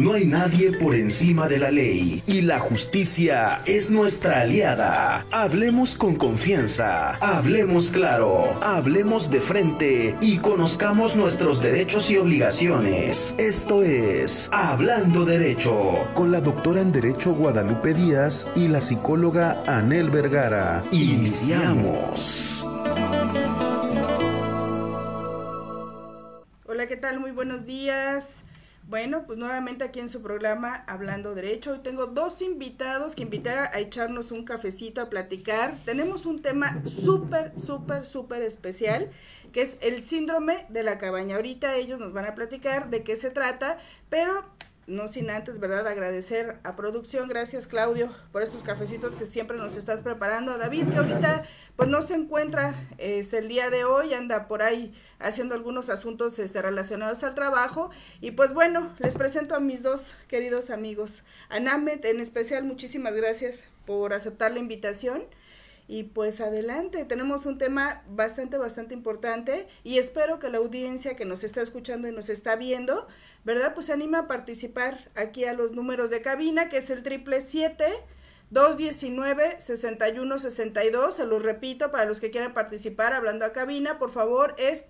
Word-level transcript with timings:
No 0.00 0.14
hay 0.14 0.24
nadie 0.24 0.72
por 0.72 0.94
encima 0.94 1.46
de 1.46 1.58
la 1.58 1.70
ley 1.70 2.22
y 2.26 2.40
la 2.40 2.58
justicia 2.58 3.60
es 3.66 3.90
nuestra 3.90 4.40
aliada. 4.40 5.26
Hablemos 5.30 5.94
con 5.94 6.16
confianza, 6.16 7.10
hablemos 7.16 7.90
claro, 7.90 8.58
hablemos 8.62 9.30
de 9.30 9.42
frente 9.42 10.16
y 10.22 10.38
conozcamos 10.38 11.16
nuestros 11.16 11.60
derechos 11.60 12.10
y 12.10 12.16
obligaciones. 12.16 13.34
Esto 13.36 13.82
es 13.82 14.48
Hablando 14.52 15.26
Derecho 15.26 16.08
con 16.14 16.32
la 16.32 16.40
doctora 16.40 16.80
en 16.80 16.92
Derecho 16.92 17.34
Guadalupe 17.34 17.92
Díaz 17.92 18.48
y 18.56 18.68
la 18.68 18.80
psicóloga 18.80 19.62
Anel 19.66 20.08
Vergara. 20.08 20.82
Iniciamos. 20.92 22.66
Hola, 26.64 26.86
¿qué 26.88 26.96
tal? 26.96 27.20
Muy 27.20 27.32
buenos 27.32 27.66
días. 27.66 28.44
Bueno, 28.90 29.22
pues 29.24 29.38
nuevamente 29.38 29.84
aquí 29.84 30.00
en 30.00 30.08
su 30.08 30.20
programa 30.20 30.82
Hablando 30.88 31.36
Derecho. 31.36 31.70
Hoy 31.70 31.78
tengo 31.78 32.06
dos 32.06 32.42
invitados 32.42 33.14
que 33.14 33.22
invité 33.22 33.50
a 33.50 33.78
echarnos 33.78 34.32
un 34.32 34.44
cafecito, 34.44 35.00
a 35.00 35.08
platicar. 35.08 35.78
Tenemos 35.84 36.26
un 36.26 36.42
tema 36.42 36.82
súper, 36.84 37.52
súper, 37.56 38.04
súper 38.04 38.42
especial, 38.42 39.12
que 39.52 39.62
es 39.62 39.78
el 39.80 40.02
síndrome 40.02 40.66
de 40.70 40.82
la 40.82 40.98
cabaña. 40.98 41.36
Ahorita 41.36 41.76
ellos 41.76 42.00
nos 42.00 42.12
van 42.12 42.24
a 42.24 42.34
platicar 42.34 42.90
de 42.90 43.04
qué 43.04 43.14
se 43.14 43.30
trata, 43.30 43.78
pero 44.08 44.44
no 44.86 45.08
sin 45.08 45.30
antes, 45.30 45.60
¿verdad? 45.60 45.86
Agradecer 45.86 46.58
a 46.64 46.74
producción, 46.74 47.28
gracias 47.28 47.66
Claudio 47.66 48.14
por 48.32 48.42
estos 48.42 48.62
cafecitos 48.62 49.16
que 49.16 49.26
siempre 49.26 49.56
nos 49.56 49.76
estás 49.76 50.00
preparando. 50.00 50.52
A 50.52 50.58
David, 50.58 50.88
que 50.88 50.98
ahorita 50.98 51.44
pues 51.76 51.88
no 51.88 52.02
se 52.02 52.14
encuentra 52.14 52.74
es 52.98 53.32
el 53.32 53.48
día 53.48 53.70
de 53.70 53.84
hoy, 53.84 54.14
anda 54.14 54.48
por 54.48 54.62
ahí 54.62 54.94
haciendo 55.18 55.54
algunos 55.54 55.90
asuntos 55.90 56.38
este, 56.38 56.60
relacionados 56.62 57.22
al 57.24 57.34
trabajo. 57.34 57.90
Y 58.20 58.32
pues 58.32 58.52
bueno, 58.52 58.94
les 58.98 59.14
presento 59.14 59.54
a 59.54 59.60
mis 59.60 59.82
dos 59.82 60.16
queridos 60.28 60.70
amigos. 60.70 61.22
A 61.48 61.58
en 61.58 62.20
especial, 62.20 62.64
muchísimas 62.64 63.14
gracias 63.14 63.66
por 63.86 64.12
aceptar 64.12 64.52
la 64.52 64.58
invitación. 64.58 65.24
Y 65.90 66.04
pues 66.04 66.40
adelante, 66.40 67.04
tenemos 67.04 67.46
un 67.46 67.58
tema 67.58 68.04
bastante, 68.08 68.56
bastante 68.58 68.94
importante 68.94 69.66
y 69.82 69.98
espero 69.98 70.38
que 70.38 70.48
la 70.48 70.58
audiencia 70.58 71.16
que 71.16 71.24
nos 71.24 71.42
está 71.42 71.62
escuchando 71.62 72.06
y 72.06 72.12
nos 72.12 72.28
está 72.28 72.54
viendo, 72.54 73.08
¿verdad? 73.42 73.74
Pues 73.74 73.86
se 73.86 73.92
anima 73.92 74.20
a 74.20 74.28
participar 74.28 75.10
aquí 75.16 75.46
a 75.46 75.52
los 75.52 75.72
números 75.72 76.08
de 76.10 76.22
cabina, 76.22 76.68
que 76.68 76.76
es 76.76 76.90
el 76.90 77.02
triple 77.02 77.40
siete 77.40 77.86
219-6162, 78.52 81.12
se 81.12 81.26
los 81.26 81.42
repito 81.42 81.90
para 81.92 82.04
los 82.04 82.20
que 82.20 82.30
quieran 82.30 82.52
participar 82.52 83.12
hablando 83.12 83.44
a 83.44 83.52
cabina, 83.52 83.98
por 83.98 84.10
favor, 84.10 84.56
es 84.58 84.88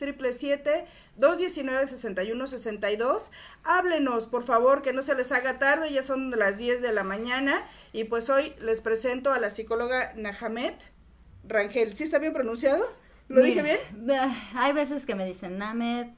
777-219-6162. 1.19 3.31
Háblenos, 3.65 4.27
por 4.27 4.45
favor, 4.45 4.81
que 4.81 4.95
no 4.95 5.03
se 5.03 5.15
les 5.15 5.31
haga 5.31 5.59
tarde, 5.59 5.93
ya 5.93 6.03
son 6.03 6.31
las 6.31 6.57
10 6.57 6.81
de 6.81 6.93
la 6.93 7.05
mañana 7.05 7.69
y 7.93 8.05
pues 8.05 8.31
hoy 8.31 8.55
les 8.61 8.81
presento 8.81 9.31
a 9.33 9.39
la 9.39 9.51
psicóloga 9.51 10.15
Nahamet 10.17 10.81
Rangel. 11.47 11.95
¿Sí 11.95 12.05
está 12.05 12.19
bien 12.19 12.33
pronunciado? 12.33 12.91
¿Lo 13.29 13.43
dije 13.43 13.63
bien? 13.63 13.79
Hay 14.55 14.73
veces 14.73 15.05
que 15.07 15.15
me 15.15 15.27
dicen 15.27 15.59
Namet, 15.59 16.09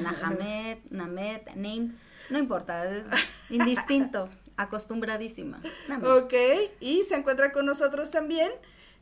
Nahamet, 0.00 0.80
Namet, 0.90 1.46
Name, 1.56 1.92
no 2.28 2.38
importa, 2.38 2.84
indistinto 3.48 4.28
acostumbradísima. 4.62 5.60
Ok, 6.02 6.34
y 6.80 7.02
se 7.04 7.16
encuentra 7.16 7.52
con 7.52 7.66
nosotros 7.66 8.10
también 8.10 8.50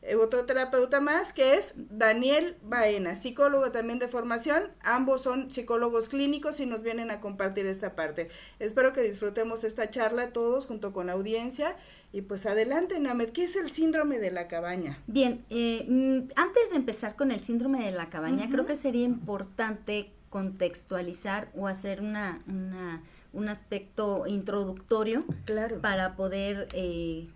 eh, 0.01 0.15
otro 0.15 0.45
terapeuta 0.45 1.01
más 1.01 1.33
que 1.33 1.55
es 1.55 1.73
Daniel 1.75 2.55
Baena, 2.63 3.15
psicólogo 3.15 3.71
también 3.71 3.99
de 3.99 4.07
formación. 4.07 4.71
Ambos 4.81 5.21
son 5.21 5.51
psicólogos 5.51 6.07
clínicos 6.07 6.59
y 6.61 6.65
nos 6.65 6.81
vienen 6.81 7.11
a 7.11 7.19
compartir 7.19 7.65
esta 7.65 7.95
parte. 7.95 8.29
Espero 8.59 8.93
que 8.93 9.01
disfrutemos 9.01 9.65
esta 9.65 9.89
charla 9.89 10.31
todos 10.31 10.65
junto 10.65 10.93
con 10.93 11.07
la 11.07 11.13
audiencia. 11.13 11.75
Y 12.13 12.21
pues 12.21 12.45
adelante, 12.45 12.97
Named, 12.99 13.29
¿qué 13.29 13.43
es 13.43 13.57
el 13.57 13.71
síndrome 13.71 14.19
de 14.19 14.31
la 14.31 14.47
cabaña? 14.47 14.99
Bien, 15.07 15.43
eh, 15.49 15.85
mm, 15.87 16.31
antes 16.37 16.69
de 16.69 16.77
empezar 16.77 17.17
con 17.17 17.31
el 17.31 17.41
síndrome 17.41 17.83
de 17.83 17.91
la 17.91 18.09
cabaña, 18.09 18.49
creo 18.49 18.65
que 18.65 18.75
sería 18.75 19.03
importante 19.03 20.11
contextualizar 20.29 21.49
o 21.55 21.67
hacer 21.67 22.01
una, 22.01 22.41
una 22.47 23.03
un 23.33 23.49
aspecto 23.49 24.25
introductorio 24.27 25.23
claro. 25.45 25.79
para 25.81 26.15
poder 26.15 26.67
eh, 26.73 27.27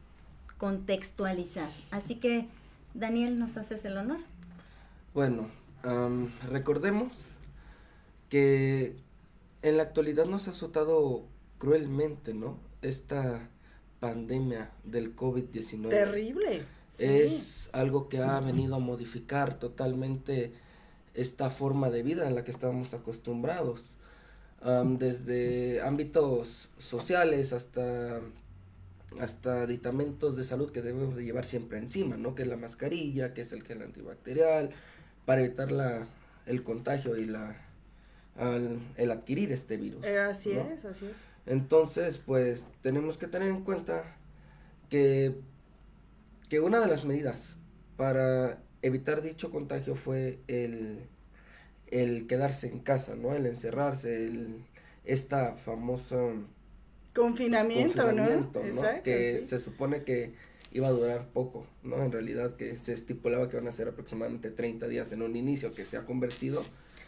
contextualizar. 0.57 1.69
Así 1.91 2.15
que, 2.15 2.47
Daniel, 2.93 3.39
¿nos 3.39 3.57
haces 3.57 3.85
el 3.85 3.97
honor? 3.97 4.19
Bueno, 5.13 5.49
recordemos 6.49 7.11
que 8.29 8.95
en 9.61 9.77
la 9.77 9.83
actualidad 9.83 10.25
nos 10.25 10.47
ha 10.47 10.51
azotado 10.51 11.25
cruelmente, 11.59 12.33
¿no? 12.33 12.57
Esta 12.81 13.49
pandemia 13.99 14.71
del 14.83 15.15
COVID-19. 15.15 15.89
Terrible. 15.89 16.65
Es 16.99 17.69
algo 17.73 18.09
que 18.09 18.19
ha 18.19 18.39
venido 18.39 18.75
a 18.75 18.79
modificar 18.79 19.57
totalmente 19.57 20.53
esta 21.13 21.49
forma 21.49 21.89
de 21.89 22.03
vida 22.03 22.27
en 22.27 22.35
la 22.35 22.43
que 22.43 22.51
estábamos 22.51 22.93
acostumbrados 22.93 23.92
desde 24.97 25.81
ámbitos 25.81 26.69
sociales 26.77 27.51
hasta 27.53 28.21
hasta 29.19 29.61
aditamentos 29.61 30.35
de 30.35 30.43
salud 30.43 30.71
que 30.71 30.81
debemos 30.81 31.15
de 31.15 31.23
llevar 31.23 31.45
siempre 31.45 31.77
encima, 31.77 32.17
¿no? 32.17 32.33
Que 32.33 32.43
es 32.43 32.47
la 32.47 32.57
mascarilla, 32.57 33.33
que 33.33 33.41
es 33.41 33.53
el 33.53 33.63
gel 33.63 33.81
antibacterial, 33.81 34.69
para 35.25 35.41
evitar 35.41 35.71
la, 35.71 36.07
el 36.45 36.63
contagio 36.63 37.17
y 37.17 37.25
la 37.25 37.55
el 38.97 39.11
adquirir 39.11 39.51
este 39.51 39.77
virus. 39.77 40.03
Eh, 40.03 40.17
así 40.17 40.51
es, 40.51 40.85
así 40.85 41.05
es. 41.05 41.17
Entonces, 41.45 42.17
pues 42.17 42.65
tenemos 42.81 43.17
que 43.17 43.27
tener 43.27 43.49
en 43.49 43.63
cuenta 43.63 44.15
que, 44.89 45.35
que 46.49 46.59
una 46.59 46.79
de 46.79 46.87
las 46.87 47.05
medidas 47.05 47.57
para 47.95 48.59
evitar 48.81 49.21
dicho 49.21 49.51
contagio 49.51 49.95
fue 49.95 50.39
el 50.47 51.07
el 51.93 52.27
quedarse 52.27 52.67
en 52.67 52.79
casa, 52.79 53.15
¿no? 53.15 53.33
El 53.33 53.45
encerrarse, 53.45 54.25
el, 54.25 54.57
esta 55.05 55.55
famosa... 55.55 56.17
Confinamiento, 57.13 58.11
¿no? 58.11 58.27
Exacto, 58.27 59.03
que 59.03 59.45
se 59.45 59.59
supone 59.59 60.03
que 60.03 60.33
iba 60.71 60.87
a 60.87 60.91
durar 60.91 61.27
poco, 61.27 61.67
¿no? 61.83 62.01
En 62.01 62.11
realidad 62.11 62.55
que 62.55 62.77
se 62.77 62.93
estipulaba 62.93 63.47
que 63.47 63.57
van 63.57 63.67
a 63.67 63.71
ser 63.71 63.87
aproximadamente 63.87 64.49
30 64.49 64.87
días 64.87 65.11
en 65.11 65.21
un 65.21 65.35
inicio, 65.35 65.73
que 65.73 65.85
se 65.85 65.97
ha 65.97 66.05
convertido... 66.05 66.63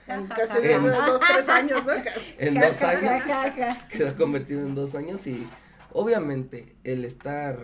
En 0.07 0.27
casi 0.27 0.67
en, 0.67 0.83
dos, 0.83 1.19
tres 1.19 1.49
años, 1.49 1.83
¿no? 1.83 1.93
En 2.37 2.53
dos 2.53 2.81
años, 2.83 3.23
que 3.89 3.97
se 3.97 4.07
ha 4.07 4.15
convertido 4.15 4.61
en 4.61 4.75
dos 4.75 4.93
años 4.93 5.25
y 5.25 5.47
obviamente 5.91 6.75
el 6.83 7.05
estar 7.05 7.57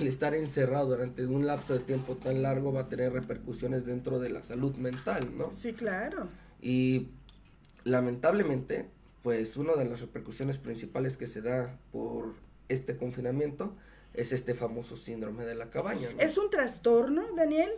el 0.00 0.06
estar 0.06 0.34
encerrado 0.34 0.88
durante 0.88 1.26
un 1.26 1.46
lapso 1.46 1.74
de 1.74 1.80
tiempo 1.80 2.16
tan 2.16 2.42
largo 2.42 2.72
va 2.72 2.82
a 2.82 2.88
tener 2.88 3.12
repercusiones 3.12 3.86
dentro 3.86 4.18
de 4.18 4.30
la 4.30 4.42
salud 4.42 4.74
mental, 4.76 5.30
¿no? 5.36 5.52
Sí, 5.52 5.72
claro. 5.72 6.28
Y 6.60 7.08
lamentablemente, 7.84 8.88
pues 9.22 9.56
una 9.56 9.74
de 9.74 9.84
las 9.84 10.00
repercusiones 10.00 10.58
principales 10.58 11.16
que 11.16 11.26
se 11.26 11.42
da 11.42 11.78
por 11.92 12.34
este 12.68 12.96
confinamiento 12.96 13.74
es 14.14 14.32
este 14.32 14.54
famoso 14.54 14.96
síndrome 14.96 15.44
de 15.44 15.54
la 15.54 15.70
cabaña. 15.70 16.08
¿Es 16.18 16.36
un 16.38 16.50
trastorno, 16.50 17.24
Daniel? 17.34 17.70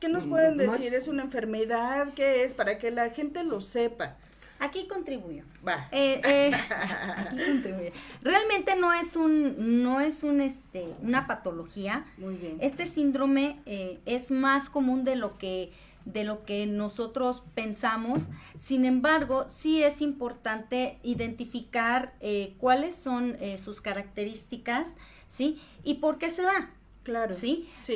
¿Qué 0.00 0.08
nos 0.08 0.26
pueden 0.26 0.56
decir? 0.56 0.94
es... 0.94 1.08
una 1.08 1.22
enfermedad? 1.22 2.12
¿Qué 2.14 2.44
es? 2.44 2.54
Para 2.54 2.78
que 2.78 2.90
la 2.90 3.10
gente 3.10 3.42
lo 3.42 3.60
sepa. 3.60 4.16
Aquí 4.60 4.88
contribuyo. 4.88 5.44
Va. 5.66 5.88
Eh, 5.92 6.20
eh, 6.24 6.50
aquí 7.16 7.36
contribuyo. 7.44 7.92
Realmente 8.22 8.74
no 8.76 8.92
es 8.92 9.14
un, 9.14 9.82
no 9.82 10.00
es 10.00 10.22
un, 10.22 10.40
este, 10.40 10.94
una 11.00 11.26
patología. 11.26 12.04
Muy 12.16 12.34
bien. 12.34 12.58
Este 12.60 12.86
síndrome 12.86 13.60
eh, 13.66 14.00
es 14.04 14.30
más 14.30 14.68
común 14.70 15.04
de 15.04 15.16
lo 15.16 15.38
que 15.38 15.72
de 16.04 16.24
lo 16.24 16.46
que 16.46 16.66
nosotros 16.66 17.42
pensamos. 17.54 18.28
Sin 18.56 18.86
embargo, 18.86 19.44
sí 19.50 19.82
es 19.82 20.00
importante 20.00 20.98
identificar 21.02 22.14
cuáles 22.56 22.94
son 22.94 23.36
sus 23.62 23.82
características, 23.82 24.96
¿sí? 25.26 25.60
Y 25.84 25.94
por 25.94 26.16
qué 26.16 26.30
se 26.30 26.44
da. 26.44 26.70
Claro. 27.02 27.34
¿Sí? 27.34 27.68
sí. 27.82 27.94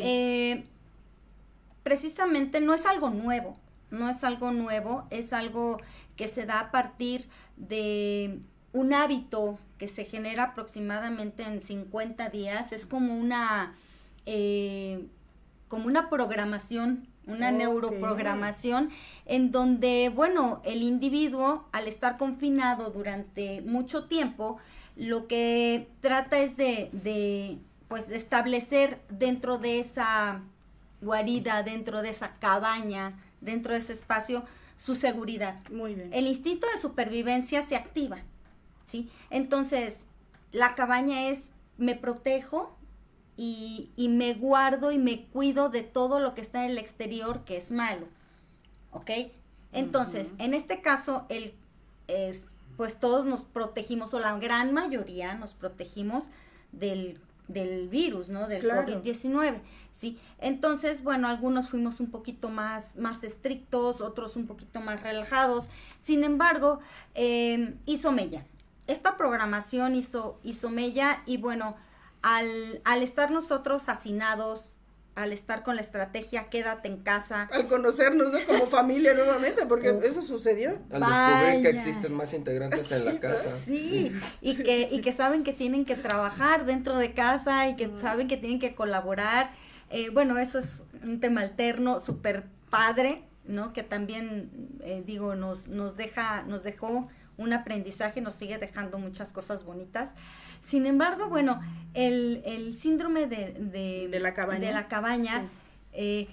precisamente 1.83 2.61
no 2.61 2.75
es 2.75 2.85
algo 2.85 3.09
nuevo, 3.09 3.55
no 3.91 4.11
es 4.11 4.25
algo 4.25 4.53
nuevo, 4.53 5.07
es 5.09 5.33
algo 5.33 5.81
que 6.23 6.29
se 6.29 6.47
da 6.47 6.61
a 6.61 6.71
partir 6.71 7.29
de 7.57 8.39
un 8.73 8.95
hábito 8.95 9.59
que 9.77 9.89
se 9.89 10.05
genera 10.05 10.45
aproximadamente 10.45 11.43
en 11.43 11.61
50 11.61 12.29
días, 12.29 12.71
es 12.71 12.87
como 12.87 13.17
una, 13.17 13.75
eh, 14.25 15.05
como 15.67 15.87
una 15.87 16.09
programación, 16.09 17.09
una 17.27 17.51
neuroprogramación, 17.51 18.91
en 19.27 19.51
donde, 19.51 20.13
bueno, 20.15 20.63
el 20.65 20.85
individuo, 20.85 21.69
al 21.73 21.89
estar 21.89 22.19
confinado 22.19 22.91
durante 22.91 23.61
mucho 23.63 24.05
tiempo, 24.05 24.59
lo 24.95 25.27
que 25.27 25.89
trata 26.03 26.39
es 26.39 26.57
de, 26.57 26.89
de 26.93 27.59
pues, 27.89 28.07
de 28.07 28.15
establecer 28.15 29.01
dentro 29.09 29.59
de 29.59 29.81
esa 29.81 30.43
guarida, 31.01 31.65
dentro 31.65 32.01
de 32.01 32.11
esa 32.11 32.37
cabaña, 32.39 33.19
dentro 33.41 33.73
de 33.73 33.81
ese 33.81 33.93
espacio, 33.93 34.45
su 34.83 34.95
seguridad. 34.97 35.61
Muy 35.71 35.95
bien. 35.95 36.11
El 36.13 36.27
instinto 36.27 36.67
de 36.75 36.81
supervivencia 36.81 37.63
se 37.63 37.77
activa. 37.77 38.19
¿sí? 38.85 39.09
Entonces, 39.31 40.07
la 40.51 40.75
cabaña 40.75 41.29
es, 41.29 41.51
me 41.79 41.95
protejo 41.95 42.77
y, 43.37 43.91
y 43.97 44.09
me 44.09 44.35
guardo 44.35 44.91
y 44.91 44.99
me 44.99 45.25
cuido 45.27 45.69
de 45.69 45.83
todo 45.83 46.19
lo 46.19 46.35
que 46.35 46.41
está 46.41 46.65
en 46.65 46.73
el 46.73 46.79
exterior 46.79 47.45
que 47.45 47.57
es 47.57 47.71
malo, 47.71 48.07
¿ok? 48.91 49.11
Entonces, 49.73 50.33
en 50.39 50.53
este 50.53 50.83
caso, 50.83 51.25
el, 51.31 51.55
es, 52.09 52.45
pues 52.77 52.99
todos 52.99 53.25
nos 53.25 53.45
protegimos, 53.45 54.13
o 54.13 54.21
la 54.21 54.39
gran 54.39 54.75
mayoría 54.75 55.35
nos 55.35 55.55
protegimos 55.55 56.27
del, 56.73 57.21
del 57.49 57.89
virus, 57.89 58.29
¿no? 58.29 58.49
Del 58.49 58.61
Claro. 58.61 58.87
COVID-19, 58.87 59.61
¿sí? 59.93 60.19
Entonces, 60.39 61.03
bueno, 61.03 61.29
algunos 61.29 61.69
fuimos 61.69 62.01
un 62.01 62.11
poquito 62.11 62.49
más, 62.49 62.97
más 62.97 63.25
estrictos, 63.25 64.01
otros 64.01 64.37
un 64.37 64.47
poquito 64.47 64.81
más 64.81 65.03
relajados. 65.03 65.69
Sin 66.03 66.25
embargo, 66.25 66.81
eh, 67.15 67.75
hizo 67.87 68.13
mella. 68.13 68.47
Esta 68.87 69.17
programación 69.17 69.95
hizo, 69.95 70.39
hizo 70.43 70.71
mella 70.71 71.23
y 71.27 71.37
bueno, 71.37 71.77
al, 72.23 72.81
al 72.85 73.03
estar 73.03 73.31
nosotros 73.31 73.89
hacinados, 73.89 74.73
al 75.15 75.33
estar 75.33 75.63
con 75.63 75.77
la 75.77 75.83
estrategia 75.83 76.49
quédate 76.49 76.89
en 76.89 76.99
casa, 76.99 77.49
Al 77.53 77.67
conocernos, 77.69 78.33
¿no? 78.33 78.39
Como 78.47 78.67
familia 78.67 79.13
nuevamente, 79.15 79.67
porque 79.67 79.91
Uf. 79.93 80.05
eso 80.05 80.23
sucedió. 80.23 80.79
Al 80.91 81.01
descubrir 81.01 81.63
que 81.63 81.69
existen 81.71 82.15
más 82.15 82.33
integrantes 82.33 82.91
en 82.93 83.05
la 83.05 83.13
Sí, 83.13 83.19
casa. 83.19 83.57
Sí, 83.65 84.13
y 84.41 84.55
que, 84.57 84.89
y 84.91 85.01
que 85.03 85.13
saben 85.13 85.45
que 85.45 85.53
tienen 85.53 85.85
que 85.85 85.97
trabajar 85.97 86.65
dentro 86.65 86.97
de 86.97 87.13
casa 87.13 87.69
y 87.69 87.77
que 87.77 87.91
saben 88.01 88.27
que 88.29 88.37
tienen 88.39 88.59
que 88.59 88.75
colaborar. 88.75 89.51
Eh, 89.91 90.09
bueno, 90.11 90.39
eso 90.39 90.59
es 90.59 90.83
un 91.03 91.21
tema 91.21 91.43
alterno, 91.43 92.01
súper 92.01 92.45
padre, 92.71 93.25
¿no? 93.45 93.75
Que 93.75 93.83
también, 93.83 94.51
eh, 94.83 95.03
digo, 95.05 95.35
nos, 95.35 95.69
nos 95.69 95.97
deja, 95.99 96.43
nos 96.45 96.63
dejó 96.63 97.09
un 97.37 97.53
aprendizaje, 97.53 98.21
nos 98.23 98.35
sigue 98.35 98.57
dejando 98.59 98.99
muchas 98.99 99.33
cosas 99.33 99.65
bonitas. 99.65 100.15
Sin 100.63 100.87
embargo, 100.87 101.29
bueno, 101.29 101.61
el, 101.95 102.43
el 102.47 102.75
síndrome 102.75 103.27
de, 103.27 103.53
de, 103.53 104.09
De 104.11 104.21
la 104.21 104.33
cabaña. 104.35 104.61
de 104.61 104.73
la 104.73 104.89
cabaña, 104.89 105.41
Sí. 105.41 105.49
eh, 105.95 106.29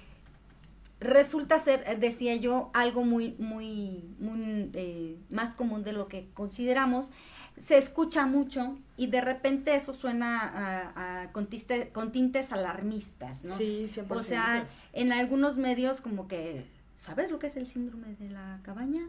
resulta 1.00 1.60
ser, 1.60 1.84
eh, 1.88 1.96
decía 1.96 2.36
yo, 2.36 2.70
algo 2.74 3.04
muy, 3.04 3.36
muy, 3.40 4.04
muy 4.20 4.70
eh, 4.74 5.18
más 5.30 5.56
común 5.56 5.84
de 5.84 5.94
lo 5.94 6.08
que 6.08 6.30
consideramos. 6.34 7.10
Se 7.58 7.78
escucha 7.78 8.26
mucho 8.26 8.78
y 8.98 9.08
de 9.08 9.20
repente 9.22 9.76
eso 9.76 9.94
suena 9.94 10.40
a- 10.42 11.22
a- 11.24 11.32
con, 11.32 11.50
tiste- 11.50 11.92
con 11.92 12.12
tintes 12.12 12.52
alarmistas, 12.54 13.44
¿no? 13.44 13.56
Sí, 13.58 13.86
100%. 13.88 14.12
O 14.20 14.24
sea, 14.24 14.68
en 14.94 15.12
algunos 15.12 15.58
medios 15.58 16.00
como 16.02 16.28
que, 16.28 16.66
¿sabes 16.96 17.32
lo 17.32 17.40
que 17.40 17.48
es 17.48 17.58
el 17.58 17.68
síndrome 17.68 18.16
de 18.16 18.30
la 18.30 18.60
cabaña? 18.64 19.02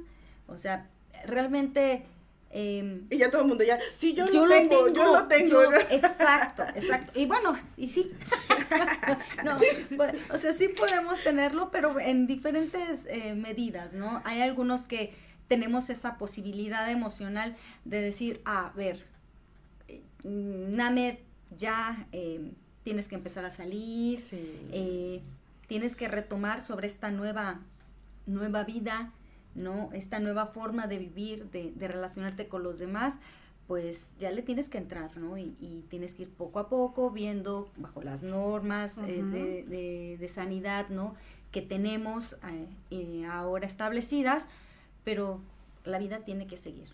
O 0.49 0.59
sea, 0.59 0.89
realmente... 1.27 2.05
em, 2.51 3.07
y 3.11 3.19
ya 3.19 3.31
todo 3.31 3.43
el 3.43 3.49
mundo 3.49 3.65
ya, 3.65 3.79
sí, 3.95 4.13
yo, 4.15 4.27
yo 4.27 4.45
lo 4.47 4.55
tengo, 4.55 4.89
yo 4.89 5.13
lo 5.15 5.29
tengo. 5.29 5.63
exacto, 5.91 6.65
exacto. 6.75 7.19
Y 7.19 7.27
bueno, 7.27 7.59
y 7.77 7.89
sí. 7.89 8.11
no, 9.45 9.57
bueno, 9.97 10.19
o 10.33 10.39
sea, 10.39 10.53
sí 10.53 10.69
podemos 10.69 11.23
tenerlo, 11.23 11.71
pero 11.71 11.99
en 12.01 12.27
diferentes 12.27 13.07
eh, 13.07 13.35
medidas, 13.35 13.93
¿no? 13.93 14.21
Hay 14.25 14.43
algunos 14.43 14.87
que 14.87 15.15
tenemos 15.49 15.91
esa 15.91 16.17
posibilidad 16.19 16.89
emocional 16.91 17.57
de 17.85 18.01
decir, 18.01 18.41
a 18.45 18.73
ver, 18.77 19.05
eh, 19.89 20.03
Named, 20.23 21.19
ya 21.59 22.07
eh, 22.13 22.53
tienes 22.85 23.09
que 23.09 23.17
empezar 23.17 23.45
a 23.45 23.51
salir, 23.51 24.19
Sí. 24.19 24.69
eh, 24.73 25.23
tienes 25.67 25.97
que 25.97 26.09
retomar 26.09 26.61
sobre 26.61 26.87
esta 26.87 27.11
nueva, 27.11 27.61
nueva 28.27 28.65
vida, 28.65 29.13
¿no? 29.55 29.91
Esta 29.93 30.19
nueva 30.21 30.47
forma 30.47 30.87
de 30.87 30.99
vivir, 30.99 31.47
de, 31.51 31.73
de 31.75 31.89
relacionarte 31.89 32.49
con 32.49 32.63
los 32.63 32.79
demás, 32.79 33.19
pues 33.67 34.17
ya 34.19 34.31
le 34.33 34.43
tienes 34.43 34.69
que 34.69 34.79
entrar, 34.79 35.17
¿no? 35.17 35.39
Y, 35.39 35.55
y 35.61 35.85
tienes 35.89 36.15
que 36.15 36.23
ir 36.23 36.31
poco 36.31 36.59
a 36.59 36.69
poco 36.69 37.11
viendo 37.11 37.71
bajo 37.77 38.03
las 38.03 38.23
normas 38.23 38.99
eh, 38.99 39.23
de, 39.23 39.63
de- 39.65 40.17
de 40.19 40.29
sanidad, 40.29 40.89
¿no? 40.89 41.15
Que 41.53 41.63
tenemos 41.63 42.33
eh, 42.33 42.67
eh, 42.91 43.27
ahora 43.31 43.67
establecidas, 43.67 44.45
pero 45.05 45.41
la 45.85 45.99
vida 45.99 46.21
tiene 46.25 46.47
que 46.47 46.57
seguir. 46.57 46.89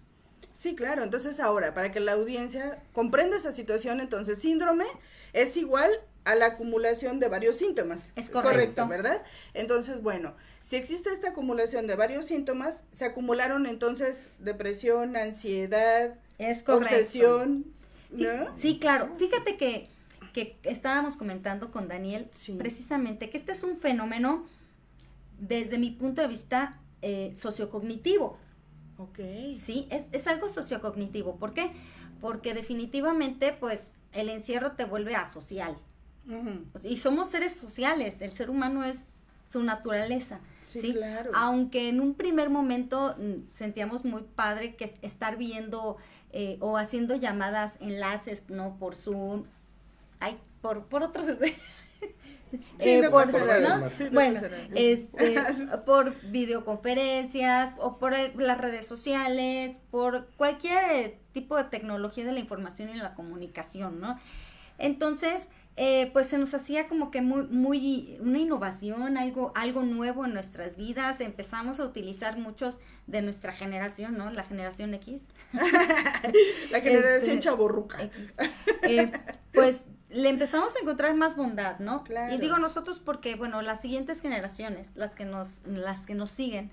Sí, 0.53 0.75
claro. 0.75 1.03
Entonces 1.03 1.41
ahora, 1.41 1.73
para 1.75 1.91
que 1.91 2.01
la 2.01 2.13
audiencia 2.13 2.83
comprenda 2.93 3.37
esa 3.37 3.53
situación, 3.53 4.01
entonces 4.01 4.39
síndrome 4.39 4.85
es 5.33 5.57
igual 5.57 5.91
a 6.25 6.35
la 6.35 6.47
acumulación 6.47 7.21
de 7.21 7.29
varios 7.29 7.57
síntomas. 7.57 8.11
Es 8.17 8.31
correcto. 8.31 8.87
¿verdad? 8.89 9.23
Entonces, 9.55 10.03
bueno, 10.03 10.35
si 10.67 10.75
existe 10.75 11.11
esta 11.11 11.29
acumulación 11.29 11.87
de 11.87 11.95
varios 11.95 12.27
síntomas, 12.27 12.81
se 12.91 13.05
acumularon 13.05 13.67
entonces 13.67 14.27
depresión, 14.41 15.17
ansiedad, 15.17 16.15
Es 16.39 16.69
obsesión, 16.69 17.67
Sí, 18.11 18.25
¿no? 18.25 18.59
sí, 18.59 18.79
claro. 18.81 19.15
Fíjate 19.17 19.57
que, 19.57 19.87
que 20.33 20.57
estábamos 20.65 21.17
comentando 21.17 21.71
con 21.71 21.87
Daniel 21.87 22.29
Sí. 22.33 22.55
precisamente 22.55 23.31
que 23.31 23.39
este 23.39 23.53
es 23.53 23.63
un 23.63 23.77
fenómeno 23.79 24.45
desde 25.39 25.79
mi 25.79 25.91
punto 25.91 26.21
de 26.21 26.27
vista 26.27 26.81
eh, 27.01 27.33
sociocognitivo. 27.37 28.37
Ok. 28.99 29.21
Sí, 29.61 29.87
es, 29.93 30.07
es 30.11 30.27
algo 30.27 30.49
sociocognitivo. 30.49 31.37
¿Por 31.37 31.55
qué? 31.55 31.71
Porque 32.21 32.55
definitivamente, 32.55 33.53
pues, 33.53 33.93
el 34.13 34.31
encierro 34.31 34.73
te 34.73 34.85
vuelve 34.85 35.15
asocial. 35.15 35.79
Ujú. 36.29 36.65
Y 36.83 36.97
somos 36.97 37.29
seres 37.29 37.53
sociales. 37.55 38.21
El 38.21 38.33
ser 38.33 38.51
humano 38.51 38.83
es 38.83 38.99
su 39.49 39.63
naturaleza. 39.63 40.41
Sí, 40.67 40.81
Sí, 40.81 40.93
claro. 40.93 41.31
Aunque 41.35 41.89
en 41.89 42.01
un 42.01 42.15
primer 42.15 42.51
momento 42.51 43.15
mm, 43.19 43.43
sentíamos 43.51 44.05
muy 44.05 44.23
padre 44.23 44.75
que 44.77 44.85
es- 44.87 44.95
estar 45.03 45.37
viendo 45.39 45.97
eh, 46.33 46.59
o 46.61 46.77
haciendo 46.77 47.15
llamadas, 47.17 47.79
enlaces, 47.81 48.43
¿no? 48.49 48.77
Por 48.79 48.97
Zoom, 48.97 49.45
ay, 50.21 50.37
por, 50.61 50.85
por 50.87 51.03
otros... 51.05 51.27
Sí, 52.79 52.91
eh, 52.91 53.03
no 53.03 53.11
por, 53.11 53.33
nada. 53.33 53.79
¿no? 53.79 53.91
Sí, 53.91 54.05
no 54.05 54.11
bueno, 54.13 54.41
este, 54.77 55.35
por 55.87 56.15
videoconferencias 56.31 57.75
o 57.79 57.99
por 57.99 58.15
el- 58.15 58.33
las 58.37 58.59
redes 58.59 58.87
sociales, 58.87 59.79
por 59.91 60.29
cualquier 60.37 60.85
eh, 60.93 61.19
tipo 61.33 61.57
de 61.57 61.65
tecnología 61.65 62.25
de 62.25 62.33
la 62.33 62.41
información 62.41 62.89
y 62.91 62.95
la 62.95 63.15
comunicación, 63.15 64.01
¿no? 64.01 64.19
Entonces, 64.79 65.49
eh, 65.77 66.11
pues 66.13 66.27
se 66.29 66.39
nos 66.39 66.55
hacía 66.55 66.89
como 66.89 67.11
que 67.11 67.21
muy, 67.21 67.45
muy, 67.49 68.17
una 68.21 68.39
innovación, 68.39 69.19
algo, 69.19 69.53
algo 69.55 69.83
nuevo 69.83 70.25
en 70.25 70.33
nuestras 70.35 70.77
vidas. 70.77 71.21
Empezamos 71.21 71.81
a 71.81 71.85
utilizar 71.85 72.39
muchos 72.39 72.79
de 73.07 73.21
nuestra 73.23 73.53
generación, 73.53 74.17
¿no? 74.17 74.31
La 74.31 74.43
generación 74.45 74.95
X. 74.95 75.27
La 76.71 76.81
generación 76.81 77.31
Este, 77.37 77.41
chaborruca. 77.41 78.03
X. 78.03 78.21
Eh, 78.83 79.13
pues 79.53 79.85
le 80.11 80.29
empezamos 80.29 80.75
a 80.77 80.79
encontrar 80.81 81.15
más 81.15 81.37
bondad, 81.37 81.79
¿no? 81.79 82.05
Claro. 82.05 82.35
Y 82.35 82.39
digo 82.39 82.59
nosotros 82.59 82.99
porque, 82.99 83.35
bueno, 83.35 83.61
las 83.63 83.81
siguientes 83.83 84.21
generaciones, 84.21 84.93
las 84.97 85.15
que 85.15 85.25
nos, 85.25 85.63
las 85.67 86.07
que 86.07 86.15
nos 86.15 86.31
siguen, 86.31 86.71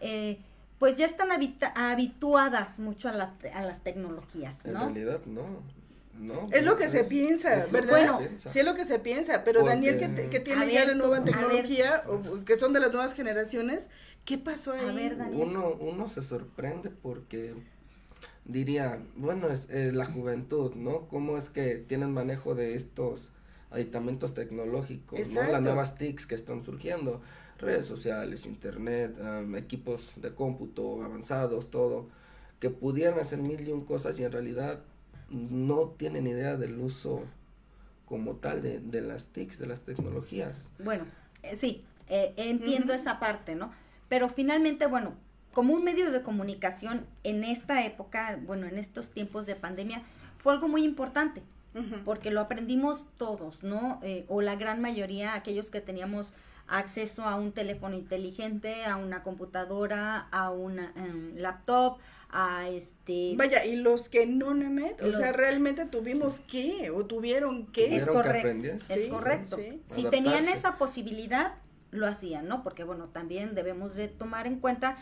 eh, 0.00 0.38
pues 0.78 0.96
ya 0.96 1.06
están 1.06 1.30
habita- 1.30 1.72
habituadas 1.76 2.80
mucho 2.80 3.08
a, 3.08 3.12
la- 3.12 3.34
a 3.54 3.62
las 3.62 3.82
tecnologías, 3.82 4.64
En 4.66 4.72
¿no? 4.74 4.80
realidad, 4.86 5.20
no. 5.26 5.44
No 6.18 6.48
Es 6.52 6.64
lo 6.64 6.76
que 6.76 6.84
pues, 6.88 6.92
se 6.92 7.04
piensa, 7.04 7.66
¿verdad? 7.70 7.90
Bueno, 7.90 8.18
piensa. 8.18 8.50
Sí, 8.50 8.58
es 8.60 8.64
lo 8.64 8.74
que 8.74 8.84
se 8.84 8.98
piensa, 8.98 9.44
pero 9.44 9.60
Porque- 9.60 9.74
Daniel, 9.74 10.28
que, 10.30 10.40
tiene 10.40 10.70
ya 10.72 10.80
ver, 10.80 10.88
la 10.88 10.94
nueva 10.94 11.24
tecnología, 11.24 12.04
o 12.06 12.44
que 12.44 12.56
son 12.58 12.72
de 12.72 12.80
las 12.80 12.92
nuevas 12.92 13.14
generaciones, 13.14 13.90
¿qué 14.24 14.38
pasó 14.38 14.72
ahí? 14.72 14.88
A 14.88 14.92
ver, 14.92 15.16
Daniel. 15.16 15.48
Uno, 15.48 15.76
uno 15.80 16.08
se 16.08 16.22
sorprende 16.22 16.90
porque 16.90 17.54
diría, 18.44 19.00
bueno, 19.16 19.48
es, 19.48 19.68
es 19.70 19.94
la 19.94 20.04
juventud, 20.04 20.74
¿no? 20.74 21.08
¿Cómo 21.08 21.38
es 21.38 21.48
que 21.50 21.76
tienen 21.76 22.12
manejo 22.12 22.54
de 22.54 22.74
estos 22.74 23.30
aditamentos 23.70 24.34
tecnológicos, 24.34 25.18
¿no? 25.18 25.24
Exacto. 25.24 25.52
Las 25.52 25.62
nuevas 25.62 25.96
TICs 25.96 26.26
que 26.26 26.34
están 26.34 26.62
surgiendo, 26.62 27.20
redes 27.58 27.86
sociales, 27.86 28.46
internet, 28.46 29.16
equipos 29.56 30.12
de 30.16 30.34
cómputo 30.34 31.02
avanzados, 31.02 31.70
todo, 31.70 32.08
que 32.58 32.70
pudieran 32.70 33.18
hacer 33.18 33.38
mil 33.38 33.66
y 33.66 33.72
un 33.72 33.84
cosas 33.84 34.18
y 34.18 34.24
en 34.24 34.32
realidad 34.32 34.80
no 35.32 35.88
tienen 35.96 36.26
idea 36.26 36.56
del 36.56 36.78
uso 36.78 37.24
como 38.06 38.36
tal 38.36 38.62
de, 38.62 38.78
de 38.80 39.00
las 39.00 39.28
TICs, 39.28 39.58
de 39.58 39.66
las 39.66 39.80
tecnologías. 39.80 40.68
Bueno, 40.78 41.06
eh, 41.42 41.56
sí, 41.56 41.82
eh, 42.08 42.34
entiendo 42.36 42.92
esa 42.92 43.18
parte, 43.18 43.54
¿no? 43.54 43.72
Pero 44.08 44.28
finalmente, 44.28 44.86
bueno, 44.86 45.14
como 45.52 45.74
un 45.74 45.84
medio 45.84 46.10
de 46.10 46.22
comunicación 46.22 47.06
en 47.24 47.44
esta 47.44 47.84
época, 47.84 48.38
bueno, 48.44 48.66
en 48.66 48.78
estos 48.78 49.10
tiempos 49.10 49.46
de 49.46 49.56
pandemia, 49.56 50.02
fue 50.38 50.52
algo 50.52 50.68
muy 50.68 50.84
importante, 50.84 51.42
porque 52.04 52.30
lo 52.30 52.40
aprendimos 52.40 53.06
todos, 53.16 53.62
¿no? 53.62 53.98
Eh, 54.02 54.26
o 54.28 54.42
la 54.42 54.56
gran 54.56 54.82
mayoría, 54.82 55.34
aquellos 55.34 55.70
que 55.70 55.80
teníamos 55.80 56.34
acceso 56.68 57.22
a 57.24 57.34
un 57.36 57.52
teléfono 57.52 57.94
inteligente, 57.96 58.84
a 58.84 58.96
una 58.96 59.22
computadora, 59.22 60.28
a 60.30 60.50
una 60.50 60.92
em, 60.96 61.36
laptop, 61.36 61.98
a 62.30 62.68
este... 62.68 63.34
Vaya, 63.36 63.64
y 63.64 63.76
los 63.76 64.08
que 64.08 64.24
no, 64.26 64.54
Nemet, 64.54 65.00
o 65.02 65.06
Los- 65.08 65.16
sea, 65.18 65.32
realmente 65.32 65.84
tuvimos 65.86 66.40
que, 66.40 66.90
o 66.90 67.04
tuvieron 67.04 67.66
que. 67.66 67.96
Es 67.96 68.06
que 68.06 68.12
correcto. 68.12 68.38
aprender. 68.38 68.82
Es 68.88 69.02
Sí, 69.04 69.08
correcto. 69.10 69.56
sí. 69.56 69.82
Si 69.86 70.04
tenían 70.04 70.48
esa 70.48 70.78
posibilidad, 70.78 71.54
lo 71.90 72.06
hacían, 72.06 72.48
¿no? 72.48 72.62
Porque, 72.62 72.84
bueno, 72.84 73.08
también 73.08 73.54
debemos 73.54 73.94
de 73.94 74.08
tomar 74.08 74.46
en 74.46 74.60
cuenta 74.60 74.96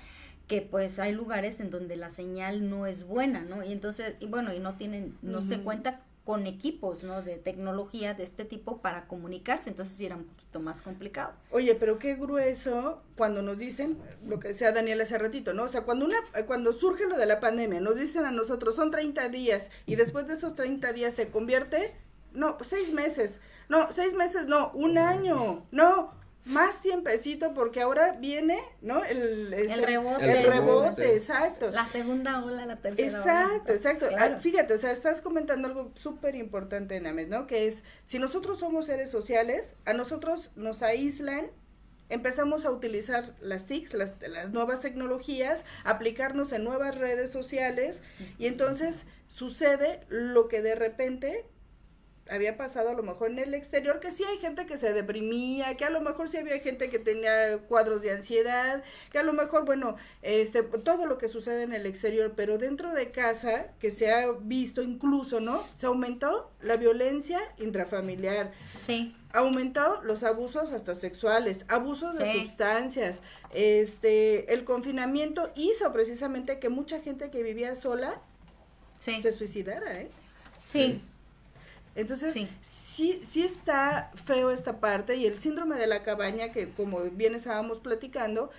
que 0.48 0.60
pues 0.62 0.98
hay 0.98 1.12
lugares 1.12 1.60
en 1.60 1.70
donde 1.70 1.94
la 1.94 2.10
señal 2.10 2.68
no 2.68 2.86
es 2.86 3.04
buena, 3.04 3.44
¿no? 3.44 3.62
Y 3.62 3.70
entonces, 3.70 4.16
y 4.18 4.26
bueno, 4.26 4.52
y 4.52 4.58
no 4.58 4.74
tienen, 4.74 5.16
no 5.22 5.40
se 5.42 5.60
cuenta 5.60 6.00
con 6.24 6.46
equipos, 6.46 7.02
¿no? 7.02 7.22
De 7.22 7.36
tecnología 7.36 8.14
de 8.14 8.22
este 8.22 8.44
tipo 8.44 8.78
para 8.78 9.06
comunicarse, 9.06 9.70
entonces 9.70 9.96
sí 9.96 10.06
era 10.06 10.16
un 10.16 10.24
poquito 10.24 10.60
más 10.60 10.82
complicado. 10.82 11.32
Oye, 11.50 11.74
pero 11.74 11.98
qué 11.98 12.14
grueso 12.14 13.02
cuando 13.16 13.42
nos 13.42 13.58
dicen, 13.58 13.98
lo 14.26 14.38
que 14.38 14.48
decía 14.48 14.72
Daniel 14.72 15.00
hace 15.00 15.18
ratito, 15.18 15.54
¿no? 15.54 15.64
O 15.64 15.68
sea, 15.68 15.82
cuando 15.82 16.04
una, 16.04 16.18
cuando 16.46 16.72
surge 16.72 17.06
lo 17.06 17.16
de 17.16 17.26
la 17.26 17.40
pandemia, 17.40 17.80
nos 17.80 17.96
dicen 17.96 18.24
a 18.24 18.30
nosotros, 18.30 18.76
son 18.76 18.90
30 18.90 19.28
días, 19.28 19.70
y 19.86 19.96
después 19.96 20.26
de 20.26 20.34
esos 20.34 20.54
30 20.54 20.92
días 20.92 21.14
se 21.14 21.30
convierte, 21.30 21.94
no, 22.32 22.58
seis 22.60 22.92
meses, 22.92 23.40
no, 23.68 23.92
seis 23.92 24.14
meses, 24.14 24.46
no, 24.46 24.70
un 24.74 24.98
año, 24.98 25.66
no, 25.72 26.14
más 26.44 26.80
tiempecito 26.80 27.54
porque 27.54 27.80
ahora 27.80 28.12
viene, 28.12 28.60
¿no? 28.80 29.04
El, 29.04 29.52
este, 29.52 29.72
el 29.72 29.82
rebote. 29.82 30.30
El, 30.30 30.46
rebote, 30.46 31.16
exacto. 31.16 31.70
La 31.70 31.86
segunda 31.86 32.44
ola, 32.44 32.66
la 32.66 32.76
tercera 32.76 33.08
exacto, 33.08 33.72
Exacto, 33.72 34.04
exacto. 34.04 34.16
Ah, 34.18 34.38
fíjate, 34.40 34.74
o 34.74 34.78
sea, 34.78 34.92
estás 34.92 35.20
comentando 35.20 35.68
algo 35.68 35.92
súper 35.94 36.34
importante, 36.34 37.00
Names, 37.00 37.28
¿no? 37.28 37.46
Que 37.46 37.66
es, 37.66 37.84
si 38.04 38.18
nosotros 38.18 38.58
somos 38.58 38.86
seres 38.86 39.10
sociales, 39.10 39.74
a 39.84 39.92
nosotros 39.92 40.50
nos 40.56 40.82
aíslan 40.82 41.50
empezamos 42.10 42.66
a 42.66 42.72
utilizar 42.72 43.34
las 43.40 43.66
TICs, 43.66 43.94
las, 43.94 44.14
las, 44.28 44.50
nuevas 44.50 44.80
tecnologías, 44.80 45.64
aplicarnos 45.84 46.52
en 46.52 46.64
nuevas 46.64 46.98
redes 46.98 47.30
sociales 47.30 48.02
y 48.38 48.46
entonces 48.46 49.06
sucede 49.28 50.00
lo 50.08 50.48
que 50.48 50.60
de 50.60 50.74
repente 50.74 51.46
había 52.30 52.56
pasado 52.56 52.90
a 52.90 52.94
lo 52.94 53.02
mejor 53.02 53.30
en 53.30 53.40
el 53.40 53.54
exterior, 53.54 54.00
que 54.00 54.12
sí 54.12 54.24
hay 54.24 54.38
gente 54.38 54.66
que 54.66 54.78
se 54.78 54.92
deprimía, 54.92 55.76
que 55.76 55.84
a 55.84 55.90
lo 55.90 56.00
mejor 56.00 56.28
sí 56.28 56.36
había 56.36 56.58
gente 56.60 56.88
que 56.88 56.98
tenía 56.98 57.58
cuadros 57.68 58.02
de 58.02 58.12
ansiedad, 58.12 58.82
que 59.10 59.18
a 59.18 59.22
lo 59.22 59.32
mejor, 59.32 59.64
bueno, 59.64 59.96
este, 60.22 60.62
todo 60.62 61.06
lo 61.06 61.18
que 61.18 61.28
sucede 61.28 61.64
en 61.64 61.72
el 61.72 61.86
exterior, 61.86 62.32
pero 62.36 62.56
dentro 62.56 62.94
de 62.94 63.10
casa, 63.10 63.66
que 63.80 63.90
se 63.90 64.12
ha 64.12 64.30
visto 64.32 64.80
incluso, 64.82 65.40
¿no? 65.40 65.64
Se 65.76 65.86
aumentó 65.86 66.50
la 66.62 66.76
violencia 66.76 67.40
intrafamiliar. 67.58 68.52
Sí. 68.78 69.16
Aumentó 69.32 70.00
los 70.02 70.22
abusos 70.22 70.72
hasta 70.72 70.94
sexuales, 70.94 71.64
abusos 71.68 72.16
de 72.16 72.32
sustancias, 72.32 73.20
este, 73.52 74.52
el 74.52 74.64
confinamiento 74.64 75.50
hizo 75.56 75.92
precisamente 75.92 76.58
que 76.58 76.68
mucha 76.68 77.00
gente 77.00 77.30
que 77.30 77.42
vivía 77.42 77.74
sola 77.74 78.20
se 78.98 79.32
suicidara, 79.32 80.00
¿eh? 80.00 80.10
sí. 80.58 81.02
Entonces, 82.00 82.32
sí. 82.62 83.20
sí. 83.22 83.42
está 83.42 84.10
feo 84.14 84.50
esta 84.50 84.80
parte 84.80 85.16
y 85.16 85.26
el 85.26 85.38
síndrome 85.38 85.76
de 85.76 85.86
la 85.86 86.02
cabaña, 86.02 86.50
que 86.50 86.70
como 86.70 87.00
bien 87.00 87.34
estábamos 87.34 87.80
platicando, 87.80 88.50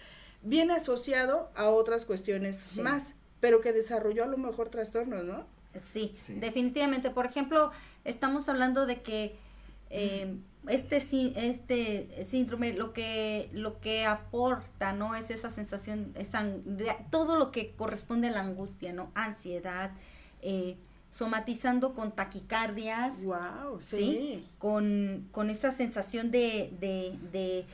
viene 0.43 0.73
asociado 0.73 1.49
a 1.55 1.69
otras 1.69 2.05
cuestiones 2.05 2.77
más, 2.77 3.15
pero 3.39 3.61
que 3.61 3.73
desarrolló 3.73 4.23
a 4.23 4.27
lo 4.27 4.37
mejor 4.37 4.69
trastornos, 4.69 5.23
¿no? 5.23 5.45
Sí, 5.81 6.15
definitivamente. 6.27 7.09
Por 7.09 7.25
ejemplo, 7.25 7.71
estamos 8.03 8.47
hablando 8.49 8.85
de 8.85 9.01
que 9.01 9.35
eh, 9.89 10.35
este, 10.67 10.97
este 10.97 12.25
síndrome 12.25 12.73
lo 12.73 12.93
que, 12.93 13.49
lo 13.53 13.79
que 13.79 14.05
aporta, 14.05 14.93
¿no? 14.93 15.15
Es 15.15 15.31
esa 15.31 15.49
sensación, 15.49 16.13
esa, 16.15 16.43
de, 16.43 16.95
todo 17.09 17.35
lo 17.37 17.51
que 17.51 17.71
corresponde 17.71 18.27
a 18.27 18.31
la 18.31 18.41
angustia, 18.41 18.93
¿no? 18.93 19.11
Ansiedad, 19.15 19.91
eh, 20.41 20.77
somatizando 21.11 21.93
con 21.93 22.11
taquicardias. 22.11 23.23
Wow, 23.23 23.79
sí. 23.81 24.45
Con, 24.57 25.27
con, 25.31 25.49
esa 25.49 25.71
sensación 25.71 26.31
de, 26.31 26.71
de, 26.79 27.65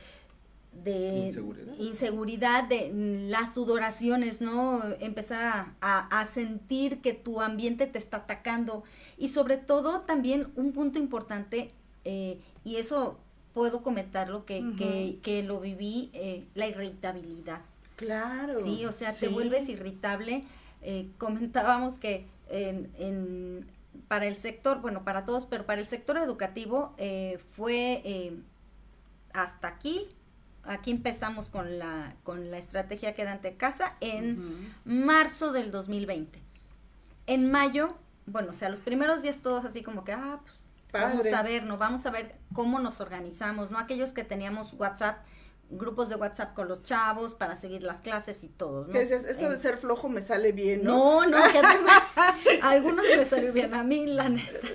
de, 0.84 1.32
inseguridad. 1.78 2.68
de 2.68 2.90
las 3.28 3.54
sudoraciones, 3.54 4.40
¿no? 4.40 4.82
Empezar 5.00 5.72
a, 5.80 6.26
sentir 6.26 7.00
que 7.00 7.14
tu 7.14 7.40
ambiente 7.40 7.86
te 7.86 7.98
está 7.98 8.18
atacando. 8.18 8.82
Y 9.16 9.28
sobre 9.28 9.56
todo 9.56 10.00
también 10.00 10.48
un 10.56 10.72
punto 10.72 10.98
importante, 10.98 11.72
eh, 12.04 12.40
y 12.64 12.76
eso 12.76 13.18
puedo 13.54 13.82
comentarlo, 13.82 14.44
que, 14.44 14.62
que, 14.76 15.18
que 15.22 15.42
lo 15.42 15.58
viví, 15.60 16.10
eh, 16.12 16.44
la 16.54 16.68
irritabilidad. 16.68 17.62
Claro. 17.96 18.62
Sí, 18.62 18.84
o 18.84 18.92
sea, 18.92 19.12
te 19.12 19.26
vuelves 19.28 19.68
irritable. 19.68 20.44
Eh, 20.82 21.08
comentábamos 21.18 21.98
que 21.98 22.26
en, 22.48 23.70
para 24.08 24.26
el 24.26 24.36
sector, 24.36 24.80
bueno, 24.80 25.04
para 25.04 25.24
todos, 25.24 25.46
pero 25.46 25.66
para 25.66 25.80
el 25.80 25.86
sector 25.86 26.18
educativo 26.18 26.94
eh, 26.98 27.38
fue 27.52 28.02
eh, 28.04 28.38
hasta 29.32 29.68
aquí. 29.68 30.08
Aquí 30.64 30.90
empezamos 30.90 31.48
con 31.48 31.78
la, 31.78 32.14
con 32.24 32.50
la 32.50 32.58
estrategia 32.58 33.14
quedante 33.14 33.56
casa 33.56 33.96
en 34.00 34.74
marzo 34.84 35.52
del 35.52 35.70
2020. 35.70 36.42
En 37.26 37.50
mayo, 37.50 37.96
bueno, 38.26 38.50
o 38.50 38.52
sea, 38.52 38.68
los 38.68 38.80
primeros 38.80 39.22
días 39.22 39.38
todos 39.38 39.64
así 39.64 39.82
como 39.82 40.04
que, 40.04 40.12
ah, 40.12 40.40
pues 40.44 40.58
vamos 40.92 41.26
a 41.32 41.42
ver, 41.42 41.64
¿no? 41.64 41.78
Vamos 41.78 42.04
a 42.06 42.10
ver 42.10 42.36
cómo 42.52 42.80
nos 42.80 43.00
organizamos, 43.00 43.70
¿no? 43.70 43.78
Aquellos 43.78 44.12
que 44.12 44.24
teníamos 44.24 44.74
WhatsApp, 44.74 45.24
grupos 45.70 46.08
de 46.08 46.16
WhatsApp 46.16 46.54
con 46.54 46.68
los 46.68 46.82
chavos 46.82 47.34
para 47.34 47.56
seguir 47.56 47.82
las 47.82 48.00
clases 48.00 48.42
y 48.42 48.48
todo, 48.48 48.86
¿no? 48.86 48.92
¿Qué 48.92 49.00
dices? 49.00 49.24
Eso 49.24 49.50
de 49.50 49.58
ser 49.58 49.76
flojo 49.76 50.08
me 50.08 50.22
sale 50.22 50.52
bien, 50.52 50.82
¿no? 50.82 51.26
No, 51.26 51.26
no, 51.26 51.52
que 51.52 51.58
a 52.62 52.70
algunos 52.70 53.06
les 53.06 53.28
salió 53.28 53.52
bien, 53.52 53.74
a 53.74 53.84
mí 53.84 54.06
la 54.06 54.28
neta. 54.28 54.66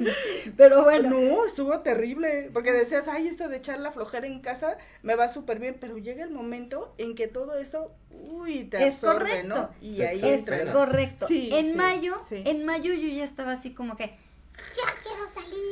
Pero 0.55 0.83
bueno. 0.83 1.09
No, 1.09 1.45
estuvo 1.45 1.79
terrible, 1.79 2.49
porque 2.53 2.71
decías, 2.71 3.07
ay, 3.07 3.27
esto 3.27 3.49
de 3.49 3.57
echar 3.57 3.79
la 3.79 3.91
flojera 3.91 4.27
en 4.27 4.39
casa 4.39 4.77
me 5.01 5.15
va 5.15 5.27
súper 5.29 5.59
bien, 5.59 5.77
pero 5.79 5.97
llega 5.97 6.23
el 6.23 6.31
momento 6.31 6.93
en 6.97 7.15
que 7.15 7.27
todo 7.27 7.57
eso, 7.57 7.91
uy, 8.11 8.65
te 8.65 8.87
es 8.87 8.95
absorbe, 8.95 9.29
correcto. 9.29 9.47
¿no? 9.47 9.69
Y 9.81 10.01
ahí 10.03 10.21
es 10.23 10.71
correcto. 10.71 11.27
en 11.29 11.75
mayo, 11.75 12.17
en 12.29 12.65
mayo 12.65 12.93
yo 12.93 13.07
ya 13.09 13.23
estaba 13.23 13.53
así 13.53 13.73
como 13.73 13.95
que, 13.95 14.17
ya 14.75 14.93
quiero 15.01 15.27
salir 15.27 15.62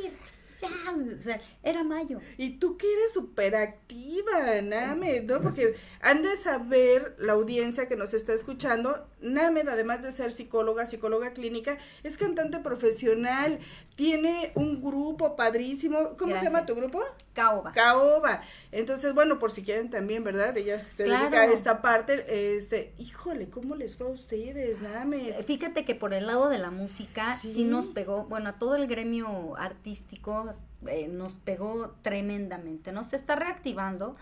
ya, 0.62 1.42
era 1.64 1.84
mayo. 1.84 2.20
Y 2.38 2.58
tú 2.60 2.78
que 2.78 2.92
eres 2.92 3.14
súper 3.14 3.56
activa, 3.56 4.62
Named, 4.62 5.24
¿no? 5.24 5.42
Porque 5.42 5.76
han 6.02 6.22
de 6.22 6.38
saber 6.38 7.16
la 7.20 7.34
audiencia 7.34 7.88
que 7.88 7.96
nos 7.96 8.14
está 8.14 8.34
escuchando, 8.34 9.08
Named, 9.22 9.68
además 9.68 10.02
de 10.02 10.12
ser 10.12 10.32
psicóloga, 10.32 10.86
psicóloga 10.86 11.32
clínica, 11.32 11.78
es 12.04 12.18
cantante 12.18 12.60
profesional, 12.60 13.60
tiene 13.96 14.52
un 14.56 14.82
grupo 14.82 15.36
padrísimo. 15.36 16.16
¿Cómo 16.18 16.36
se 16.38 16.46
llama 16.46 16.66
tu 16.66 16.76
grupo? 16.76 17.02
Caoba. 17.34 17.72
Caoba. 17.72 18.42
Entonces, 18.72 19.14
bueno, 19.14 19.40
por 19.40 19.52
si 19.52 19.64
quieren 19.64 19.90
también, 19.90 20.24
¿verdad? 20.24 20.58
Ella 20.58 20.86
se 20.90 21.04
dedica 21.04 21.42
a 21.42 21.46
esta 21.46 21.82
parte. 21.82 22.56
Este, 22.58 22.94
híjole, 22.98 23.50
¿cómo 23.50 23.76
les 23.76 23.96
fue 23.96 24.08
a 24.08 24.10
ustedes, 24.10 24.82
Named? 24.82 25.46
Fíjate 25.46 25.86
que 25.86 25.96
por 25.96 26.14
el 26.14 26.28
lado 26.28 26.50
de 26.50 26.58
la 26.58 26.72
música 26.72 27.36
sí 27.36 27.64
nos 27.64 27.88
pegó, 27.88 28.26
bueno, 28.26 28.50
a 28.50 28.54
todo 28.54 28.76
el 28.76 28.88
gremio 28.88 29.56
artístico 29.58 30.54
eh, 30.88 31.08
nos 31.08 31.34
pegó 31.34 31.96
tremendamente, 32.02 32.92
¿no? 32.92 33.04
Se 33.04 33.16
está 33.16 33.36
reactivando. 33.36 34.16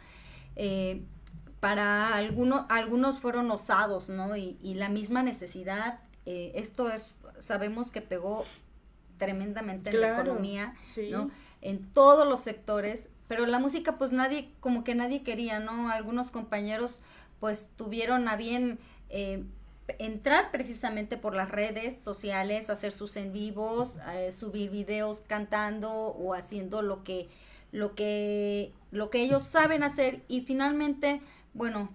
Eh, 0.55 1.03
para 1.59 2.15
algunos, 2.15 2.65
algunos 2.69 3.19
fueron 3.19 3.51
osados, 3.51 4.09
¿no? 4.09 4.35
Y, 4.35 4.57
la 4.75 4.89
misma 4.89 5.23
necesidad, 5.23 5.99
eh, 6.25 6.51
esto 6.55 6.89
es, 6.89 7.13
sabemos 7.39 7.91
que 7.91 8.01
pegó 8.01 8.45
tremendamente 9.17 9.89
en 9.89 10.01
la 10.01 10.13
economía, 10.13 10.75
¿no? 11.11 11.31
En 11.61 11.91
todos 11.91 12.27
los 12.27 12.41
sectores, 12.41 13.09
pero 13.27 13.45
la 13.45 13.59
música 13.59 13.97
pues 13.97 14.11
nadie, 14.11 14.51
como 14.59 14.83
que 14.83 14.95
nadie 14.95 15.23
quería, 15.23 15.59
¿no? 15.59 15.89
Algunos 15.89 16.31
compañeros 16.31 17.01
pues 17.39 17.69
tuvieron 17.75 18.27
a 18.27 18.35
bien 18.35 18.79
entrar 19.97 20.51
precisamente 20.51 21.17
por 21.17 21.35
las 21.35 21.49
redes 21.49 21.99
sociales, 21.99 22.69
hacer 22.69 22.91
sus 22.91 23.15
en 23.15 23.33
vivos, 23.33 23.97
eh, 24.13 24.31
subir 24.33 24.69
videos 24.69 25.21
cantando 25.25 25.91
o 25.91 26.33
haciendo 26.33 26.81
lo 26.81 27.03
que, 27.03 27.29
lo 27.71 27.95
que, 27.95 28.73
lo 28.91 29.09
que 29.09 29.21
ellos 29.21 29.43
saben 29.43 29.83
hacer 29.83 30.21
y 30.27 30.41
finalmente, 30.41 31.21
bueno, 31.53 31.89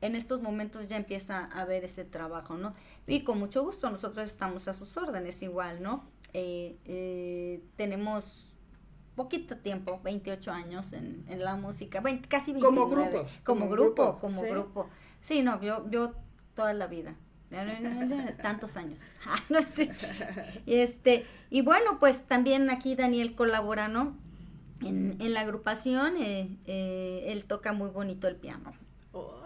en 0.00 0.14
estos 0.14 0.42
momentos 0.42 0.88
ya 0.88 0.96
empieza 0.96 1.44
a 1.44 1.64
ver 1.64 1.84
ese 1.84 2.04
trabajo, 2.04 2.56
¿no? 2.56 2.74
Y 3.06 3.22
con 3.24 3.38
mucho 3.38 3.62
gusto 3.64 3.90
nosotros 3.90 4.26
estamos 4.26 4.68
a 4.68 4.74
sus 4.74 4.96
órdenes 4.96 5.42
igual, 5.42 5.82
¿no? 5.82 6.04
Eh, 6.32 6.76
eh, 6.84 7.62
tenemos 7.76 8.46
poquito 9.16 9.56
tiempo, 9.56 10.00
28 10.04 10.52
años 10.52 10.92
en, 10.92 11.24
en 11.28 11.42
la 11.42 11.56
música, 11.56 12.02
casi 12.28 12.52
29. 12.52 12.60
Como 12.60 12.88
grupo. 12.88 13.26
Como, 13.44 13.68
grupo, 13.68 14.18
como 14.20 14.42
grupo. 14.42 14.88
Sí, 15.20 15.42
no, 15.42 15.60
yo, 15.60 15.88
yo 15.90 16.14
toda 16.54 16.74
la 16.74 16.86
vida 16.86 17.16
tantos 18.42 18.76
años. 18.76 19.02
Ah, 19.26 19.42
no 19.48 19.60
sé. 19.62 19.90
Este, 20.66 21.26
y 21.50 21.62
bueno, 21.62 21.98
pues 21.98 22.22
también 22.24 22.70
aquí 22.70 22.94
Daniel 22.94 23.34
colabora, 23.34 23.88
¿no? 23.88 24.16
En, 24.80 25.16
en 25.20 25.34
la 25.34 25.40
agrupación, 25.40 26.16
eh, 26.18 26.56
eh, 26.66 27.24
él 27.26 27.44
toca 27.44 27.72
muy 27.72 27.90
bonito 27.90 28.28
el 28.28 28.36
piano. 28.36 28.72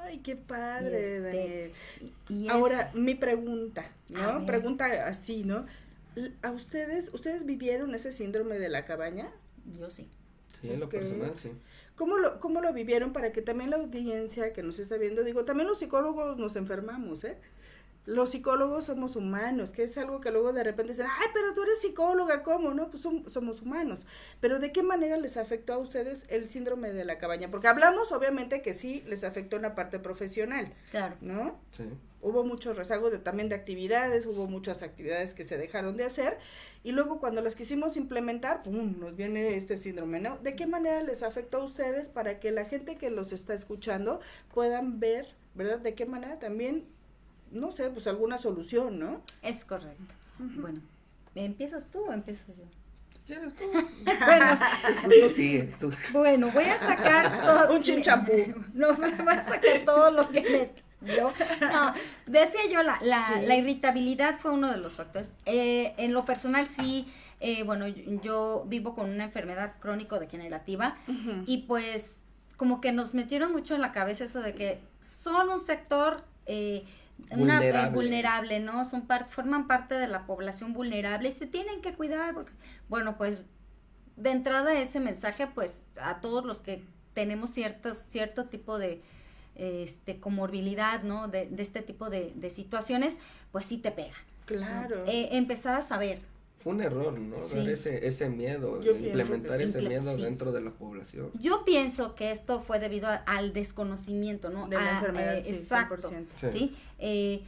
¡Ay, 0.01 0.19
qué 0.19 0.37
padre, 0.37 1.17
este, 1.17 1.73
Daniel! 2.29 2.51
Ahora, 2.51 2.91
mi 2.95 3.15
pregunta, 3.15 3.91
¿no? 4.09 4.45
Pregunta 4.47 5.07
así, 5.07 5.45
¿no? 5.45 5.67
¿A 6.43 6.51
ustedes, 6.51 7.11
ustedes 7.15 7.47
vivieron 7.47 7.95
ese 7.95 8.13
síndrome 8.13 8.59
de 8.59 8.69
la 8.69 8.85
cabaña? 8.85 9.31
Yo 9.79 9.91
sí. 9.91 10.09
Sí, 10.61 10.71
en 10.71 10.81
lo 10.81 10.89
personal, 10.89 11.37
sí. 11.37 11.51
¿Cómo 11.97 12.19
lo, 12.19 12.41
¿Cómo 12.41 12.61
lo 12.61 12.73
vivieron 12.73 13.13
para 13.13 13.33
que 13.33 13.43
también 13.43 13.71
la 13.71 13.77
audiencia 13.77 14.53
que 14.53 14.63
nos 14.63 14.79
está 14.79 14.97
viendo, 14.97 15.25
digo, 15.25 15.45
también 15.45 15.69
los 15.69 15.79
psicólogos 15.79 16.39
nos 16.39 16.57
enfermamos, 16.57 17.25
¿eh? 17.25 17.39
Los 18.05 18.31
psicólogos 18.31 18.87
somos 18.87 19.15
humanos, 19.15 19.71
que 19.73 19.85
es 19.85 19.97
algo 19.97 20.21
que 20.21 20.33
luego 20.33 20.53
de 20.53 20.65
repente 20.65 20.93
dicen, 20.93 21.07
ay, 21.09 21.29
pero 21.33 21.55
tú 21.55 21.63
eres 21.63 21.81
psicóloga, 21.81 22.43
¿cómo? 22.43 22.75
No, 22.75 22.91
pues 22.91 23.05
som- 23.05 23.29
somos 23.29 23.63
humanos. 23.63 24.07
Pero 24.41 24.59
¿de 24.59 24.73
qué 24.73 24.83
manera 24.83 25.17
les 25.17 25.37
afectó 25.37 25.73
a 25.75 25.79
ustedes 25.79 26.25
el 26.29 26.49
síndrome 26.49 26.93
de 26.93 27.05
la 27.05 27.19
cabaña? 27.19 27.49
Porque 27.51 27.69
hablamos 27.69 28.11
obviamente 28.11 28.61
que 28.61 28.75
sí 28.75 29.05
les 29.07 29.23
afectó 29.23 29.55
en 29.57 29.63
la 29.63 29.77
parte 29.77 30.01
profesional, 30.01 30.73
Claro. 30.91 31.15
¿no? 31.21 31.61
Sí. 31.77 31.85
hubo 32.25 32.45
mucho 32.45 32.73
rezago 32.73 33.11
de, 33.11 33.19
también 33.19 33.49
de 33.49 33.57
actividades, 33.57 34.27
hubo 34.27 34.47
muchas 34.47 34.83
actividades 34.85 35.35
que 35.35 35.45
se 35.45 35.59
dejaron 35.59 35.97
de 35.97 36.05
hacer 36.05 36.39
y 36.85 36.93
luego 36.93 37.19
cuando 37.19 37.41
las 37.41 37.57
quisimos 37.57 37.97
implementar, 37.97 38.63
¡pum!, 38.63 38.95
nos 39.01 39.17
viene 39.17 39.57
este 39.57 39.77
síndrome, 39.77 40.21
¿no? 40.21 40.39
¿De 40.39 40.55
qué 40.55 40.67
manera 40.67 41.03
les 41.03 41.23
afectó 41.25 41.59
a 41.59 41.65
ustedes 41.65 42.09
para 42.09 42.39
que 42.39 42.51
la 42.53 42.65
gente 42.65 42.97
que 42.97 43.11
los 43.11 43.33
está 43.33 43.55
escuchando 43.55 44.21
puedan 44.55 45.01
ver, 45.01 45.35
¿verdad? 45.55 45.79
De 45.81 45.95
qué 45.95 46.07
manera 46.07 46.39
también, 46.39 46.85
no 47.53 47.71
sé, 47.71 47.89
pues 47.91 48.07
alguna 48.07 48.39
solución, 48.39 48.99
¿no? 48.99 49.23
Es 49.43 49.65
correcto. 49.65 50.15
Bueno, 50.39 50.81
¿empiezas 51.35 51.87
tú 51.91 52.01
o 52.07 52.13
empiezo 52.13 52.45
yo? 52.49 52.65
¿Quieres 53.27 53.55
tú? 53.55 53.65
Bueno, 54.05 54.59
Tú, 55.05 55.11
tú 55.29 55.35
sigue, 55.35 55.75
tú. 55.79 55.93
bueno, 56.13 56.51
voy 56.53 56.65
a 56.65 56.79
sacar 56.79 57.41
todo. 57.45 57.75
Un 57.77 57.83
chinchampú. 57.83 58.33
No, 58.75 58.95
voy 58.95 59.11
a 59.35 59.45
sacar 59.45 59.81
todo 59.85 60.11
lo 60.11 60.29
que 60.29 60.41
me 61.03 61.09
dio. 61.13 61.33
No, 61.61 61.95
decía 62.27 62.61
yo, 62.71 62.83
la, 62.83 62.99
la, 63.03 63.27
Sí. 63.27 63.47
la 63.47 63.57
irritabilidad 63.57 64.39
fue 64.39 64.53
uno 64.53 64.71
de 64.71 64.77
los 64.77 64.93
factores. 64.95 65.33
Eh, 65.47 65.95
en 65.99 66.13
lo 66.13 66.25
personal, 66.25 66.67
sí, 66.69 67.13
eh, 67.41 67.63
bueno, 67.65 67.89
yo, 67.89 68.21
yo 68.23 68.65
vivo 68.69 68.95
con 68.95 69.11
una 69.11 69.25
enfermedad 69.25 69.75
crónico-degenerativa 69.81 70.97
y 71.47 71.59
pues 71.69 72.25
como 72.57 72.81
que 72.81 72.93
nos 72.93 73.15
metieron 73.15 73.51
mucho 73.51 73.75
en 73.75 73.81
la 73.81 73.91
cabeza 73.91 74.25
eso 74.25 74.41
de 74.41 74.55
que 74.55 74.81
son 75.01 75.49
un 75.51 75.61
sector 75.61 76.23
eh, 76.47 76.85
una- 77.31 77.59
eh, 77.65 77.91
Vulnerable. 77.91 78.61
¿no? 78.61 78.89
Son 78.89 79.07
par- 79.07 79.29
forman 79.29 79.67
parte 79.67 79.95
de 79.97 80.09
la 80.09 80.27
población 80.27 80.73
vulnerable 80.73 81.29
y 81.29 81.33
se 81.33 81.47
tienen 81.47 81.81
que 81.81 81.95
cuidar. 81.95 82.35
Porque, 82.35 82.53
bueno, 82.89 83.17
pues 83.17 83.43
de 84.17 84.31
entrada 84.31 84.75
ese 84.79 85.01
mensaje, 85.01 85.47
pues 85.47 85.83
a 86.01 86.21
todos 86.21 86.45
los 86.45 86.61
que 86.61 86.83
tenemos 87.15 87.51
ciertas, 87.51 88.07
cierto 88.09 88.47
tipo 88.47 88.79
de 88.79 89.03
este 89.55 90.19
comorbilidad, 90.19 91.03
¿no? 91.03 91.29
De, 91.29 91.47
de 91.47 91.63
este 91.63 91.83
tipo 91.83 92.09
de, 92.09 92.33
de 92.35 92.49
situaciones, 92.51 93.19
pues 93.53 93.67
sí 93.67 93.77
te 93.79 93.91
pega. 93.91 94.15
Claro. 94.47 95.05
Eh, 95.07 95.29
empezar 95.33 95.75
a 95.75 95.83
saber, 95.83 96.21
Fue 96.63 96.73
un 96.75 96.81
error, 96.83 97.19
¿no? 97.19 97.37
Sí. 97.49 97.57
Dar 97.57 97.69
ese, 97.69 98.07
ese 98.07 98.29
miedo, 98.29 98.81
Yo 98.81 98.93
implementar 98.97 99.61
ese 99.61 99.83
miedo 99.83 100.15
sí. 100.17 100.23
dentro 100.23 100.53
de 100.53 100.61
la 100.61 100.71
población. 100.71 101.31
Yo 101.41 101.65
pienso 101.65 102.15
que 102.15 102.31
esto 102.31 102.61
fue 102.63 102.79
debido 102.79 103.09
a- 103.09 103.17
al 103.27 103.53
desconocimiento, 103.53 104.51
¿no? 104.51 104.69
De 104.69 104.77
la 104.77 104.87
A- 104.87 104.95
enfermedad, 104.99 105.39
eh, 105.39 105.45
sí, 105.45 105.55
exacto, 105.55 106.09
100%. 106.11 106.27
Sí. 106.41 106.51
¿sí? 106.51 106.77
Eh, 106.99 107.43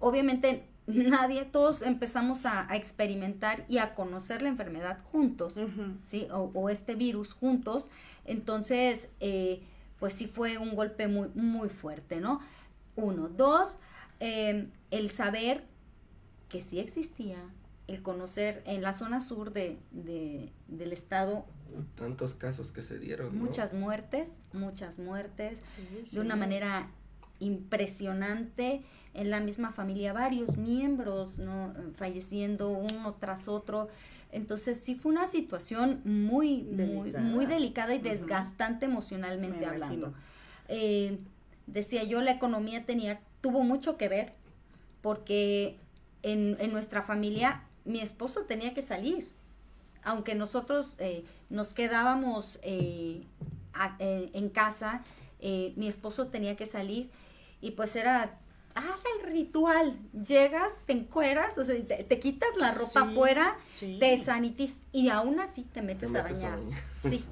obviamente 0.00 0.64
nadie, 0.86 1.44
todos 1.44 1.82
empezamos 1.82 2.46
a, 2.46 2.70
a 2.70 2.76
experimentar 2.76 3.64
y 3.68 3.78
a 3.78 3.94
conocer 3.94 4.42
la 4.42 4.48
enfermedad 4.48 4.98
juntos. 5.04 5.54
¿sí? 6.02 6.26
O, 6.32 6.50
o 6.54 6.70
este 6.70 6.94
virus 6.94 7.34
juntos. 7.34 7.90
Entonces, 8.24 9.08
eh, 9.20 9.60
pues 9.98 10.14
sí 10.14 10.26
fue 10.26 10.58
un 10.58 10.74
golpe 10.74 11.06
muy, 11.08 11.28
muy 11.34 11.68
fuerte, 11.68 12.20
¿no? 12.20 12.40
Uno. 12.96 13.28
Dos, 13.28 13.78
eh, 14.20 14.68
el 14.90 15.10
saber 15.10 15.64
que 16.48 16.62
sí 16.62 16.78
existía, 16.80 17.36
el 17.88 18.02
conocer 18.02 18.62
en 18.66 18.82
la 18.82 18.92
zona 18.92 19.20
sur 19.20 19.52
de, 19.52 19.78
de- 19.90 20.52
del 20.68 20.92
estado 20.92 21.44
Tantos 21.96 22.34
casos 22.34 22.72
que 22.72 22.82
se 22.82 22.98
dieron, 22.98 23.36
¿no? 23.36 23.44
muchas 23.44 23.74
muertes, 23.74 24.40
muchas 24.52 24.98
muertes, 24.98 25.60
Sí, 26.06 26.14
de 26.16 26.20
una 26.20 26.34
manera 26.36 26.88
impresionante 27.40 28.82
en 29.14 29.30
la 29.30 29.40
misma 29.40 29.72
familia, 29.72 30.12
varios 30.12 30.56
miembros 30.56 31.38
¿no? 31.38 31.74
falleciendo 31.94 32.70
uno 32.70 33.14
tras 33.20 33.48
otro. 33.48 33.88
Entonces 34.32 34.78
sí 34.80 34.94
fue 34.94 35.12
una 35.12 35.26
situación 35.26 36.00
muy, 36.04 36.62
muy, 36.62 37.10
Delicada. 37.10 37.24
muy 37.24 37.46
delicada 37.46 37.94
y 37.94 37.98
desgastante 37.98 38.84
emocionalmente 38.86 39.60
Me 39.60 39.66
hablando. 39.66 40.14
Eh, 40.68 41.18
decía 41.66 42.04
yo, 42.04 42.20
la 42.22 42.32
economía 42.32 42.84
tenía, 42.84 43.20
tuvo 43.40 43.62
mucho 43.62 43.96
que 43.96 44.08
ver 44.08 44.32
porque 45.00 45.78
en, 46.22 46.56
en 46.60 46.72
nuestra 46.72 47.02
familia 47.02 47.62
mi 47.88 48.00
esposo 48.00 48.42
tenía 48.42 48.74
que 48.74 48.82
salir. 48.82 49.28
Aunque 50.04 50.34
nosotros 50.34 50.94
eh, 50.98 51.24
nos 51.50 51.74
quedábamos 51.74 52.58
eh, 52.62 53.24
a- 53.74 53.96
en 53.98 54.48
casa, 54.48 55.02
eh, 55.40 55.72
mi 55.76 55.88
esposo 55.88 56.28
tenía 56.28 56.56
que 56.56 56.66
salir 56.66 57.10
y 57.60 57.72
pues 57.72 57.96
era, 57.96 58.38
haz 58.74 59.02
el 59.18 59.26
ritual, 59.32 59.98
llegas, 60.12 60.72
te 60.86 60.92
encueras, 60.92 61.58
o 61.58 61.64
sea, 61.64 61.74
te, 61.84 62.04
te 62.04 62.20
quitas 62.20 62.48
la 62.56 62.70
ropa 62.72 63.02
Sí, 63.04 63.10
afuera, 63.10 63.56
sí. 63.68 63.96
te 64.00 64.22
sanitizas 64.22 64.86
y 64.92 65.08
aún 65.08 65.40
así 65.40 65.62
te 65.64 65.82
metes, 65.82 66.14
a 66.14 66.22
metes 66.22 66.38
a 66.44 66.50
bañar. 66.50 66.58
bañar. 66.60 66.82
Sí, 66.90 67.24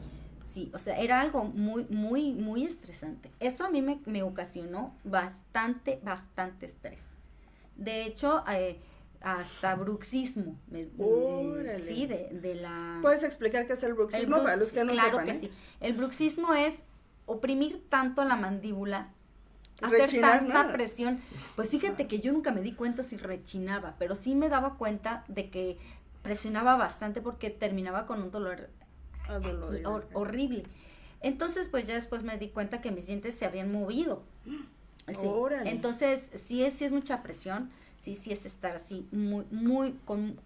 sí, 0.47 0.71
o 0.75 0.79
sea, 0.79 0.99
era 0.99 1.21
algo 1.21 1.45
muy, 1.45 1.85
muy, 1.91 2.33
muy 2.33 2.65
estresante. 2.65 3.31
Eso 3.41 3.65
a 3.65 3.71
mí 3.71 3.83
me, 3.83 4.01
me 4.07 4.23
ocasionó 4.23 4.95
bastante, 5.05 6.01
bastante 6.03 6.67
estrés. 6.67 7.01
De 7.77 8.05
hecho, 8.05 8.43
eh, 8.51 8.79
hasta 9.27 9.75
bruxismo. 9.75 10.57
Órale. 10.99 11.81
sí, 11.81 12.07
de, 12.07 12.29
de 12.31 12.55
la... 12.55 13.01
¿Puedes 13.03 13.25
explicar 13.25 13.67
qué 13.67 13.73
es 13.73 13.83
el 13.83 13.91
el 13.91 13.95
bruxismo 13.97 14.37
para 14.39 14.57
los 14.57 14.73
que 14.73 14.85
no 14.85 14.93
claro 14.93 15.19
sepan? 15.19 15.25
que 15.27 15.31
eh? 15.33 15.39
sí. 15.41 15.51
El 15.81 15.95
bruxismo 15.95 16.55
es 16.55 16.77
oprimir 17.27 17.85
tanto 17.89 18.25
la 18.25 18.37
mandíbula, 18.37 19.11
hacer 19.83 20.03
Rechinar, 20.03 20.47
tanta 20.47 20.73
presión. 20.73 21.21
Pues 21.57 21.71
fíjate 21.71 22.07
que 22.07 22.21
yo 22.21 22.33
nunca 22.33 22.53
me 22.53 22.61
di 22.61 22.73
cuenta 22.73 23.03
si 23.03 23.17
rechinaba, 23.17 23.97
pero 23.99 24.15
sí 24.15 24.37
me 24.37 24.49
daba 24.49 24.75
cuenta 24.77 25.25
de 25.27 25.51
que 25.51 25.77
presionaba 26.23 26.77
bastante 26.77 27.21
porque 27.21 27.51
terminaba 27.51 28.07
con 28.07 28.23
un 28.23 28.31
dolor 28.31 28.71
Adolorido. 29.29 29.67
aquí, 29.75 29.83
hor- 29.85 30.07
horrible. 30.13 30.65
Entonces, 31.21 31.67
pues 31.69 31.87
ya 31.87 31.95
después 31.95 32.23
me 32.23 32.39
di 32.39 32.51
cuenta 32.51 32.81
que 32.81 32.93
mis 32.93 33.07
dientes 33.07 33.35
se 33.35 33.45
habían 33.45 33.73
movido. 33.73 34.23
Sí. 34.45 35.29
Entonces, 35.65 36.31
sí 36.35 36.63
es, 36.63 36.75
sí 36.75 36.85
es 36.85 36.93
mucha 36.93 37.23
presión, 37.25 37.71
sí, 38.07 38.15
sí 38.15 38.33
es 38.33 38.47
estar 38.47 38.77
así, 38.77 39.09
muy, 39.11 39.47
muy, 39.51 39.99
con, 40.05 40.39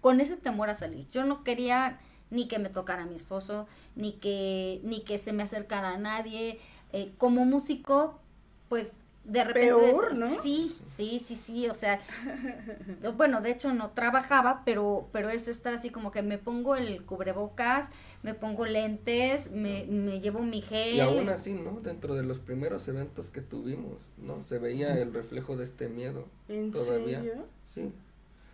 con 0.00 0.20
ese 0.20 0.36
temor 0.36 0.70
a 0.70 0.76
salir. 0.76 1.08
Yo 1.10 1.24
no 1.24 1.42
quería 1.42 1.98
ni 2.30 2.46
que 2.46 2.60
me 2.60 2.68
tocara 2.68 3.04
mi 3.04 3.16
esposo, 3.16 3.66
ni 3.96 4.12
que, 4.12 4.80
ni 4.84 5.02
que 5.02 5.18
se 5.18 5.32
me 5.32 5.42
acercara 5.42 5.90
a 5.90 5.98
nadie. 5.98 6.60
Eh, 6.92 7.12
como 7.18 7.44
músico, 7.44 8.20
pues 8.68 9.00
de 9.24 9.44
repente... 9.44 9.68
Peor, 9.68 10.14
¿no? 10.14 10.26
Sí, 10.26 10.76
sí, 10.84 11.18
sí, 11.18 11.36
sí, 11.36 11.68
o 11.68 11.74
sea, 11.74 12.00
bueno, 13.16 13.40
de 13.40 13.50
hecho 13.50 13.72
no 13.72 13.90
trabajaba, 13.90 14.62
pero, 14.64 15.08
pero 15.12 15.28
es 15.28 15.48
estar 15.48 15.74
así 15.74 15.90
como 15.90 16.10
que 16.10 16.22
me 16.22 16.38
pongo 16.38 16.76
el 16.76 17.04
cubrebocas, 17.04 17.90
me 18.22 18.34
pongo 18.34 18.66
lentes, 18.66 19.50
me, 19.50 19.84
me 19.86 20.20
llevo 20.20 20.40
mi 20.42 20.62
gel. 20.62 20.96
Y 20.96 21.00
aún 21.00 21.28
así, 21.28 21.52
¿no? 21.54 21.80
Dentro 21.80 22.14
de 22.14 22.22
los 22.22 22.38
primeros 22.38 22.86
eventos 22.88 23.30
que 23.30 23.40
tuvimos, 23.40 24.02
¿no? 24.18 24.42
Se 24.46 24.58
veía 24.58 24.98
el 24.98 25.12
reflejo 25.12 25.56
de 25.56 25.64
este 25.64 25.88
miedo. 25.88 26.26
¿En 26.48 26.70
todavía. 26.70 27.20
serio? 27.20 27.34
Sí, 27.64 27.92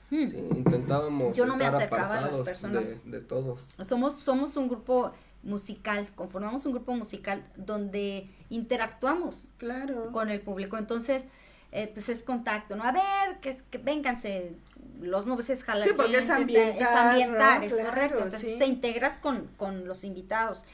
Hmm. 0.08 0.28
sí, 0.30 0.36
intentábamos 0.54 1.36
Yo 1.36 1.46
no 1.46 1.56
me 1.56 1.64
acercaba 1.64 2.18
a 2.18 2.20
las 2.20 2.38
personas. 2.42 3.04
de, 3.04 3.10
de 3.10 3.20
todos. 3.20 3.60
Somos, 3.84 4.14
somos 4.14 4.56
un 4.56 4.68
grupo 4.68 5.10
musical, 5.42 6.08
conformamos 6.14 6.66
un 6.66 6.72
grupo 6.72 6.94
musical 6.94 7.44
donde 7.56 8.28
interactuamos 8.50 9.42
Claro. 9.58 10.10
con 10.12 10.30
el 10.30 10.40
público. 10.40 10.76
Entonces, 10.76 11.24
eh, 11.72 11.90
pues 11.92 12.08
es 12.08 12.22
contacto, 12.22 12.74
¿no? 12.76 12.84
A 12.84 12.92
ver, 12.92 13.38
que, 13.40 13.58
que 13.70 13.78
vénganse, 13.78 14.52
los 15.00 15.26
nubes 15.26 15.50
es 15.50 15.62
jalar 15.64 15.86
Sí, 15.86 15.94
porque 15.96 16.16
es 16.18 16.26
gente, 16.26 16.52
es 16.70 16.82
ambientar, 16.82 16.96
ambientar, 17.10 17.60
¿no? 17.60 17.66
es 17.66 17.74
Claro, 17.74 17.88
correcto. 17.90 18.22
Entonces 18.24 18.52
sí. 18.54 18.58
te 18.58 18.66
integras 18.66 19.18
con, 19.18 19.48
con 19.56 19.86
los 19.86 20.02
invitados. 20.04 20.64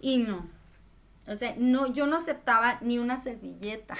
Y 0.00 0.18
no, 0.18 0.46
o 1.26 1.36
sea, 1.36 1.54
no, 1.58 1.92
yo 1.92 2.06
no 2.06 2.16
aceptaba 2.16 2.78
ni 2.80 2.98
una 2.98 3.20
servilleta. 3.20 3.96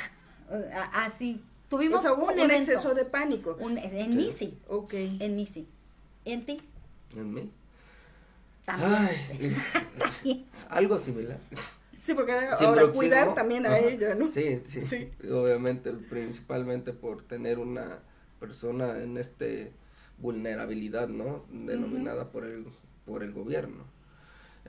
Así, 0.92 1.42
tuvimos 1.68 2.00
o 2.00 2.02
sea, 2.02 2.12
hubo 2.14 2.26
un, 2.26 2.34
un, 2.34 2.40
evento. 2.40 2.72
exceso 2.72 2.94
de 2.94 3.04
pánico. 3.04 3.56
un- 3.58 3.78
en 3.78 4.16
mí 4.16 4.30
sí, 4.30 4.58
Ok. 4.68 4.92
en 4.94 5.36
mí 5.36 5.46
sí. 5.46 5.66
¿En 6.24 6.44
ti? 6.44 6.60
En 7.16 7.32
mí. 7.34 7.50
También. 8.64 8.92
Ay, 10.24 10.46
algo 10.68 10.98
similar. 10.98 11.38
Sí, 12.00 12.14
porque 12.14 12.32
ahora 12.32 12.88
cuidar 12.88 13.34
también 13.34 13.64
a 13.66 13.70
Ajá. 13.70 13.78
ella, 13.78 14.14
¿no? 14.14 14.30
Sí, 14.32 14.60
sí, 14.66 14.82
Sí. 14.82 15.10
Obviamente, 15.30 15.92
principalmente 15.92 16.92
por 16.92 17.22
tener 17.22 17.58
una 17.58 18.00
persona 18.40 18.98
en 18.98 19.18
este 19.18 19.72
vulnerabilidad, 20.18 21.08
¿no? 21.08 21.44
Denominada 21.50 22.30
por 22.30 22.44
el 22.44 22.66
por 23.06 23.22
el 23.22 23.32
gobierno. 23.32 23.84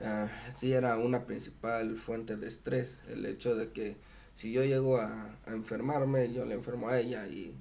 Ah, 0.02 0.28
sí 0.56 0.72
era 0.72 0.96
una 0.96 1.24
principal 1.24 1.96
fuente 1.96 2.36
de 2.36 2.48
estrés 2.48 2.98
el 3.08 3.24
hecho 3.26 3.54
de 3.54 3.70
que 3.70 3.96
si 4.34 4.50
yo 4.52 4.64
llego 4.64 4.98
a, 4.98 5.36
a 5.46 5.52
enfermarme, 5.52 6.32
yo 6.32 6.44
le 6.44 6.54
enfermo 6.54 6.88
a 6.88 6.98
ella 6.98 7.26
y 7.28 7.54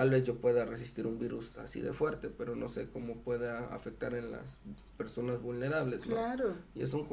tal 0.00 0.08
vez 0.08 0.24
yo 0.24 0.36
pueda 0.36 0.64
resistir 0.64 1.06
un 1.06 1.18
virus 1.18 1.58
así 1.58 1.82
de 1.82 1.92
fuerte, 1.92 2.30
pero 2.30 2.56
no 2.56 2.68
sé 2.68 2.88
cómo 2.88 3.16
pueda 3.16 3.66
afectar 3.66 4.14
en 4.14 4.32
las 4.32 4.46
personas 4.96 5.42
vulnerables, 5.42 6.06
¿no? 6.06 6.14
Claro. 6.14 6.54
Y 6.74 6.80
es 6.80 6.94
un, 6.94 7.06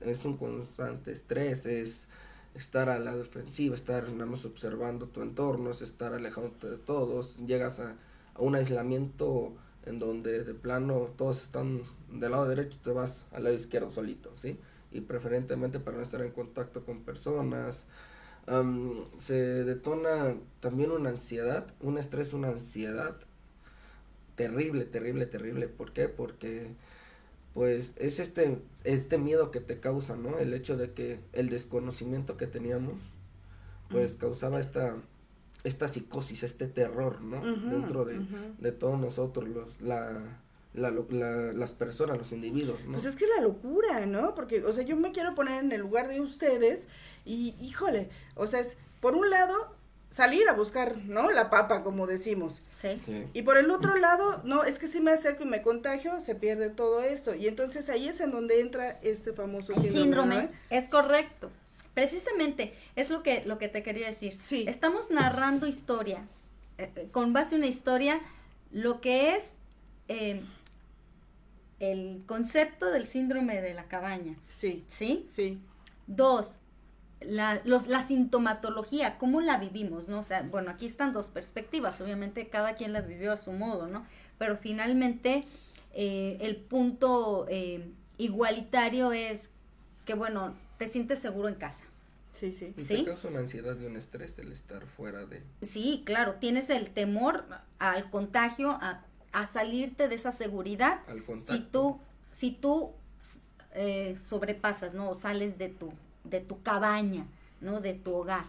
es 0.00 0.24
un 0.24 0.38
constante 0.38 1.12
estrés, 1.12 1.66
es 1.66 2.08
estar 2.54 2.88
a 2.88 2.98
la 2.98 3.14
defensiva, 3.14 3.74
estar 3.74 4.08
nada 4.08 4.24
más 4.24 4.46
observando 4.46 5.08
tu 5.08 5.20
entorno, 5.20 5.72
es 5.72 5.82
estar 5.82 6.14
alejándote 6.14 6.70
de 6.70 6.78
todos, 6.78 7.36
llegas 7.36 7.80
a, 7.80 7.96
a 8.32 8.40
un 8.40 8.54
aislamiento 8.54 9.52
en 9.84 9.98
donde 9.98 10.42
de 10.42 10.54
plano 10.54 11.10
todos 11.18 11.42
están 11.42 11.82
del 12.10 12.30
lado 12.30 12.48
derecho, 12.48 12.78
te 12.82 12.92
vas 12.92 13.26
al 13.32 13.44
lado 13.44 13.56
izquierdo 13.56 13.90
solito, 13.90 14.32
¿sí? 14.38 14.58
Y 14.90 15.02
preferentemente 15.02 15.80
para 15.80 15.98
no 15.98 16.02
estar 16.02 16.22
en 16.22 16.30
contacto 16.30 16.82
con 16.86 17.02
personas. 17.02 17.84
Se 19.18 19.34
detona 19.34 20.36
también 20.60 20.90
una 20.90 21.10
ansiedad, 21.10 21.66
un 21.80 21.98
estrés, 21.98 22.32
una 22.32 22.48
ansiedad 22.48 23.16
terrible, 24.34 24.84
terrible, 24.84 25.26
terrible. 25.26 25.68
¿Por 25.68 25.92
qué? 25.92 26.08
Porque 26.08 26.74
pues 27.54 27.92
es 27.96 28.18
este, 28.18 28.58
este 28.84 29.18
miedo 29.18 29.50
que 29.50 29.60
te 29.60 29.78
causa, 29.78 30.16
¿no? 30.16 30.38
El 30.38 30.54
hecho 30.54 30.76
de 30.76 30.92
que 30.92 31.20
el 31.32 31.50
desconocimiento 31.50 32.36
que 32.36 32.46
teníamos, 32.46 32.94
pues 33.90 34.16
causaba 34.16 34.58
esta 34.58 34.96
esta 35.64 35.86
psicosis, 35.86 36.42
este 36.42 36.66
terror, 36.66 37.20
¿no? 37.20 37.40
Dentro 37.40 38.04
de, 38.04 38.20
de, 38.58 38.72
todos 38.72 38.98
nosotros, 38.98 39.48
los, 39.48 39.80
la, 39.80 40.41
la, 40.74 40.90
las 40.90 41.72
personas, 41.72 42.18
los 42.18 42.32
individuos, 42.32 42.84
¿no? 42.86 42.92
Pues 42.92 43.04
es 43.04 43.16
que 43.16 43.26
la 43.26 43.42
locura, 43.42 44.06
¿no? 44.06 44.34
Porque, 44.34 44.64
o 44.64 44.72
sea, 44.72 44.84
yo 44.84 44.96
me 44.96 45.12
quiero 45.12 45.34
poner 45.34 45.62
en 45.62 45.72
el 45.72 45.80
lugar 45.80 46.08
de 46.08 46.20
ustedes 46.20 46.86
y, 47.24 47.54
híjole, 47.60 48.08
o 48.34 48.46
sea, 48.46 48.60
es, 48.60 48.76
por 49.00 49.14
un 49.14 49.28
lado, 49.30 49.74
salir 50.10 50.48
a 50.48 50.54
buscar, 50.54 50.96
¿no? 50.98 51.30
La 51.30 51.50
papa, 51.50 51.82
como 51.82 52.06
decimos. 52.06 52.62
Sí. 52.70 53.00
Y 53.32 53.42
por 53.42 53.56
el 53.56 53.70
otro 53.70 53.96
lado, 53.96 54.40
no, 54.44 54.64
es 54.64 54.78
que 54.78 54.86
si 54.86 55.00
me 55.00 55.10
acerco 55.10 55.42
y 55.44 55.46
me 55.46 55.62
contagio, 55.62 56.20
se 56.20 56.34
pierde 56.34 56.68
todo 56.70 57.02
esto. 57.02 57.34
Y 57.34 57.48
entonces 57.48 57.88
ahí 57.88 58.08
es 58.08 58.20
en 58.20 58.30
donde 58.30 58.60
entra 58.60 58.98
este 59.02 59.32
famoso 59.32 59.74
síndrome. 59.74 59.90
síndrome. 59.90 60.48
Es 60.70 60.88
correcto. 60.88 61.50
Precisamente, 61.94 62.74
es 62.96 63.10
lo 63.10 63.22
que, 63.22 63.42
lo 63.44 63.58
que 63.58 63.68
te 63.68 63.82
quería 63.82 64.06
decir. 64.06 64.38
Sí. 64.40 64.64
Estamos 64.66 65.10
narrando 65.10 65.66
historia, 65.66 66.26
eh, 66.78 66.90
eh, 66.94 67.08
con 67.10 67.32
base 67.32 67.54
en 67.54 67.62
una 67.62 67.68
historia, 67.68 68.20
lo 68.70 69.00
que 69.02 69.34
es 69.34 69.56
eh, 70.08 70.40
el 71.82 72.22
concepto 72.26 72.90
del 72.92 73.06
síndrome 73.06 73.60
de 73.60 73.74
la 73.74 73.88
cabaña. 73.88 74.36
Sí. 74.48 74.84
¿Sí? 74.86 75.26
Sí. 75.28 75.60
Dos, 76.06 76.62
la, 77.20 77.60
los, 77.64 77.88
la 77.88 78.06
sintomatología, 78.06 79.18
cómo 79.18 79.40
la 79.40 79.58
vivimos, 79.58 80.08
¿no? 80.08 80.20
O 80.20 80.24
sea, 80.24 80.42
bueno, 80.42 80.70
aquí 80.70 80.86
están 80.86 81.12
dos 81.12 81.26
perspectivas, 81.26 82.00
obviamente 82.00 82.48
cada 82.48 82.76
quien 82.76 82.92
la 82.92 83.00
vivió 83.00 83.32
a 83.32 83.36
su 83.36 83.50
modo, 83.50 83.88
¿no? 83.88 84.06
Pero 84.38 84.56
finalmente 84.56 85.44
el 85.94 86.56
punto 86.56 87.46
igualitario 88.16 89.12
es 89.12 89.50
que, 90.04 90.14
bueno, 90.14 90.54
te 90.78 90.86
sientes 90.88 91.18
seguro 91.18 91.48
en 91.48 91.56
casa. 91.56 91.84
Sí, 92.32 92.54
sí. 92.54 92.74
Y 92.76 92.84
te 92.84 93.04
causa 93.04 93.28
una 93.28 93.40
ansiedad 93.40 93.76
y 93.78 93.84
un 93.84 93.96
estrés 93.96 94.38
el 94.38 94.52
estar 94.52 94.86
fuera 94.86 95.26
de... 95.26 95.42
Sí, 95.62 96.02
claro, 96.06 96.36
tienes 96.36 96.70
el 96.70 96.90
temor 96.90 97.44
al 97.78 98.08
contagio, 98.10 98.70
a, 98.70 99.04
a 99.32 99.46
salirte 99.46 100.08
de 100.08 100.14
esa 100.14 100.32
seguridad. 100.32 101.00
Al 101.08 101.24
contacto. 101.24 101.52
Si 101.52 101.60
tú, 101.60 102.00
si 102.30 102.50
tú 102.52 102.90
eh, 103.74 104.16
sobrepasas, 104.28 104.94
¿no? 104.94 105.10
O 105.10 105.14
sales 105.14 105.58
de 105.58 105.68
tu, 105.68 105.92
de 106.24 106.40
tu 106.40 106.62
cabaña, 106.62 107.26
¿no? 107.60 107.80
De 107.80 107.94
tu 107.94 108.14
hogar. 108.14 108.44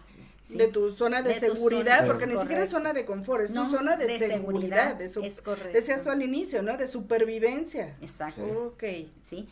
De 0.48 0.68
tu 0.68 0.92
zona 0.92 1.22
de, 1.22 1.32
seguridad, 1.32 2.06
porque 2.06 2.26
ni 2.26 2.36
siquiera 2.36 2.64
es 2.64 2.68
zona 2.68 2.92
de 2.92 3.06
confort, 3.06 3.44
es 3.44 3.54
tu 3.54 3.64
zona 3.70 3.96
de, 3.96 4.18
seguridad. 4.18 4.94
de 4.94 5.06
es 5.06 5.40
correcto. 5.40 5.72
Decías 5.72 6.02
tú 6.02 6.10
al 6.10 6.20
inicio, 6.20 6.62
¿no? 6.62 6.76
De 6.76 6.86
supervivencia. 6.86 7.96
Exacto. 8.02 8.42
Ok. 8.66 8.84
Sí. 9.22 9.48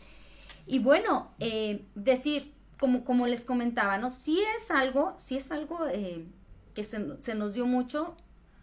Y 0.67 0.77
bueno, 0.77 1.31
eh, 1.39 1.83
decir, 1.95 2.53
como, 2.79 3.03
como 3.05 3.25
les 3.25 3.43
comentaba, 3.43 3.97
¿no? 3.97 4.11
Sí 4.11 4.39
es 4.55 4.69
algo, 4.69 5.15
sí 5.17 5.35
es 5.35 5.51
algo 5.51 5.87
eh, 5.87 6.25
que 6.75 6.83
se, 6.83 7.19
se, 7.19 7.33
nos 7.33 7.55
dio 7.55 7.65
mucho, 7.65 8.15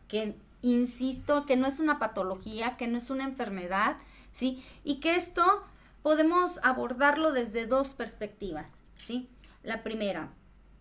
que 0.07 0.37
insisto, 0.63 1.47
que 1.47 1.57
no 1.57 1.67
es 1.67 1.79
una 1.79 1.99
patología, 1.99 2.77
que 2.77 2.87
no 2.87 2.99
es 2.99 3.11
una 3.11 3.25
enfermedad, 3.25 3.97
¿sí? 4.33 4.65
Y 4.85 5.01
que 5.01 5.17
esto 5.17 5.65
podemos 6.03 6.61
abordarlo 6.63 7.33
desde 7.33 7.67
dos 7.67 7.91
perspectivas, 7.91 8.71
¿sí? 8.97 9.29
La 9.63 9.83
primera, 9.83 10.31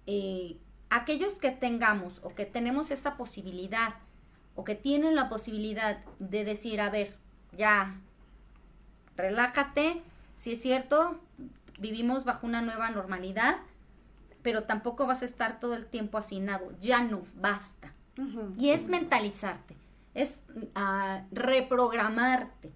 eh, 0.07 0.57
aquellos 0.89 1.35
que 1.35 1.51
tengamos 1.51 2.19
o 2.23 2.33
que 2.33 2.45
tenemos 2.45 2.91
esa 2.91 3.17
posibilidad 3.17 3.95
o 4.55 4.63
que 4.63 4.75
tienen 4.75 5.15
la 5.15 5.29
posibilidad 5.29 6.03
de 6.19 6.43
decir, 6.43 6.81
a 6.81 6.89
ver, 6.89 7.15
ya, 7.57 7.99
relájate, 9.15 10.01
si 10.35 10.53
es 10.53 10.61
cierto, 10.61 11.19
vivimos 11.77 12.25
bajo 12.25 12.45
una 12.45 12.61
nueva 12.61 12.89
normalidad, 12.89 13.57
pero 14.41 14.63
tampoco 14.63 15.05
vas 15.05 15.21
a 15.21 15.25
estar 15.25 15.59
todo 15.59 15.75
el 15.75 15.85
tiempo 15.85 16.17
hacinado, 16.17 16.73
ya 16.79 17.01
no, 17.01 17.25
basta. 17.35 17.93
Y 18.57 18.69
es 18.69 18.87
mentalizarte, 18.87 19.75
es 20.13 20.41
uh, 20.75 21.23
reprogramarte, 21.31 22.71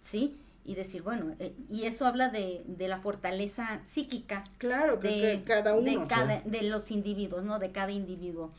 ¿sí? 0.00 0.36
Y 0.66 0.74
decir, 0.74 1.02
bueno, 1.02 1.34
eh, 1.38 1.54
y 1.70 1.84
eso 1.84 2.06
habla 2.06 2.30
de, 2.30 2.64
de, 2.66 2.88
la 2.88 2.98
fortaleza 2.98 3.80
psíquica. 3.84 4.44
Claro, 4.58 4.96
de, 4.96 5.42
cada 5.46 5.74
uno. 5.74 6.00
De, 6.00 6.06
cada, 6.06 6.40
de 6.40 6.62
los 6.62 6.90
individuos, 6.90 7.44
¿no? 7.44 7.58
De 7.58 7.70
cada 7.70 7.92
individuo. 7.92 8.50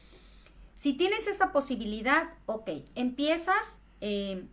Si 0.75 0.93
tienes 0.93 1.27
esa 1.27 1.51
posibilidad, 1.51 2.29
ok, 2.45 2.69
empiezas 2.93 3.81
eh, 4.01 4.45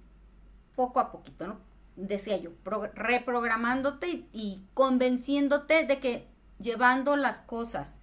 poco 0.74 1.00
a 1.00 1.12
poquito, 1.12 1.46
¿no? 1.46 1.72
decía 1.96 2.36
yo, 2.36 2.50
reprogramándote 2.94 4.24
y, 4.32 4.62
convenciéndote 4.74 5.84
de 5.86 5.98
que 5.98 6.26
llevando 6.58 7.16
las 7.16 7.40
cosas 7.40 7.98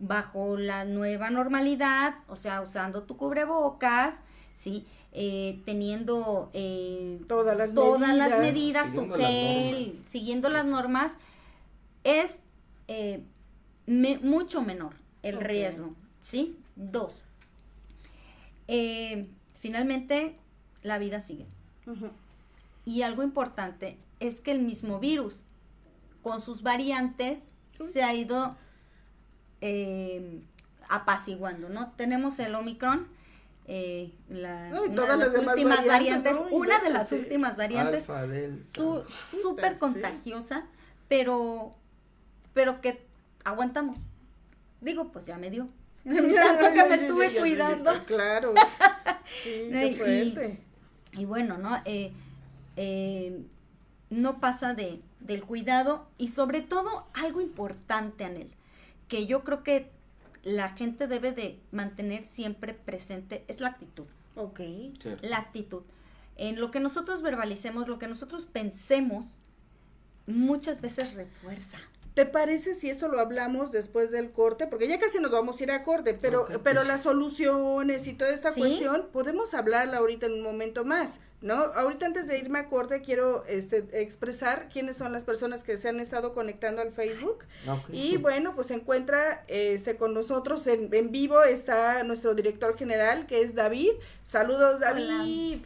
bajo 0.00 0.56
la 0.56 0.84
nueva 0.84 1.30
normalidad, 1.30 2.14
o 2.26 2.34
sea, 2.34 2.62
usando 2.62 3.04
tu 3.04 3.16
cubrebocas, 3.16 4.16
¿sí? 4.54 4.86
Eh, 5.12 5.60
teniendo 5.64 6.50
eh, 6.54 7.20
todas 7.28 7.56
las 7.56 7.74
todas 7.74 8.00
medidas, 8.00 8.30
las 8.30 8.40
medidas 8.40 8.92
tu 8.94 9.10
gel, 9.14 9.92
siguiendo 10.08 10.48
las 10.48 10.64
normas, 10.66 11.16
es 12.02 12.44
eh, 12.88 13.22
mucho 13.86 14.62
menor 14.62 14.94
el 15.22 15.38
riesgo, 15.38 15.94
¿sí? 16.18 16.56
Dos. 16.76 17.22
finalmente, 19.54 20.36
la 20.82 20.98
vida 20.98 21.20
sigue. 21.20 21.46
Y 22.86 23.02
algo 23.02 23.22
importante 23.22 23.98
es 24.20 24.40
que 24.40 24.52
el 24.52 24.60
mismo 24.60 24.98
virus, 24.98 25.34
con 26.22 26.40
sus 26.40 26.62
variantes, 26.62 27.50
se 27.74 28.02
ha 28.02 28.14
ido 28.14 28.56
eh, 29.60 30.40
apaciguando, 30.88 31.68
¿no? 31.68 31.92
Tenemos 31.92 32.38
el 32.38 32.54
Omicron, 32.54 33.06
eh, 33.66 34.12
la, 34.28 34.70
una 34.88 35.16
de 35.16 35.26
las, 35.26 35.34
últimas 35.36 35.86
variantes, 35.86 36.36
una 36.50 36.80
de 36.80 36.90
las 36.90 37.12
últimas 37.12 37.56
variantes, 37.56 38.06
súper 39.42 39.78
contagiosa, 39.78 40.66
pero, 41.08 41.70
pero 42.52 42.80
que 42.80 43.06
aguantamos. 43.44 43.98
Digo, 44.80 45.12
pues 45.12 45.26
ya 45.26 45.38
me 45.38 45.50
dio. 45.50 45.66
Tanto 46.04 46.72
que 46.72 46.84
me 46.88 46.94
estuve 46.94 47.30
cuidando. 47.38 47.92
claro. 48.06 48.54
Sí, 49.42 49.68
qué. 49.70 50.58
Y, 51.12 51.20
y, 51.20 51.24
bueno, 51.24 51.58
¿no? 51.58 51.80
Eh, 51.84 52.12
eh, 52.76 53.42
no 54.08 54.40
pasa 54.40 54.74
de, 54.74 55.00
del 55.20 55.44
cuidado 55.44 56.08
y 56.18 56.28
sobre 56.28 56.60
todo 56.62 57.06
algo 57.14 57.40
importante, 57.40 58.24
Anel, 58.24 58.50
que 59.10 59.26
yo 59.26 59.44
creo 59.44 59.62
que 59.62 59.90
la 60.42 60.70
gente 60.70 61.06
debe 61.06 61.32
de 61.32 61.58
mantener 61.72 62.22
siempre 62.22 62.72
presente 62.72 63.44
es 63.48 63.60
la 63.60 63.68
actitud. 63.68 64.06
Ok. 64.36 64.60
La 65.20 65.36
actitud. 65.36 65.82
En 66.36 66.58
lo 66.58 66.70
que 66.70 66.80
nosotros 66.80 67.20
verbalicemos, 67.20 67.88
lo 67.88 67.98
que 67.98 68.06
nosotros 68.06 68.46
pensemos, 68.46 69.26
muchas 70.26 70.80
veces 70.80 71.12
refuerza. 71.12 71.78
¿Te 72.14 72.24
parece 72.24 72.74
si 72.74 72.88
esto 72.88 73.08
lo 73.08 73.20
hablamos 73.20 73.72
después 73.72 74.10
del 74.10 74.30
corte? 74.30 74.66
Porque 74.66 74.88
ya 74.88 74.98
casi 74.98 75.18
nos 75.18 75.32
vamos 75.32 75.60
a 75.60 75.62
ir 75.64 75.70
a 75.72 75.82
corte, 75.82 76.14
pero, 76.14 76.46
pero 76.62 76.84
las 76.84 77.02
soluciones 77.02 78.06
y 78.06 78.14
toda 78.14 78.30
esta 78.30 78.52
cuestión, 78.52 79.08
podemos 79.12 79.54
hablarla 79.54 79.98
ahorita 79.98 80.26
en 80.26 80.34
un 80.34 80.42
momento 80.42 80.84
más, 80.84 81.20
¿no? 81.42 81.54
Ahorita 81.54 82.06
antes 82.06 82.26
de 82.26 82.38
irme 82.38 82.58
a 82.58 82.68
corte 82.68 83.00
quiero 83.00 83.44
este, 83.46 83.86
expresar 83.92 84.68
quiénes 84.70 84.96
son 84.96 85.12
las 85.12 85.24
personas 85.24 85.64
que 85.64 85.78
se 85.78 85.88
han 85.88 86.00
estado 86.00 86.34
conectando 86.34 86.82
al 86.82 86.92
Facebook. 86.92 87.44
Y 87.90 88.16
bueno, 88.18 88.54
pues 88.54 88.68
se 88.68 88.74
encuentra 88.74 89.44
este, 89.48 89.96
con 89.96 90.14
nosotros 90.14 90.66
en, 90.66 90.90
vivo, 91.10 91.42
está 91.42 92.02
nuestro 92.02 92.34
director 92.34 92.76
general, 92.76 93.26
que 93.26 93.42
es 93.42 93.54
David. 93.54 93.92
Saludos, 94.24 94.80
David. 94.80 95.62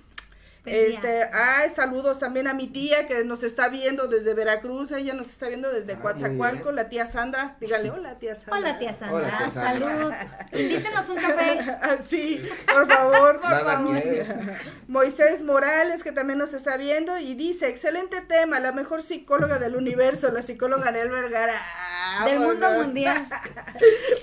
Este, 0.67 1.29
ay, 1.33 1.71
saludos 1.77 2.19
también 2.19 2.47
a 2.49 2.55
mi 2.55 2.67
tía 2.69 3.07
que 3.07 3.23
nos 3.25 3.43
está 3.43 3.69
viendo 3.69 4.09
desde 4.09 4.33
Veracruz, 4.33 4.93
ella 4.93 5.13
nos 5.13 5.29
está 5.29 5.49
viendo 5.49 5.71
desde 5.71 5.93
Ah, 5.95 5.99
Coatzacoalco, 6.01 6.73
la 6.73 6.89
tía 6.89 7.05
Sandra. 7.07 7.57
Dígale, 7.61 7.91
hola 7.91 8.19
tía 8.19 8.35
Sandra. 8.35 8.57
Hola, 8.57 8.79
tía 8.79 8.93
Sandra. 8.95 9.17
Hola, 9.19 9.39
tía 9.39 9.51
Sandra. 9.51 9.89
Salud. 9.99 10.13
Invítenos 10.53 11.09
un 11.11 11.17
café. 11.17 11.59
Ah, 11.83 11.97
sí, 12.03 12.43
por 12.73 12.89
favor, 12.91 13.41
por 13.43 13.51
Nada 13.51 13.75
favor. 13.75 14.01
quieres. 14.01 14.29
Moisés 14.89 15.43
Morales, 15.43 16.03
que 16.03 16.13
también 16.13 16.39
nos 16.39 16.55
está 16.55 16.77
viendo, 16.79 17.19
y 17.19 17.35
dice, 17.35 17.69
excelente 17.69 18.21
tema, 18.23 18.59
la 18.59 18.73
mejor 18.73 19.03
psicóloga 19.03 19.59
del 19.59 19.77
universo, 19.77 20.31
la 20.33 20.41
psicóloga 20.43 20.91
Nel 20.91 21.11
Vergara. 21.11 21.55
Ah, 21.59 22.25
Del 22.25 22.41
mundo 22.41 22.71
mundial. 22.73 23.17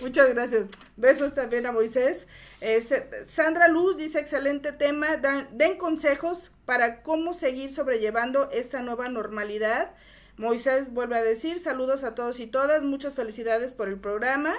Muchas 0.02 0.30
gracias. 0.30 0.64
Besos 1.02 1.34
también 1.34 1.66
a 1.66 1.72
Moisés. 1.72 2.28
Este, 2.62 3.26
Sandra 3.28 3.68
Luz 3.68 3.98
dice, 3.98 4.20
excelente 4.20 4.72
tema, 4.72 5.18
dan- 5.18 5.50
den 5.52 5.78
consejos 5.78 6.52
para 6.66 7.02
cómo 7.04 7.34
seguir 7.34 7.74
sobrellevando 7.74 8.50
esta 8.52 8.82
nueva 8.82 9.10
normalidad. 9.10 9.92
Moisés 10.38 10.94
vuelve 10.94 11.18
a 11.18 11.24
decir, 11.24 11.60
saludos 11.60 12.04
a 12.04 12.16
todos 12.16 12.40
y 12.40 12.48
todas, 12.48 12.82
muchas 12.84 13.16
felicidades 13.16 13.74
por 13.74 13.90
el 13.90 14.00
programa. 14.00 14.56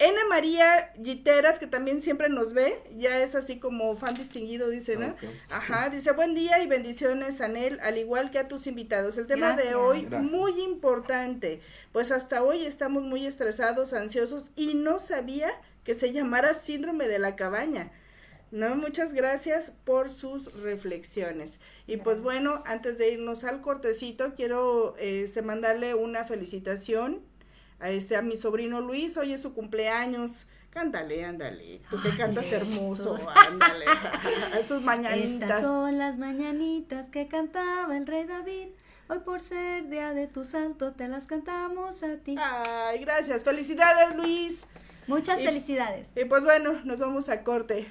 Ena 0.00 0.20
María 0.28 0.92
Giteras, 1.02 1.58
que 1.58 1.66
también 1.66 2.00
siempre 2.00 2.28
nos 2.28 2.52
ve, 2.52 2.80
ya 2.96 3.20
es 3.20 3.34
así 3.34 3.58
como 3.58 3.96
fan 3.96 4.14
distinguido, 4.14 4.68
dice, 4.68 4.96
¿no? 4.96 5.16
Ajá, 5.50 5.88
dice 5.88 6.12
buen 6.12 6.34
día 6.34 6.62
y 6.62 6.68
bendiciones, 6.68 7.40
Anel, 7.40 7.80
al 7.82 7.98
igual 7.98 8.30
que 8.30 8.38
a 8.38 8.46
tus 8.46 8.68
invitados. 8.68 9.18
El 9.18 9.26
tema 9.26 9.54
de 9.54 9.74
hoy, 9.74 10.02
Gracias. 10.02 10.22
muy 10.22 10.60
importante, 10.60 11.60
pues 11.90 12.12
hasta 12.12 12.44
hoy 12.44 12.64
estamos 12.64 13.02
muy 13.02 13.26
estresados, 13.26 13.92
ansiosos 13.92 14.50
y 14.54 14.74
no 14.74 15.00
sabía 15.00 15.50
que 15.82 15.96
se 15.96 16.12
llamara 16.12 16.54
síndrome 16.54 17.08
de 17.08 17.18
la 17.18 17.34
cabaña. 17.34 17.90
No, 18.50 18.76
muchas 18.76 19.12
gracias 19.12 19.72
por 19.84 20.08
sus 20.08 20.54
reflexiones. 20.62 21.60
Y 21.86 21.98
pues 21.98 22.22
bueno, 22.22 22.62
antes 22.66 22.98
de 22.98 23.10
irnos 23.10 23.44
al 23.44 23.60
cortecito, 23.60 24.34
quiero 24.34 24.94
este 24.98 25.42
mandarle 25.42 25.94
una 25.94 26.24
felicitación 26.24 27.20
a 27.80 27.90
este 27.90 28.16
a 28.16 28.22
mi 28.22 28.36
sobrino 28.36 28.80
Luis, 28.80 29.16
hoy 29.16 29.32
es 29.32 29.42
su 29.42 29.54
cumpleaños. 29.54 30.46
Cántale, 30.70 31.24
ándale. 31.24 31.80
Tú 31.90 31.96
que 32.02 32.10
cantas 32.16 32.52
hermoso, 32.52 33.16
ándale. 33.48 33.84
sus 33.86 34.60
Estas 34.60 34.82
mañanitas. 34.82 35.62
son 35.62 35.98
las 35.98 36.18
mañanitas 36.18 37.10
que 37.10 37.26
cantaba 37.28 37.96
el 37.96 38.06
rey 38.06 38.24
David. 38.26 38.68
Hoy 39.08 39.20
por 39.20 39.40
ser 39.40 39.88
día 39.88 40.12
de 40.12 40.26
tu 40.26 40.44
santo 40.44 40.92
te 40.92 41.08
las 41.08 41.26
cantamos 41.26 42.02
a 42.02 42.16
ti. 42.18 42.36
Ay, 42.38 42.98
gracias. 43.00 43.42
Felicidades, 43.42 44.14
Luis. 44.14 44.64
Muchas 45.06 45.40
y- 45.40 45.44
felicidades. 45.44 46.08
Y 46.14 46.26
pues 46.26 46.42
bueno, 46.44 46.78
nos 46.84 46.98
vamos 46.98 47.30
a 47.30 47.42
corte. 47.42 47.90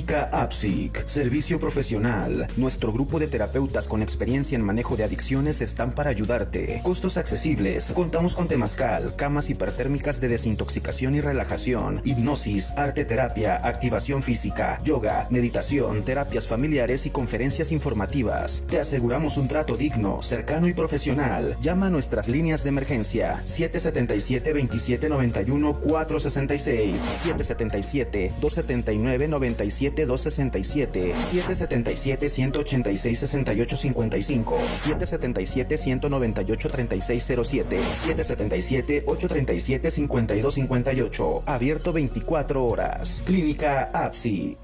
Clínica 0.00 0.30
APSIC, 0.32 1.06
servicio 1.06 1.60
profesional. 1.60 2.48
Nuestro 2.56 2.90
grupo 2.90 3.18
de 3.18 3.26
terapeutas 3.26 3.86
con 3.86 4.00
experiencia 4.00 4.56
en 4.56 4.64
manejo 4.64 4.96
de 4.96 5.04
adicciones 5.04 5.60
están 5.60 5.94
para 5.94 6.08
ayudarte. 6.08 6.80
Costos 6.82 7.18
accesibles. 7.18 7.92
Contamos 7.94 8.34
con 8.34 8.48
temazcal, 8.48 9.14
camas 9.14 9.50
hipertérmicas 9.50 10.18
de 10.18 10.28
desintoxicación 10.28 11.16
y 11.16 11.20
relajación, 11.20 12.00
hipnosis, 12.04 12.72
arte 12.78 13.04
terapia, 13.04 13.56
activación 13.56 14.22
física, 14.22 14.80
yoga, 14.82 15.28
meditación, 15.28 16.02
terapias 16.02 16.48
familiares 16.48 17.04
y 17.04 17.10
conferencias 17.10 17.70
informativas. 17.70 18.64
Te 18.70 18.80
aseguramos 18.80 19.36
un 19.36 19.48
trato 19.48 19.76
digno, 19.76 20.22
cercano 20.22 20.66
y 20.66 20.72
profesional. 20.72 21.58
Llama 21.60 21.88
a 21.88 21.90
nuestras 21.90 22.26
líneas 22.26 22.62
de 22.62 22.70
emergencia 22.70 23.42
777 23.44 24.54
2791 24.54 25.78
466 25.78 26.98
777 26.98 28.32
279 28.40 29.28
97 29.28 29.89
267 29.90 31.14
777 31.20 32.28
186 32.28 33.18
68 33.18 33.76
55 33.76 34.58
777 34.76 35.78
198 35.78 36.68
3607 36.68 37.82
777 37.96 39.02
837 39.06 39.90
52 39.90 40.54
58 40.54 41.42
abierto 41.46 41.92
24 41.92 42.64
horas. 42.64 43.22
Clínica 43.26 43.90
APSIC 43.92 44.58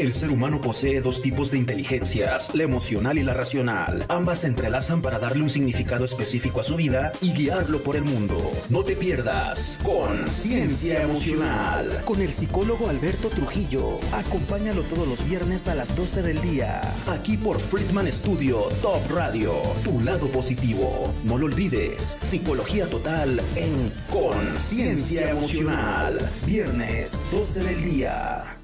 el 0.00 0.14
ser 0.14 0.30
humano 0.30 0.60
posee 0.60 1.00
dos 1.00 1.20
tipos 1.20 1.50
de 1.50 1.58
inteligencias, 1.58 2.54
la 2.54 2.62
emocional 2.62 3.18
y 3.18 3.22
la 3.22 3.34
racional. 3.34 4.04
Ambas 4.08 4.40
se 4.40 4.46
entrelazan 4.46 5.02
para 5.02 5.18
darle 5.18 5.42
un 5.42 5.50
significado 5.50 6.04
específico 6.04 6.60
a 6.60 6.64
su 6.64 6.76
vida 6.76 7.12
y 7.20 7.32
guiarlo 7.32 7.82
por 7.82 7.96
el 7.96 8.04
mundo. 8.04 8.38
No 8.70 8.82
te 8.82 8.96
pierdas 8.96 9.78
Conciencia 9.82 11.02
Emocional 11.02 12.02
con 12.04 12.22
el 12.22 12.32
psicólogo 12.32 12.88
Alberto 12.88 13.28
Trujillo. 13.28 14.00
Acompáñalo 14.12 14.82
todos 14.82 15.06
los 15.06 15.24
viernes 15.24 15.68
a 15.68 15.74
las 15.74 15.94
12 15.94 16.22
del 16.22 16.40
día. 16.40 16.80
Aquí 17.06 17.36
por 17.36 17.60
Friedman 17.60 18.10
Studio 18.12 18.68
Top 18.82 19.10
Radio. 19.10 19.60
Tu 19.84 20.00
lado 20.00 20.28
positivo. 20.28 21.12
No 21.24 21.36
lo 21.36 21.46
olvides. 21.46 22.18
Psicología 22.22 22.88
total 22.88 23.40
en 23.54 23.92
Conciencia 24.10 25.30
Emocional. 25.30 26.18
Viernes 26.46 27.22
12 27.30 27.64
del 27.64 27.82
día. 27.82 28.59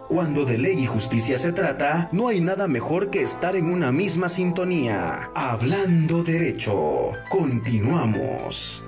Cuando 0.07 0.43
de 0.43 0.57
ley 0.57 0.79
y 0.79 0.87
justicia 0.87 1.37
se 1.37 1.53
trata, 1.53 2.09
no 2.11 2.27
hay 2.27 2.41
nada 2.41 2.67
mejor 2.67 3.09
que 3.09 3.21
estar 3.21 3.55
en 3.55 3.67
una 3.67 3.93
misma 3.93 4.27
sintonía. 4.27 5.31
Hablando 5.33 6.21
derecho. 6.21 7.13
Continuamos. 7.29 8.83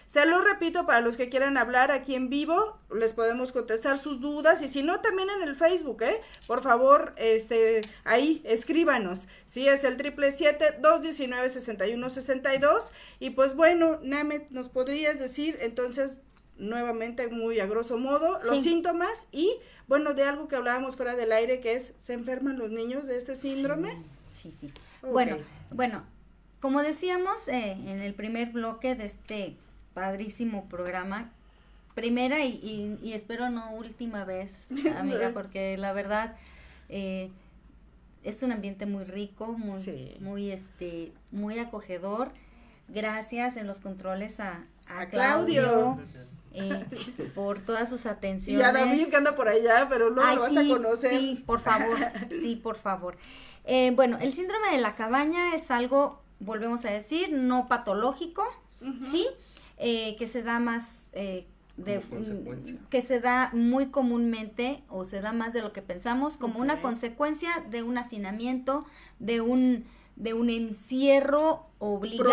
Se 0.08 0.24
lo 0.24 0.40
repito 0.40 0.86
para 0.86 1.02
los 1.02 1.18
que 1.18 1.28
quieran 1.28 1.58
hablar 1.58 1.90
aquí 1.90 2.14
en 2.14 2.30
vivo, 2.30 2.78
les 2.92 3.12
podemos 3.12 3.52
contestar 3.52 3.98
sus 3.98 4.22
dudas 4.22 4.62
y 4.62 4.68
si 4.68 4.82
no 4.82 5.00
también 5.00 5.28
en 5.28 5.42
el 5.46 5.54
Facebook, 5.54 6.02
¿eh? 6.02 6.22
Por 6.46 6.62
favor, 6.62 7.12
este, 7.18 7.82
ahí 8.04 8.40
escríbanos. 8.46 9.28
Sí, 9.46 9.68
es 9.68 9.84
el 9.84 9.98
triple 9.98 10.32
siete 10.32 10.78
dos 10.80 11.02
diecinueve 11.02 11.50
sesenta 11.50 11.84
y 13.20 13.30
pues 13.30 13.54
bueno, 13.54 13.98
Namet, 14.02 14.48
nos 14.50 14.70
podrías 14.70 15.18
decir 15.18 15.58
entonces 15.60 16.14
nuevamente 16.56 17.28
muy 17.28 17.60
a 17.60 17.66
grosso 17.66 17.98
modo 17.98 18.40
los 18.44 18.56
Sí. 18.56 18.62
síntomas 18.70 19.26
y 19.30 19.58
bueno, 19.88 20.14
de 20.14 20.24
algo 20.24 20.48
que 20.48 20.56
hablábamos 20.56 20.96
fuera 20.96 21.16
del 21.16 21.32
aire 21.32 21.60
que 21.60 21.74
es 21.74 21.92
se 22.00 22.14
enferman 22.14 22.58
los 22.58 22.70
niños 22.70 23.06
de 23.06 23.18
este 23.18 23.36
síndrome. 23.36 24.02
Sí, 24.30 24.52
sí. 24.52 24.72
Bueno, 25.02 25.36
bueno, 25.70 26.02
como 26.60 26.82
decíamos 26.82 27.46
eh, 27.48 27.72
en 27.72 28.00
el 28.00 28.14
primer 28.14 28.48
bloque 28.52 28.94
de 28.94 29.04
este 29.04 29.56
padrísimo 29.98 30.66
programa, 30.68 31.30
primera 31.94 32.44
y, 32.44 32.50
y- 33.02 33.08
y 33.08 33.12
espero 33.14 33.50
no 33.50 33.70
última 33.72 34.24
vez, 34.24 34.66
amiga, 34.98 35.30
porque 35.34 35.76
la 35.76 35.92
verdad 35.92 36.36
eh, 36.88 37.30
es 38.22 38.42
un 38.42 38.52
ambiente 38.52 38.86
muy 38.86 39.04
rico, 39.04 39.52
muy, 39.52 39.80
Sí. 39.80 40.16
muy, 40.20 40.50
este, 40.52 41.12
muy 41.32 41.58
acogedor. 41.58 42.30
Gracias 42.88 43.56
en 43.56 43.66
los 43.66 43.80
controles 43.80 44.40
a, 44.40 44.64
a, 44.86 45.00
A 45.00 45.06
Claudio. 45.08 45.62
Claudio, 45.96 46.02
eh, 46.54 47.30
por 47.34 47.60
todas 47.60 47.88
sus 47.88 48.04
Y 48.04 48.08
atenciones. 48.08 48.64
a 48.66 48.72
David 48.72 49.08
que 49.08 49.16
anda 49.16 49.34
por 49.36 49.48
allá, 49.48 49.86
pero 49.90 50.10
no 50.10 50.22
Ay, 50.22 50.36
lo 50.36 50.42
vas 50.42 50.52
sí, 50.52 50.58
a 50.58 50.68
conocer. 50.74 51.10
Sí, 51.10 51.42
por 51.46 51.60
favor, 51.60 51.98
sí, 52.40 52.56
por 52.56 52.76
favor. 52.78 53.16
Eh, 53.64 53.92
bueno, 53.96 54.16
el 54.20 54.32
síndrome 54.32 54.70
de 54.70 54.78
la 54.80 54.94
cabaña 54.94 55.54
es 55.54 55.70
algo, 55.70 56.22
volvemos 56.40 56.84
a 56.84 56.90
decir, 56.90 57.32
no 57.32 57.66
patológico. 57.68 58.44
¿sí? 59.02 59.26
Eh, 59.78 60.16
que 60.16 60.26
se 60.26 60.42
da 60.42 60.58
más, 60.58 61.10
eh, 61.12 61.46
de, 61.76 62.00
que 62.90 63.00
se 63.02 63.20
da 63.20 63.50
muy 63.52 63.86
comúnmente 63.90 64.82
o 64.88 65.04
se 65.04 65.20
da 65.20 65.32
más 65.32 65.52
de 65.52 65.62
lo 65.62 65.72
que 65.72 65.82
pensamos 65.82 66.36
como 66.36 66.58
una 66.58 66.80
consecuencia 66.82 67.64
de 67.70 67.84
un 67.84 67.96
hacinamiento, 67.96 68.84
de 69.20 69.40
un, 69.40 69.84
de 70.16 70.34
un 70.34 70.50
encierro 70.50 71.66
obligado, 71.78 72.24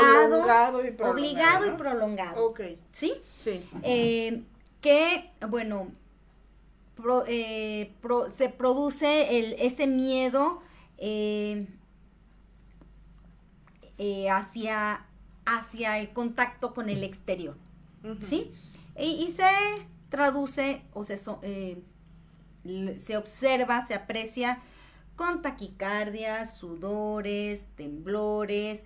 Prolongado 0.41 0.85
y 0.87 0.91
prolongado. 0.91 1.11
obligado 1.11 1.65
y 1.67 1.77
prolongado, 1.77 2.45
Ok, 2.47 2.61
¿sí? 2.91 3.13
sí. 3.37 3.63
eh, 3.83 4.41
que, 4.81 5.29
bueno, 5.47 5.91
pro- 6.95 7.25
eh, 7.27 7.91
pro- 8.01 8.31
se 8.31 8.49
produce 8.49 9.37
el, 9.37 9.53
ese 9.59 9.85
miedo 9.85 10.63
eh, 10.97 11.67
eh, 13.99 14.29
hacia, 14.29 15.05
hacia 15.45 15.99
el 15.99 16.11
contacto 16.11 16.73
con 16.73 16.89
el 16.89 17.03
exterior. 17.03 17.57
¿sí? 18.21 18.51
Y, 18.97 19.25
y 19.25 19.31
se 19.31 19.47
traduce 20.09 20.81
o 20.93 21.03
se, 21.03 21.19
eh, 21.41 21.81
se 22.97 23.17
observa, 23.17 23.85
se 23.85 23.93
aprecia 23.93 24.59
con 25.15 25.41
taquicardias, 25.41 26.57
sudores, 26.57 27.67
temblores. 27.75 28.83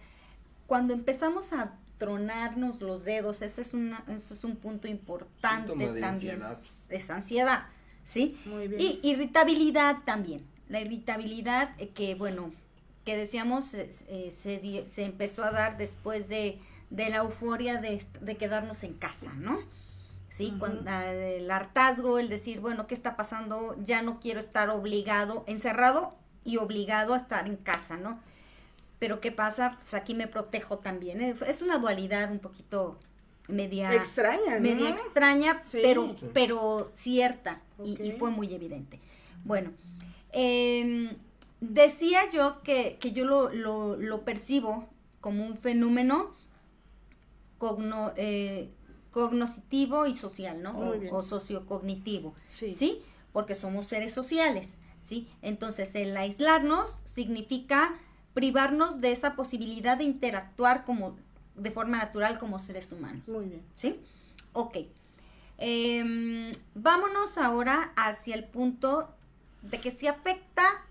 Cuando 0.67 0.93
empezamos 0.93 1.53
a 1.53 1.75
tronarnos 1.97 2.81
los 2.81 3.03
dedos, 3.03 3.41
ese 3.41 3.61
es, 3.61 3.73
una, 3.73 4.03
ese 4.07 4.33
es 4.33 4.43
un 4.43 4.55
punto 4.55 4.87
importante 4.87 5.69
también. 5.69 6.03
ansiedad. 6.03 6.57
Es 6.89 7.09
ansiedad, 7.09 7.65
¿sí? 8.03 8.37
Muy 8.45 8.67
bien. 8.67 8.81
Y 8.81 8.99
irritabilidad 9.03 9.97
también. 10.05 10.45
La 10.69 10.81
irritabilidad 10.81 11.71
eh, 11.79 11.89
que, 11.89 12.15
bueno, 12.15 12.51
que 13.05 13.15
decíamos 13.17 13.73
eh, 13.73 13.89
eh, 14.07 14.31
se, 14.31 14.85
se 14.85 15.03
empezó 15.03 15.43
a 15.43 15.51
dar 15.51 15.77
después 15.77 16.27
de, 16.27 16.59
de 16.89 17.09
la 17.09 17.17
euforia 17.17 17.77
de, 17.81 18.03
de 18.21 18.37
quedarnos 18.37 18.83
en 18.83 18.93
casa, 18.93 19.33
¿no? 19.33 19.59
Sí. 20.29 20.53
Cuando, 20.59 20.83
ah, 20.89 21.11
el 21.11 21.49
hartazgo, 21.49 22.19
el 22.19 22.29
decir, 22.29 22.59
bueno, 22.59 22.85
¿qué 22.87 22.93
está 22.93 23.15
pasando? 23.15 23.75
Ya 23.83 24.01
no 24.03 24.19
quiero 24.19 24.39
estar 24.39 24.69
obligado, 24.69 25.43
encerrado 25.47 26.15
y 26.45 26.57
obligado 26.57 27.13
a 27.13 27.17
estar 27.17 27.47
en 27.47 27.55
casa, 27.57 27.97
¿no? 27.97 28.19
Pero 28.99 29.21
¿qué 29.21 29.31
pasa? 29.31 29.77
Pues 29.79 29.93
aquí 29.95 30.13
me 30.13 30.27
protejo 30.27 30.77
también. 30.79 31.21
¿eh? 31.21 31.33
Es 31.47 31.61
una 31.61 31.79
dualidad 31.79 32.31
un 32.31 32.39
poquito 32.39 32.99
media 33.47 33.91
Extraña, 33.95 34.55
¿no? 34.55 34.61
media 34.61 34.89
extraña, 34.89 35.59
Sí. 35.63 35.79
pero, 35.81 36.15
Sí. 36.19 36.27
pero 36.33 36.91
cierta 36.93 37.61
y- 37.83 37.99
y, 38.01 38.11
fue 38.11 38.29
muy 38.29 38.53
evidente. 38.53 38.99
Bueno, 39.43 39.71
em, 40.31 41.15
decía 41.61 42.19
yo 42.31 42.61
que, 42.63 42.97
que 42.99 43.11
yo 43.11 43.25
lo, 43.25 43.49
lo- 43.53 43.95
lo 43.97 44.23
percibo 44.25 44.87
como 45.21 45.45
un 45.45 45.57
fenómeno 45.57 46.33
cogno, 47.57 48.13
eh, 48.15 48.69
cognoscitivo 49.11 50.05
y 50.05 50.15
social, 50.15 50.61
¿no? 50.61 50.79
O, 51.11 51.23
sociocognitivo, 51.23 52.33
Sí. 52.47 52.73
¿sí? 52.73 53.01
Porque 53.33 53.55
somos 53.55 53.85
seres 53.87 54.13
sociales, 54.13 54.77
¿sí? 55.01 55.27
Entonces, 55.41 55.93
el 55.95 56.15
aislarnos 56.15 56.99
significa 57.05 57.95
privarnos 58.33 59.01
de 59.01 59.11
esa 59.11 59.35
posibilidad 59.35 59.97
de 59.97 60.03
interactuar 60.05 60.85
como 60.85 61.17
de 61.55 61.71
forma 61.71 61.97
natural 61.97 62.39
como 62.39 62.59
seres 62.59 62.91
humanos. 62.91 63.27
Muy 63.27 63.45
bien. 63.45 63.61
¿Sí? 63.73 63.99
Ok. 64.53 64.77
Em, 65.57 66.51
vámonos 66.75 67.37
ahora 67.37 67.91
hacia 67.97 68.35
el 68.35 68.45
punto 68.45 69.09
de 69.61 69.79
que 69.79 69.91
si 69.91 70.07
afecta 70.07 70.85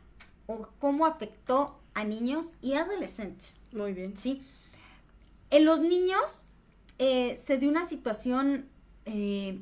o 0.49 0.67
cómo 0.81 1.07
afectó 1.07 1.79
a 1.95 2.05
niños 2.05 2.47
y 2.63 2.75
adolescentes. 2.75 3.61
Muy 3.73 3.93
bien. 3.93 4.17
¿Sí? 4.17 4.43
En 5.51 5.65
los 5.65 5.81
niños 5.81 6.43
eh, 6.99 7.39
se 7.39 7.59
dio 7.59 7.69
una 7.69 7.87
situación 7.87 8.67
eh, 9.05 9.61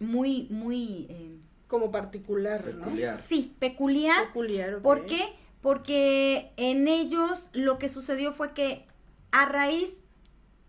muy, 0.00 0.46
muy... 0.50 1.06
eh, 1.10 1.36
Como 1.66 1.90
particular, 1.90 2.64
¿no? 2.74 2.84
Peculiar. 2.84 3.20
sí, 3.20 3.54
peculiar. 3.58 4.28
Peculiar, 4.28 4.74
ok. 4.76 4.82
¿Por 4.82 5.06
qué? 5.06 5.34
Porque 5.60 6.52
en 6.56 6.86
ellos 6.86 7.50
lo 7.52 7.78
que 7.78 7.88
sucedió 7.88 8.32
fue 8.32 8.52
que 8.52 8.86
a 9.32 9.46
raíz 9.46 10.04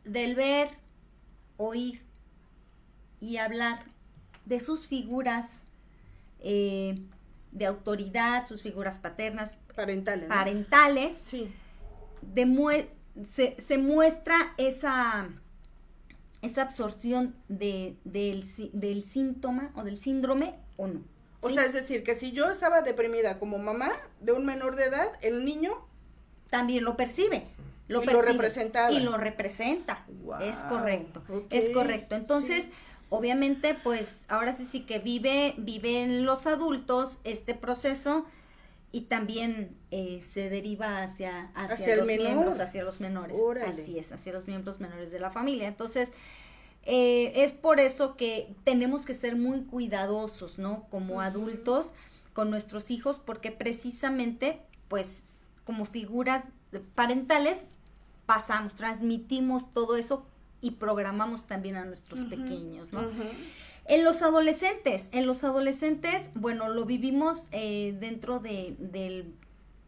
del 0.04 0.34
ver, 0.34 0.70
oír 1.58 2.02
y 3.22 3.38
hablar 3.38 3.86
de 4.46 4.60
sus 4.62 4.88
figuras 4.88 5.64
eh, 6.40 7.00
de 7.52 7.66
autoridad, 7.66 8.48
sus 8.48 8.62
figuras 8.62 8.98
paternas, 9.00 9.58
Parentales. 9.76 10.28
¿no? 10.30 10.36
parentales, 10.36 11.18
Sí. 11.18 11.52
demue- 12.34 12.88
se, 13.26 13.56
se 13.60 13.78
muestra 13.78 14.54
esa, 14.58 15.30
esa 16.42 16.62
absorción 16.64 17.36
de, 17.48 17.98
del, 18.04 18.46
sí- 18.46 18.72
del 18.74 19.04
síntoma 19.04 19.72
o 19.76 19.84
del 19.84 19.98
síndrome 19.98 20.56
o 20.78 20.88
no. 20.88 21.02
O 21.42 21.50
¿sí? 21.50 21.56
sea, 21.56 21.66
es 21.66 21.74
decir, 21.74 22.04
que 22.04 22.16
si 22.16 22.32
yo 22.32 22.50
estaba 22.52 22.82
deprimida 22.82 23.40
como 23.40 23.58
mamá 23.60 23.92
de 24.22 24.32
un 24.34 24.46
menor 24.46 24.76
de 24.76 24.86
edad, 24.86 25.10
el 25.22 25.46
niño 25.46 25.72
también 26.50 26.84
lo 26.84 26.96
percibe. 26.98 27.48
Lo 27.88 28.02
Y 28.04 28.06
lo 28.06 28.12
percibe, 28.12 28.34
representaba. 28.34 28.92
Y 28.92 29.00
lo 29.00 29.18
representa. 29.18 30.06
Es 30.42 30.58
correcto. 30.58 31.24
Es 31.50 31.70
correcto. 31.70 32.16
Entonces, 32.16 32.66
sí. 32.66 32.72
Obviamente, 33.10 33.76
pues 33.84 34.26
ahora 34.30 34.54
sí 34.54 34.66
sí 34.66 34.82
que 34.82 35.00
vive, 35.00 35.54
vive 35.58 36.04
en 36.04 36.26
los 36.26 36.48
adultos 36.48 37.20
este 37.24 37.56
proceso 37.56 38.26
y 38.92 39.02
también 39.02 39.76
eh, 39.92 40.22
se 40.26 40.50
deriva 40.50 41.04
hacia, 41.04 41.52
hacia, 41.54 41.98
los 41.98 42.08
menor. 42.08 42.26
miembros, 42.26 42.60
hacia 42.60 42.84
los 42.84 43.00
menores. 43.00 43.38
Órale. 43.40 43.72
Así 43.72 44.00
es, 44.00 44.12
hacia 44.12 44.34
los 44.34 44.48
miembros 44.48 44.80
menores 44.80 45.12
de 45.12 45.20
la 45.20 45.30
familia. 45.30 45.68
Entonces, 45.68 46.12
eh, 46.84 47.44
es 47.44 47.52
por 47.52 47.80
eso 47.80 48.16
que 48.16 48.56
tenemos 48.64 49.06
que 49.06 49.14
ser 49.14 49.36
muy 49.36 49.64
cuidadosos, 49.64 50.58
¿no? 50.58 50.86
Como 50.90 51.22
adultos 51.22 51.92
con 52.34 52.50
nuestros 52.50 52.92
hijos, 52.92 53.20
porque 53.24 53.52
precisamente, 53.52 54.62
pues, 54.88 55.42
como 55.66 55.86
figuras 55.86 56.46
parentales, 56.96 57.66
pasamos, 58.26 58.76
transmitimos 58.76 59.74
todo 59.74 59.98
eso 59.98 60.26
y 60.62 60.72
programamos 60.72 61.46
también 61.46 61.76
a 61.76 61.86
nuestros 61.86 62.22
pequeños, 62.22 62.92
¿no? 62.92 63.02
En 63.86 64.04
los 64.04 64.22
adolescentes, 64.22 65.08
en 65.14 65.26
los 65.26 65.46
adolescentes, 65.46 66.32
bueno, 66.36 66.68
lo 66.68 66.86
vivimos 66.86 67.48
eh, 67.52 67.96
dentro 68.00 68.40
de, 68.40 68.76
del 68.80 69.34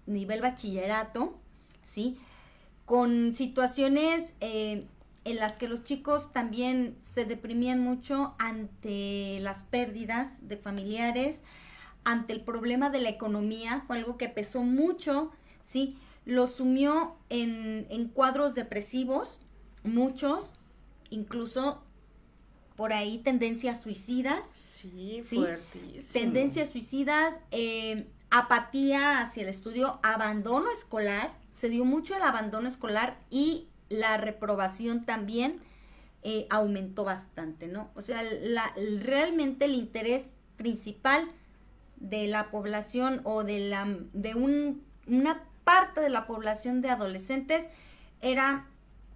nivel 0.06 0.42
bachillerato, 0.42 1.38
¿sí? 1.84 2.18
Con 2.86 3.34
situaciones 3.34 4.36
eh, 4.40 4.86
en 5.26 5.36
las 5.36 5.58
que 5.58 5.68
los 5.68 5.84
chicos 5.84 6.32
también 6.32 6.96
se 7.02 7.26
deprimían 7.26 7.82
mucho 7.82 8.36
ante 8.40 9.40
las 9.42 9.66
pérdidas 9.66 10.48
de 10.48 10.56
familiares, 10.56 11.42
ante 12.06 12.32
el 12.32 12.42
problema 12.42 12.90
de 12.90 13.02
la 13.02 13.10
economía, 13.10 13.84
fue 13.86 13.98
algo 13.98 14.18
que 14.18 14.30
pesó 14.30 14.64
mucho, 14.64 15.32
¿sí? 15.62 15.98
Lo 16.26 16.48
sumió 16.48 17.18
en, 17.30 17.86
en 17.90 18.08
cuadros 18.08 18.56
depresivos, 18.56 19.40
muchos, 19.84 20.54
incluso 21.10 21.84
por 22.76 22.94
ahí 22.94 23.18
tendencias 23.20 23.82
suicidas, 23.82 24.50
Sí, 24.56 25.22
Sí. 25.24 25.36
fuertísimo. 25.36 26.14
tendencias 26.14 26.70
suicidas, 26.70 27.40
eh, 27.52 28.08
apatía 28.32 29.22
hacia 29.22 29.44
el 29.44 29.50
estudio, 29.50 30.00
abandono 30.04 30.72
escolar, 30.72 31.34
se 31.52 31.68
dio 31.68 31.84
mucho 31.84 32.16
el 32.16 32.22
abandono 32.22 32.70
escolar 32.70 33.20
y 33.30 33.68
la 33.90 34.18
reprobación 34.18 35.04
también 35.06 35.60
eh, 36.24 36.48
aumentó 36.50 37.04
bastante, 37.06 37.68
¿no? 37.68 37.90
O 37.96 38.02
sea, 38.02 38.22
la, 38.42 38.74
realmente 39.02 39.66
el 39.66 39.74
interés 39.74 40.36
principal 40.58 41.30
de 41.98 42.28
la 42.28 42.52
población 42.52 43.22
o 43.24 43.44
de, 43.44 43.60
la, 43.60 43.88
de 44.14 44.36
un, 44.36 44.84
una 45.08 45.44
parte 45.64 46.02
de 46.02 46.10
la 46.10 46.28
población 46.28 46.82
de 46.82 46.90
adolescentes 46.90 47.68
era 48.22 48.68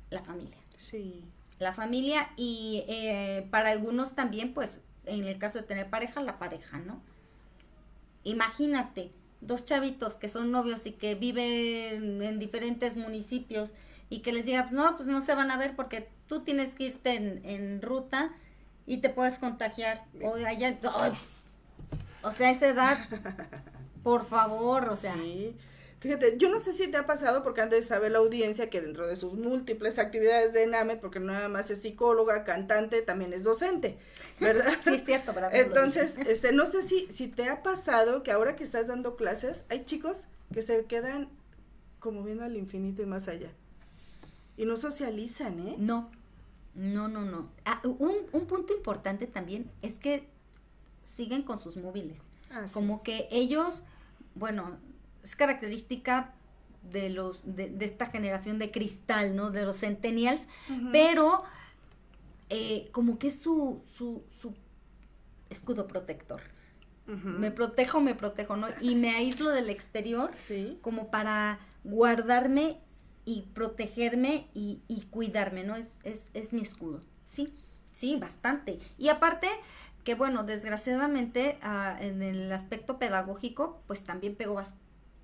la 0.09 0.23
familia 0.23 0.57
Sí. 0.77 1.23
La 1.63 1.73
familia 1.73 2.29
y 2.37 2.83
eh, 2.87 3.47
para 3.49 3.69
algunos 3.69 4.15
también, 4.15 4.53
pues, 4.53 4.79
en 5.05 5.23
el 5.25 5.37
caso 5.37 5.59
de 5.59 5.65
tener 5.65 5.89
pareja, 5.89 6.21
la 6.21 6.37
pareja, 6.37 6.77
¿no? 6.79 7.01
Imagínate, 8.23 9.11
dos 9.41 9.65
chavitos 9.65 10.15
que 10.15 10.29
son 10.29 10.51
novios 10.51 10.85
y 10.85 10.91
que 10.91 11.15
viven 11.15 12.21
en 12.21 12.39
diferentes 12.39 12.95
municipios 12.95 13.71
y 14.09 14.19
que 14.19 14.31
les 14.31 14.45
diga, 14.45 14.69
no, 14.71 14.95
pues 14.95 15.09
no 15.09 15.21
se 15.21 15.35
van 15.35 15.51
a 15.51 15.57
ver 15.57 15.75
porque 15.75 16.09
tú 16.27 16.41
tienes 16.41 16.75
que 16.75 16.85
irte 16.85 17.15
en, 17.15 17.81
ruta 17.81 18.31
y 18.85 18.97
te 18.97 19.09
puedes 19.09 19.39
contagiar. 19.39 20.05
O 20.21 20.35
allá, 20.35 20.77
o 22.21 22.31
sea, 22.31 22.51
esa 22.51 22.67
edad, 22.67 22.97
por 24.03 24.25
favor, 24.25 24.89
o 24.89 24.95
sea. 24.95 25.15
Fíjate, 26.03 26.37
yo 26.37 26.49
no 26.49 26.59
sé 26.59 26.73
si 26.73 26.89
te 26.89 26.97
ha 26.97 27.05
pasado, 27.05 27.43
porque 27.43 27.61
antes 27.61 27.87
sabe 27.87 28.09
la 28.09 28.17
audiencia 28.17 28.69
que 28.69 28.81
dentro 28.81 29.07
de 29.07 29.15
sus 29.15 29.35
múltiples 29.35 29.99
actividades 29.99 30.51
de 30.51 30.67
NAMET, 30.67 30.99
porque 30.99 31.21
no 31.21 31.31
nada 31.31 31.47
más 31.47 31.71
es 31.71 31.81
psicóloga, 31.81 32.43
cantante, 32.43 33.01
también 33.01 33.31
es 33.31 33.45
docente, 33.45 33.97
¿verdad? 34.37 34.65
sí, 34.83 34.95
es 34.95 35.05
cierto, 35.05 35.31
¿verdad? 35.31 35.51
Entonces, 35.53 36.17
este, 36.27 36.51
no 36.51 36.65
sé 36.65 36.81
si, 36.81 37.07
si 37.09 37.29
te 37.29 37.47
ha 37.47 37.63
pasado 37.63 38.21
que 38.21 38.31
ahora 38.33 38.57
que 38.57 38.65
estás 38.65 38.87
dando 38.87 39.15
clases, 39.15 39.63
hay 39.69 39.85
chicos 39.85 40.27
que 40.53 40.61
se 40.61 40.83
quedan 40.83 41.29
como 41.99 42.21
viendo 42.21 42.43
al 42.43 42.57
infinito 42.57 43.01
y 43.01 43.05
más 43.05 43.29
allá. 43.29 43.51
Y 44.57 44.65
no 44.65 44.75
socializan, 44.75 45.57
¿eh? 45.65 45.75
No, 45.77 46.11
no, 46.75 47.07
no, 47.07 47.21
no. 47.21 47.49
Ah, 47.63 47.79
un, 47.85 48.17
un 48.33 48.45
punto 48.45 48.73
importante 48.73 49.25
también 49.25 49.71
es 49.81 49.99
que 49.99 50.27
siguen 51.01 51.43
con 51.43 51.61
sus 51.61 51.77
móviles. 51.77 52.19
Ah, 52.51 52.65
como 52.73 53.03
que 53.03 53.29
ellos, 53.31 53.83
bueno, 54.35 54.77
es 55.23 55.35
característica 55.35 56.33
de 56.91 57.09
los 57.09 57.41
de, 57.43 57.75
esta 57.79 58.07
generación 58.07 58.59
de 58.59 58.71
cristal, 58.71 59.35
¿no? 59.35 59.51
De 59.51 59.63
los 59.63 59.79
centennials, 59.79 60.47
pero 60.91 61.43
eh, 62.49 62.89
como 62.91 63.17
que 63.17 63.27
es 63.27 63.39
su, 63.39 63.81
su, 63.95 64.23
su 64.39 64.53
escudo 65.49 65.87
protector. 65.87 66.41
Me 67.05 67.51
protejo, 67.51 67.99
me 67.99 68.15
protejo, 68.15 68.55
¿no? 68.55 68.67
Y 68.79 68.95
me 68.95 69.09
aíslo 69.09 69.49
del 69.49 69.69
exterior 69.69 70.31
como 70.81 71.11
para 71.11 71.59
guardarme 71.83 72.79
y 73.25 73.41
protegerme 73.53 74.47
y, 74.53 74.81
y 74.87 75.01
cuidarme, 75.09 75.63
¿no? 75.63 75.75
Es, 75.75 75.97
es, 76.03 76.31
es 76.33 76.53
mi 76.53 76.61
escudo. 76.61 77.01
Sí, 77.25 77.53
sí, 77.91 78.17
bastante. 78.17 78.79
Y 78.97 79.09
aparte, 79.09 79.47
que 80.03 80.15
bueno, 80.15 80.43
desgraciadamente 80.43 81.57
ah, 81.61 81.97
en 81.99 82.21
el 82.21 82.51
aspecto 82.51 82.99
pedagógico, 82.99 83.81
pues 83.87 84.03
también 84.03 84.35
pegó 84.35 84.59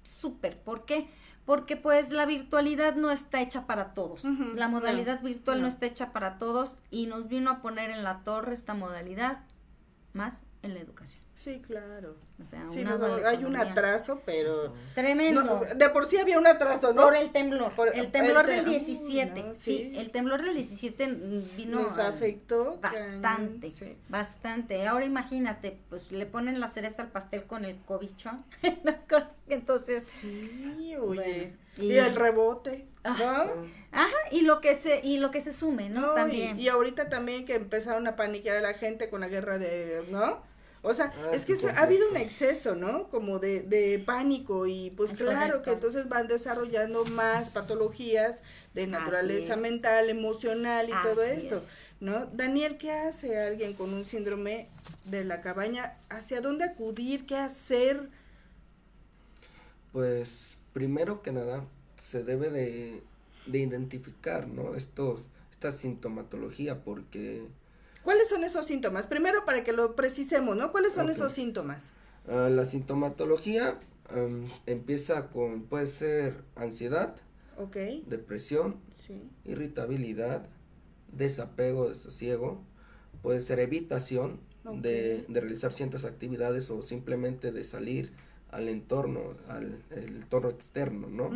súper. 0.03 0.59
¿Por 0.61 0.85
qué? 0.85 1.09
Porque 1.45 1.75
pues 1.77 2.11
la 2.11 2.25
virtualidad 2.25 2.95
no 2.95 3.11
está 3.11 3.41
hecha 3.41 3.65
para 3.65 3.93
todos. 3.93 4.23
la 4.23 4.67
modalidad 4.67 5.21
virtual 5.21 5.61
no. 5.61 5.67
está 5.67 5.85
hecha 5.85 6.11
para 6.11 6.37
todos 6.37 6.77
y 6.91 7.07
nos 7.07 7.27
vino 7.27 7.49
a 7.49 7.61
poner 7.61 7.89
en 7.89 8.03
la 8.03 8.23
torre 8.23 8.53
esta 8.53 8.73
modalidad 8.73 9.39
más 10.13 10.43
en 10.61 10.73
la 10.73 10.79
educación. 10.79 11.28
Sí, 11.39 11.61
claro. 11.65 12.17
O 12.41 12.45
sea, 12.45 12.65
hay 13.25 13.45
un 13.45 13.55
atraso, 13.55 14.21
pero... 14.25 14.73
Tremendo. 14.93 15.61
de 15.73 15.89
por 15.89 16.05
sí 16.05 16.17
había 16.17 16.37
un 16.37 16.45
atraso, 16.45 16.91
¿no? 16.91 17.03
Por 17.03 17.15
el 17.15 17.31
temblor. 17.31 17.71
el 17.93 18.11
temblor 18.11 18.45
del 18.45 18.65
17. 18.65 19.53
sí. 19.53 19.93
el 19.95 20.11
temblor 20.11 20.43
del 20.43 20.55
17 20.55 21.07
vino... 21.55 21.83
Nos 21.83 21.97
afectó. 21.97 22.77
Bastante, 22.81 23.71
bastante. 24.09 24.85
Ahora 24.85 25.05
imagínate, 25.05 25.77
pues 25.87 26.11
le 26.11 26.25
ponen 26.25 26.59
la 26.59 26.67
cereza 26.67 27.03
al 27.03 27.07
pastel 27.07 27.45
con 27.45 27.63
el 27.63 27.77
cobichón. 27.85 28.43
Entonces... 29.47 30.03
Sí, 30.03 30.97
oye. 30.99 31.55
y, 31.77 31.93
el 31.93 32.17
rebote, 32.17 32.85
¿no? 33.05 33.69
Ajá, 33.93 34.11
y 34.31 34.41
lo 34.41 34.59
que 34.59 34.75
se, 34.75 34.99
y 35.05 35.19
lo 35.19 35.31
que 35.31 35.39
se 35.39 35.53
sume, 35.53 35.87
¿no? 35.87 36.15
también. 36.15 36.59
Y, 36.59 36.63
y 36.63 36.67
ahorita 36.67 37.07
también 37.07 37.45
que 37.45 37.55
empezaron 37.55 38.07
a 38.07 38.17
paniquear 38.17 38.57
a 38.57 38.61
la 38.61 38.73
gente 38.73 39.09
con 39.09 39.21
la 39.21 39.29
guerra 39.29 39.57
de, 39.57 40.03
¿no? 40.11 40.49
O 40.81 40.93
sea, 40.93 41.13
ah, 41.17 41.31
es 41.33 41.45
que 41.45 41.53
ha 41.67 41.81
habido 41.81 42.09
un 42.09 42.17
exceso, 42.17 42.75
¿no? 42.75 43.09
Como 43.09 43.39
de, 43.39 43.61
de 43.63 43.99
pánico 43.99 44.65
y 44.65 44.91
pues 44.91 45.11
claro 45.11 45.61
que 45.61 45.71
entonces 45.71 46.07
van 46.07 46.27
desarrollando 46.27 47.03
más 47.05 47.49
patologías 47.49 48.43
de 48.73 48.87
naturaleza 48.87 49.57
mental, 49.57 50.09
emocional 50.09 50.89
y 50.89 50.93
todo 51.03 51.23
esto, 51.23 51.61
¿no? 51.99 52.27
Daniel, 52.27 52.77
¿qué 52.77 52.91
hace 52.91 53.39
alguien 53.39 53.73
con 53.73 53.93
un 53.93 54.05
síndrome 54.05 54.67
de 55.03 55.25
la 55.25 55.41
cabaña? 55.41 55.97
¿Hacia 56.09 56.39
dónde 56.39 56.63
acudir? 56.63 57.25
¿Qué 57.25 57.35
hacer? 57.35 58.07
Pues 59.91 60.57
primero 60.71 61.21
que 61.21 61.33
nada 61.33 61.65
se 61.97 62.23
debe 62.23 62.51
de, 62.51 63.03
de 63.47 63.59
identificar, 63.59 64.47
¿no? 64.47 64.75
Estos, 64.75 65.25
esta 65.51 65.73
sintomatología 65.73 66.83
porque 66.83 67.47
¿Cuáles 68.03 68.29
son 68.29 68.43
esos 68.43 68.65
síntomas? 68.65 69.07
Primero 69.07 69.45
para 69.45 69.63
que 69.63 69.73
lo 69.73 69.95
precisemos, 69.95 70.55
¿no? 70.55 70.71
¿Cuáles 70.71 70.93
son 70.93 71.09
esos 71.09 71.33
síntomas? 71.33 71.91
Ah, 72.27 72.49
la 72.49 72.65
sintomatología 72.65 73.79
empieza 74.65 75.29
con, 75.29 75.63
puede 75.63 75.87
ser 75.87 76.43
ansiedad, 76.55 77.15
depresión, 78.07 78.77
irritabilidad, 79.45 80.47
desapego, 81.11 81.89
desasiego, 81.89 82.63
puede 83.21 83.41
ser 83.41 83.59
evitación 83.59 84.39
de, 84.63 85.25
realizar 85.29 85.73
ciertas 85.73 86.05
actividades 86.05 86.69
o 86.69 86.81
simplemente 86.81 87.51
de 87.51 87.63
salir 87.63 88.11
al 88.51 88.67
entorno, 88.67 89.33
al 89.47 89.83
entorno 89.91 90.49
externo, 90.49 91.07
¿no? 91.07 91.31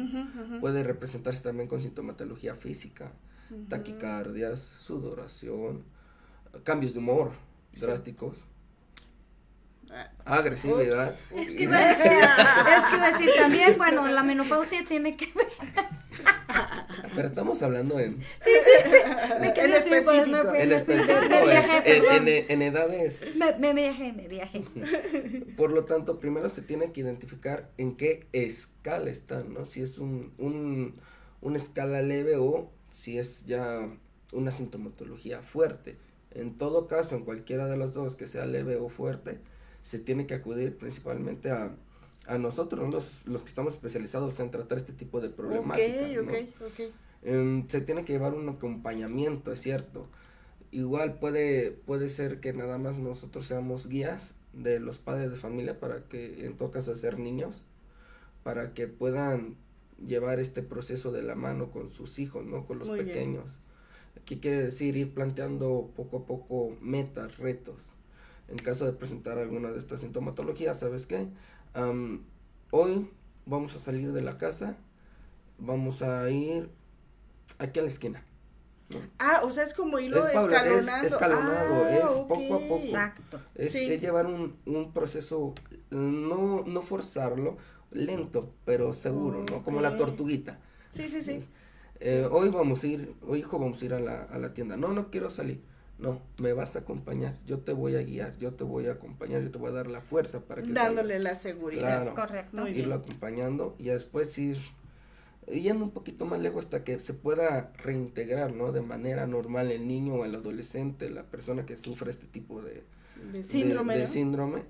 Puede 0.60 0.84
representarse 0.84 1.44
también 1.44 1.68
con 1.68 1.82
sintomatología 1.82 2.56
física, 2.56 3.12
taquicardias, 3.70 4.72
sudoración, 4.80 5.84
cambios 6.64 6.94
de 6.94 7.00
humor 7.00 7.32
drásticos. 7.74 8.38
Ah. 9.92 10.12
Agresividad. 10.26 11.16
Es 11.36 11.52
que, 11.52 11.64
iba 11.64 11.78
a 11.78 11.88
decir, 11.88 12.12
es 12.12 12.88
que 12.88 12.96
iba 12.96 13.06
a 13.06 13.12
decir 13.12 13.30
también, 13.38 13.78
bueno, 13.78 14.08
la 14.08 14.24
menopausia 14.24 14.86
tiene 14.88 15.16
que 15.16 15.32
ver. 15.34 15.48
Pero 17.16 17.28
estamos 17.28 17.62
hablando 17.62 18.00
en... 18.00 18.20
Sí, 18.22 18.52
sí, 18.64 18.90
sí. 18.90 18.98
Me 19.40 19.48
en 19.50 19.74
específico. 19.74 20.54
En 20.56 20.72
específico. 20.72 21.20
Me 21.30 21.46
viajé, 21.46 21.98
en, 21.98 22.28
en, 22.28 22.52
en, 22.52 22.62
edades. 22.62 23.36
Me, 23.38 23.54
me, 23.60 23.74
viajé, 23.74 24.14
me 24.14 24.28
viajé. 24.28 24.62
Por 25.58 25.72
lo 25.72 25.86
tanto, 25.86 26.20
primero 26.20 26.50
se 26.50 26.62
tiene 26.62 26.92
que 26.92 27.02
identificar 27.02 27.70
en 27.78 27.96
qué 27.96 28.28
escala 28.32 29.10
están, 29.10 29.54
¿no? 29.54 29.66
Si 29.66 29.82
es 29.82 30.00
un, 30.00 30.34
un, 30.38 30.96
una 31.42 31.58
escala 31.58 32.02
leve 32.02 32.38
o 32.38 32.72
si 32.90 33.18
es 33.20 33.46
ya 33.46 33.88
una 34.32 34.52
sintomatología 34.52 35.42
fuerte. 35.42 35.98
En 36.34 36.58
todo 36.58 36.88
caso, 36.88 37.16
en 37.16 37.24
cualquiera 37.24 37.68
de 37.68 37.78
los 37.78 37.94
dos, 37.94 38.16
que 38.16 38.28
sea 38.28 38.46
leve 38.46 38.78
o 38.78 38.90
fuerte, 38.90 39.40
se 39.82 40.00
tiene 40.00 40.26
que 40.26 40.34
acudir 40.34 40.78
principalmente 40.78 41.52
a, 41.52 41.76
a 42.26 42.38
nosotros, 42.38 42.90
los, 42.90 43.26
los 43.28 43.44
que 43.44 43.50
estamos 43.50 43.74
especializados 43.74 44.40
en 44.40 44.50
tratar 44.50 44.78
este 44.78 44.94
tipo 44.94 45.22
de 45.22 45.30
problemáticas. 45.30 46.10
Em, 47.22 47.68
se 47.68 47.82
tiene 47.82 48.04
que 48.04 48.14
llevar 48.14 48.34
un 48.34 48.50
acompañamiento, 48.50 49.52
es 49.52 49.62
cierto. 49.62 50.08
Igual 50.72 51.20
puede, 51.20 51.72
puede 51.72 52.10
ser 52.10 52.40
que 52.40 52.52
nada 52.54 52.78
más 52.78 52.98
nosotros 52.98 53.46
seamos 53.46 53.88
guías 53.88 54.36
de 54.54 54.80
los 54.80 54.98
padres 54.98 55.32
de 55.32 55.38
familia 55.38 55.80
para 55.80 56.08
que 56.08 56.46
en 56.46 56.58
todo 56.58 56.72
caso 56.72 56.96
ser 56.96 57.20
niños, 57.20 57.64
para 58.44 58.74
que 58.74 58.88
puedan 58.88 59.56
llevar 60.06 60.40
este 60.40 60.64
proceso 60.64 61.12
de 61.12 61.24
la 61.24 61.36
mano 61.36 61.72
con 61.72 61.92
sus 61.92 62.20
hijos, 62.20 62.46
¿no? 62.46 62.66
Con 62.66 62.80
los 62.80 62.90
pequeños. 62.90 63.46
¿Qué 64.26 64.40
quiere 64.40 64.64
decir? 64.64 64.96
Ir 64.96 65.14
planteando 65.14 65.92
poco 65.96 66.18
a 66.18 66.26
poco 66.26 66.78
metas, 66.82 67.38
retos. 67.38 67.82
En 68.48 68.58
caso 68.58 68.86
de 68.86 68.94
presentar 68.94 69.38
alguna 69.38 69.72
de 69.72 69.80
estas 69.80 70.02
sintomatologías, 70.02 70.80
¿sabes 70.80 71.06
qué? 71.06 71.28
hoy 72.70 73.10
vamos 73.48 73.76
a 73.76 73.80
salir 73.80 74.12
de 74.12 74.22
la 74.22 74.38
casa, 74.38 74.78
vamos 75.58 76.04
a 76.04 76.30
ir 76.30 76.70
aquí 77.58 77.80
a 77.80 77.84
la 77.84 77.88
esquina. 77.88 78.24
Ah, 79.18 79.42
o 79.44 79.52
sea, 79.52 79.64
es 79.64 79.74
como 79.74 80.00
irlo 80.00 80.28
escalonando. 80.28 81.08
Es 81.08 81.14
escalonado, 81.14 81.86
ah, 81.86 81.92
es 81.92 82.12
poco 82.20 82.56
a 82.56 82.60
poco. 82.60 82.84
Exacto. 82.84 83.40
Es, 83.56 83.74
llevar 83.74 84.28
un, 84.28 84.56
un 84.66 84.94
proceso, 84.94 85.56
no, 85.90 86.64
no 86.66 86.82
forzarlo, 86.82 87.58
lento, 87.92 88.52
pero 88.66 88.94
seguro, 88.94 89.44
¿no? 89.50 89.64
Como 89.64 89.82
la 89.82 89.96
tortuguita. 89.96 90.60
Sí, 90.90 91.10
sí, 91.10 91.22
sí. 91.22 91.44
Eh, 92.00 92.28
hoy 92.30 92.50
vamos 92.50 92.84
a 92.84 92.88
ir, 92.88 93.14
hoy 93.26 93.40
hijo 93.40 93.60
vamos 93.60 93.82
a 93.82 93.86
ir 93.86 93.94
a 93.94 94.00
la, 94.00 94.24
a 94.24 94.38
la 94.38 94.54
tienda. 94.54 94.78
No, 94.78 94.90
no 94.90 95.10
quiero 95.10 95.30
salir. 95.30 95.62
No, 96.00 96.20
me 96.38 96.54
vas 96.54 96.76
a 96.76 96.80
acompañar, 96.80 97.38
yo 97.46 97.60
te 97.60 97.72
voy 97.72 97.96
a 97.96 98.02
guiar, 98.02 98.38
yo 98.40 98.52
te 98.54 98.64
voy 98.64 98.88
a 98.88 98.94
acompañar, 98.94 99.42
yo 99.42 99.52
te 99.52 99.58
voy 99.58 99.70
a 99.70 99.74
dar 99.74 99.88
la 99.88 100.02
fuerza 100.02 100.42
para 100.42 100.62
que 100.64 100.74
Dándole 100.74 101.20
la 101.20 101.36
seguridad. 101.36 102.04
es 102.08 102.10
correcto. 102.10 102.68
irlo 102.68 102.96
acompañando 102.96 103.76
y 103.78 103.86
después 103.86 104.38
ir 104.38 104.58
yendo 105.48 105.86
un 105.86 105.92
poquito 105.92 106.26
más 106.26 106.40
lejos 106.40 106.66
hasta 106.66 106.84
que 106.84 107.00
se 107.00 107.14
pueda 107.14 107.72
reintegrar, 107.78 108.54
¿no? 108.54 108.72
De 108.72 108.82
manera 108.82 109.28
normal 109.28 109.72
el 109.72 109.88
niño 109.88 110.16
o 110.16 110.26
el 110.26 110.36
adolescente, 110.36 111.10
la 111.10 111.24
persona 111.24 111.66
que 111.66 111.78
sufre 111.78 112.10
este 112.10 112.26
tipo 112.26 112.62
de, 112.62 112.84
síndrome, 113.44 113.98
de, 113.98 114.08
síndrome 114.08 114.64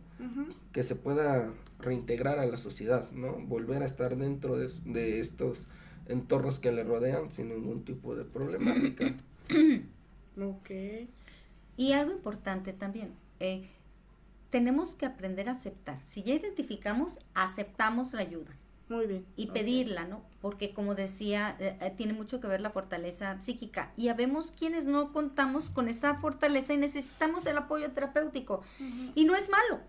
que 0.72 0.84
se 0.84 0.96
pueda 0.96 1.52
reintegrar 1.80 2.38
a 2.40 2.46
la 2.46 2.58
sociedad, 2.58 3.10
¿no? 3.12 3.34
Volver 3.34 3.82
a 3.82 3.86
estar 3.86 4.18
dentro 4.18 4.58
de, 4.58 4.70
de 4.86 5.20
estos 5.20 5.68
entornos 6.08 6.60
que 6.60 6.72
le 6.72 6.84
rodean 6.84 7.32
sin 7.32 7.50
ningún 7.50 7.84
tipo 7.84 8.16
de 8.16 8.26
problemática. 8.26 9.16
Ok. 10.36 10.72
Y 11.78 11.92
algo 11.94 12.12
importante 12.12 12.74
también, 12.74 13.14
eh, 13.40 13.70
tenemos 14.50 14.96
que 14.96 15.06
aprender 15.06 15.50
a 15.50 15.54
aceptar. 15.54 16.00
Si 16.04 16.24
ya 16.24 16.36
identificamos, 16.36 17.20
aceptamos 17.34 18.14
la 18.14 18.22
ayuda 18.22 18.56
Muy 18.90 19.08
bien. 19.08 19.26
y 19.36 19.48
pedirla, 19.48 20.06
¿no? 20.06 20.22
Porque 20.42 20.74
como 20.74 20.96
decía, 20.96 21.56
eh, 21.60 21.78
eh, 21.82 21.94
tiene 21.96 22.14
mucho 22.14 22.40
que 22.40 22.48
ver 22.48 22.62
la 22.62 22.70
fortaleza 22.70 23.40
psíquica. 23.42 23.92
Y 23.98 24.10
habemos 24.10 24.52
quienes 24.52 24.86
no 24.86 25.12
contamos 25.14 25.70
con 25.70 25.88
esa 25.88 26.16
fortaleza 26.16 26.74
y 26.74 26.78
necesitamos 26.78 27.46
el 27.46 27.58
apoyo 27.58 27.92
terapéutico. 27.92 28.64
Y 29.16 29.26
no 29.26 29.36
es 29.36 29.50
malo, 29.50 29.82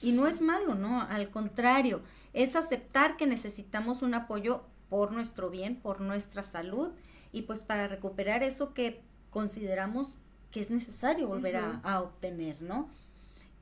y 0.00 0.12
no 0.12 0.26
es 0.26 0.40
malo, 0.40 0.74
¿no? 0.74 1.02
Al 1.02 1.30
contrario, 1.30 2.02
es 2.32 2.56
aceptar 2.56 3.16
que 3.16 3.26
necesitamos 3.26 4.02
un 4.02 4.14
apoyo 4.14 4.62
por 4.92 5.10
nuestro 5.10 5.48
bien, 5.48 5.76
por 5.76 6.02
nuestra 6.02 6.42
salud 6.42 6.90
y 7.32 7.42
pues 7.42 7.62
para 7.62 7.88
recuperar 7.88 8.42
eso 8.42 8.74
que 8.74 9.00
consideramos 9.30 10.16
que 10.50 10.60
es 10.60 10.68
necesario 10.70 11.28
volver 11.28 11.56
a- 11.56 12.00
obtener, 12.02 12.60
¿no? 12.60 12.90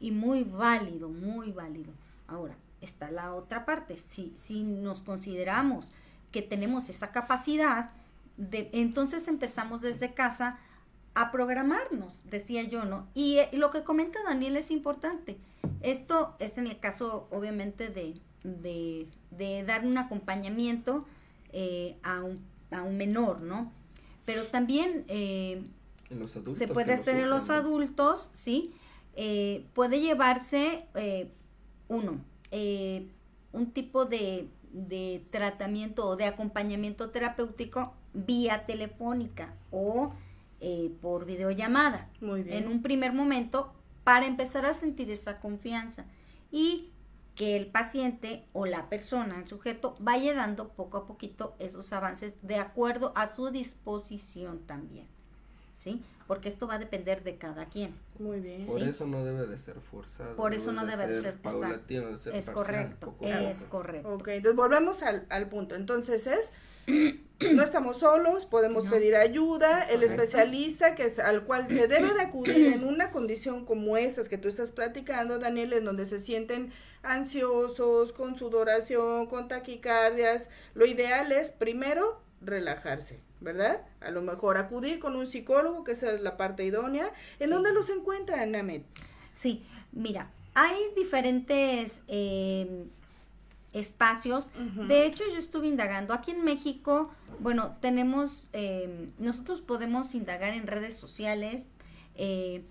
Y 0.01 0.11
muy 0.11 0.43
válido, 0.43 1.09
muy 1.09 1.53
válido. 1.53 1.93
Ahora, 2.27 2.57
está 2.81 3.13
la 3.13 3.33
otra 3.33 3.65
parte. 3.65 3.97
Si, 3.97 4.33
si 4.35 4.65
nos 4.65 5.03
consideramos 5.03 5.87
que 6.33 6.43
tenemos 6.43 6.89
esa 6.89 7.13
capacidad, 7.13 7.91
de, 8.37 8.69
entonces 8.73 9.29
empezamos 9.29 9.83
desde 9.83 10.13
casa 10.15 10.59
a 11.15 11.31
programarnos, 11.31 12.23
decía 12.25 12.65
yo, 12.65 12.85
¿no? 12.87 13.07
Y 13.15 13.37
eh, 13.39 13.51
lo 13.53 13.71
que 13.71 13.85
comenta 13.85 14.19
Daniel 14.25 14.57
es 14.57 14.73
importante. 14.73 15.39
Esto 15.81 16.35
es 16.41 16.59
en 16.59 16.67
el 16.67 16.81
caso, 16.81 17.29
obviamente, 17.31 17.89
de, 17.89 18.19
de, 18.43 19.07
de 19.31 19.63
dar 19.63 19.87
un 19.87 19.97
acompañamiento 19.97 21.07
eh, 21.53 21.97
a, 22.03 22.23
un, 22.23 22.45
a 22.71 22.83
un 22.83 22.97
menor, 22.97 23.41
¿no? 23.41 23.73
Pero 24.25 24.45
también 24.45 25.05
eh, 25.09 25.65
En 26.11 26.19
los 26.21 26.37
adultos. 26.37 26.59
se 26.59 26.69
puede 26.69 26.93
hacer 26.93 27.17
en 27.17 27.31
los 27.31 27.51
adultos, 27.51 28.29
¿sí? 28.33 28.73
Eh, 29.15 29.67
puede 29.75 30.01
llevarse, 30.01 30.87
eh, 30.95 31.31
uno, 31.89 32.21
eh, 32.53 33.09
un 33.53 33.73
tipo 33.73 34.05
de, 34.07 34.49
de 34.73 35.25
tratamiento 35.31 36.07
o 36.07 36.17
de 36.17 36.25
acompañamiento 36.27 37.11
terapéutico 37.11 37.93
vía 38.15 38.67
telefónica 38.67 39.55
o 39.71 40.13
eh, 40.61 40.93
por 41.01 41.25
videollamada 41.27 42.09
Muy 42.21 42.43
bien. 42.43 42.65
en 42.65 42.69
un 42.69 42.83
primer 42.83 43.13
momento 43.13 43.73
para 44.05 44.27
empezar 44.27 44.67
a 44.67 44.75
sentir 44.75 45.11
esa 45.11 45.41
confianza 45.41 46.05
y 46.53 46.91
que 47.41 47.57
el 47.57 47.69
paciente 47.69 48.45
o 48.53 48.67
la 48.67 48.91
persona, 48.91 49.39
el 49.39 49.49
sujeto, 49.49 49.97
vaya 49.99 50.35
dando 50.35 50.69
poco 50.69 50.99
a 50.99 51.07
poquito 51.07 51.55
esos 51.59 51.91
avances 51.95 52.35
de 52.43 52.57
acuerdo 52.57 53.15
a 53.17 53.29
su 53.29 53.51
disposición 53.51 54.59
también, 54.67 55.07
¿sí? 55.73 56.03
Porque 56.27 56.51
esto 56.51 56.67
va 56.67 56.75
a 56.75 56.79
depender 56.79 57.25
de 57.25 57.39
cada 57.39 57.65
quien. 57.65 57.95
Muy 58.19 58.41
bien. 58.41 58.67
Por 58.67 58.79
Sí. 58.83 58.87
eso 58.91 59.07
no 59.07 59.25
debe 59.25 59.47
de 59.47 59.57
ser 59.57 59.81
forzado. 59.81 60.37
Por 60.37 60.53
eso 60.53 60.71
no 60.73 60.85
debe 60.85 61.07
de 61.07 61.23
ser, 61.23 61.37
paulatino, 61.37 62.09
debe 62.09 62.21
ser 62.21 62.35
Es 62.35 62.45
parcial, 62.45 62.55
correcto, 62.55 63.17
es 63.23 63.65
poco. 63.65 63.71
correcto. 63.71 64.15
Ok, 64.17 64.29
entonces 64.29 64.57
volvemos 64.57 65.03
al, 65.03 65.25
al 65.31 65.49
punto. 65.49 65.75
Entonces 65.77 66.27
es, 66.27 66.53
no 67.55 67.63
estamos 67.63 67.99
solos, 67.99 68.47
podemos 68.47 68.85
No. 68.85 68.91
pedir 68.91 69.17
ayuda, 69.17 69.81
Es 69.81 69.89
el 69.91 69.95
correcto. 70.01 70.15
especialista 70.15 70.95
que 70.95 71.07
es, 71.07 71.19
al 71.19 71.45
cual 71.45 71.69
se 71.69 71.89
debe 71.89 72.13
de 72.15 72.21
acudir 72.21 72.67
en 72.67 72.85
una 72.89 73.11
condición 73.11 73.65
como 73.65 73.97
estas 73.97 74.29
que 74.29 74.39
tú 74.39 74.49
estás 74.49 74.73
platicando, 74.73 75.39
Daniel, 75.39 75.73
en 75.73 75.85
donde 75.85 76.05
se 76.07 76.21
sienten 76.21 76.73
ansiosos, 77.03 78.13
con 78.13 78.37
sudoración, 78.37 79.27
con 79.27 79.49
taquicardias. 79.49 80.51
Lo 80.75 80.85
ideal 80.87 81.33
es 81.33 81.51
primero 81.51 82.21
relajarse, 82.43 83.21
¿verdad? 83.41 83.83
A 84.01 84.11
lo 84.11 84.23
mejor 84.23 84.57
acudir 84.59 84.99
con 84.99 85.17
un 85.17 85.27
psicólogo, 85.27 85.85
que 85.85 85.93
esa 85.93 86.13
es 86.13 86.21
la 86.21 86.37
parte 86.37 86.65
idónea. 86.65 87.13
¿En 87.39 87.49
Sí. 87.49 87.53
dónde 87.55 87.73
los 87.73 87.89
encuentran, 87.91 88.51
Namet? 88.53 88.85
Sí, 89.35 89.65
mira, 89.93 90.31
hay 90.55 90.77
diferentes 90.97 92.03
eh, 92.09 92.85
espacios. 93.73 94.47
De 94.89 95.07
hecho, 95.07 95.23
yo 95.31 95.39
estuve 95.39 95.69
indagando. 95.69 96.13
Aquí 96.13 96.33
en 96.33 96.45
México, 96.45 97.11
bueno, 97.39 97.77
tenemos, 97.81 98.49
eh, 98.53 99.11
nosotros 99.19 99.61
podemos 99.61 100.15
indagar 100.15 100.55
en 100.55 100.67
redes 100.67 100.97
sociales. 100.97 101.67
eh, 102.17 102.65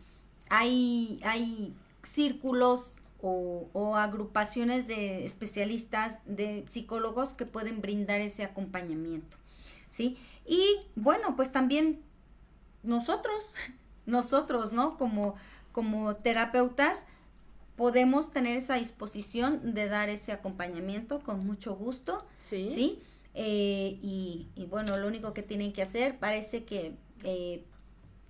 hay, 0.49 1.19
hay 1.23 1.75
círculos 2.03 2.93
o, 3.21 3.69
o 3.73 3.95
agrupaciones 3.95 4.87
de 4.87 5.25
especialistas, 5.25 6.19
de 6.25 6.65
psicólogos 6.67 7.33
que 7.33 7.45
pueden 7.45 7.81
brindar 7.81 8.21
ese 8.21 8.43
acompañamiento. 8.43 9.37
¿Sí? 9.89 10.17
Y 10.45 10.63
bueno, 10.95 11.35
pues 11.35 11.51
también 11.51 12.01
nosotros, 12.83 13.53
nosotros, 14.05 14.73
¿no? 14.73 14.97
Como, 14.97 15.35
como 15.71 16.15
terapeutas, 16.15 17.05
podemos 17.79 18.29
tener 18.29 18.57
esa 18.57 18.75
disposición 18.75 19.73
de 19.73 19.87
dar 19.87 20.09
ese 20.09 20.33
acompañamiento 20.33 21.21
con 21.21 21.45
mucho 21.45 21.75
gusto, 21.77 22.25
Sí. 22.37 22.69
¿sí? 22.69 22.99
Eh, 23.35 23.97
y, 24.01 24.49
y 24.55 24.65
bueno, 24.65 24.97
lo 24.97 25.07
único 25.07 25.33
que 25.33 25.43
tienen 25.43 25.71
que 25.71 25.81
hacer, 25.81 26.19
parece 26.19 26.65
que 26.65 26.97
eh, 27.23 27.63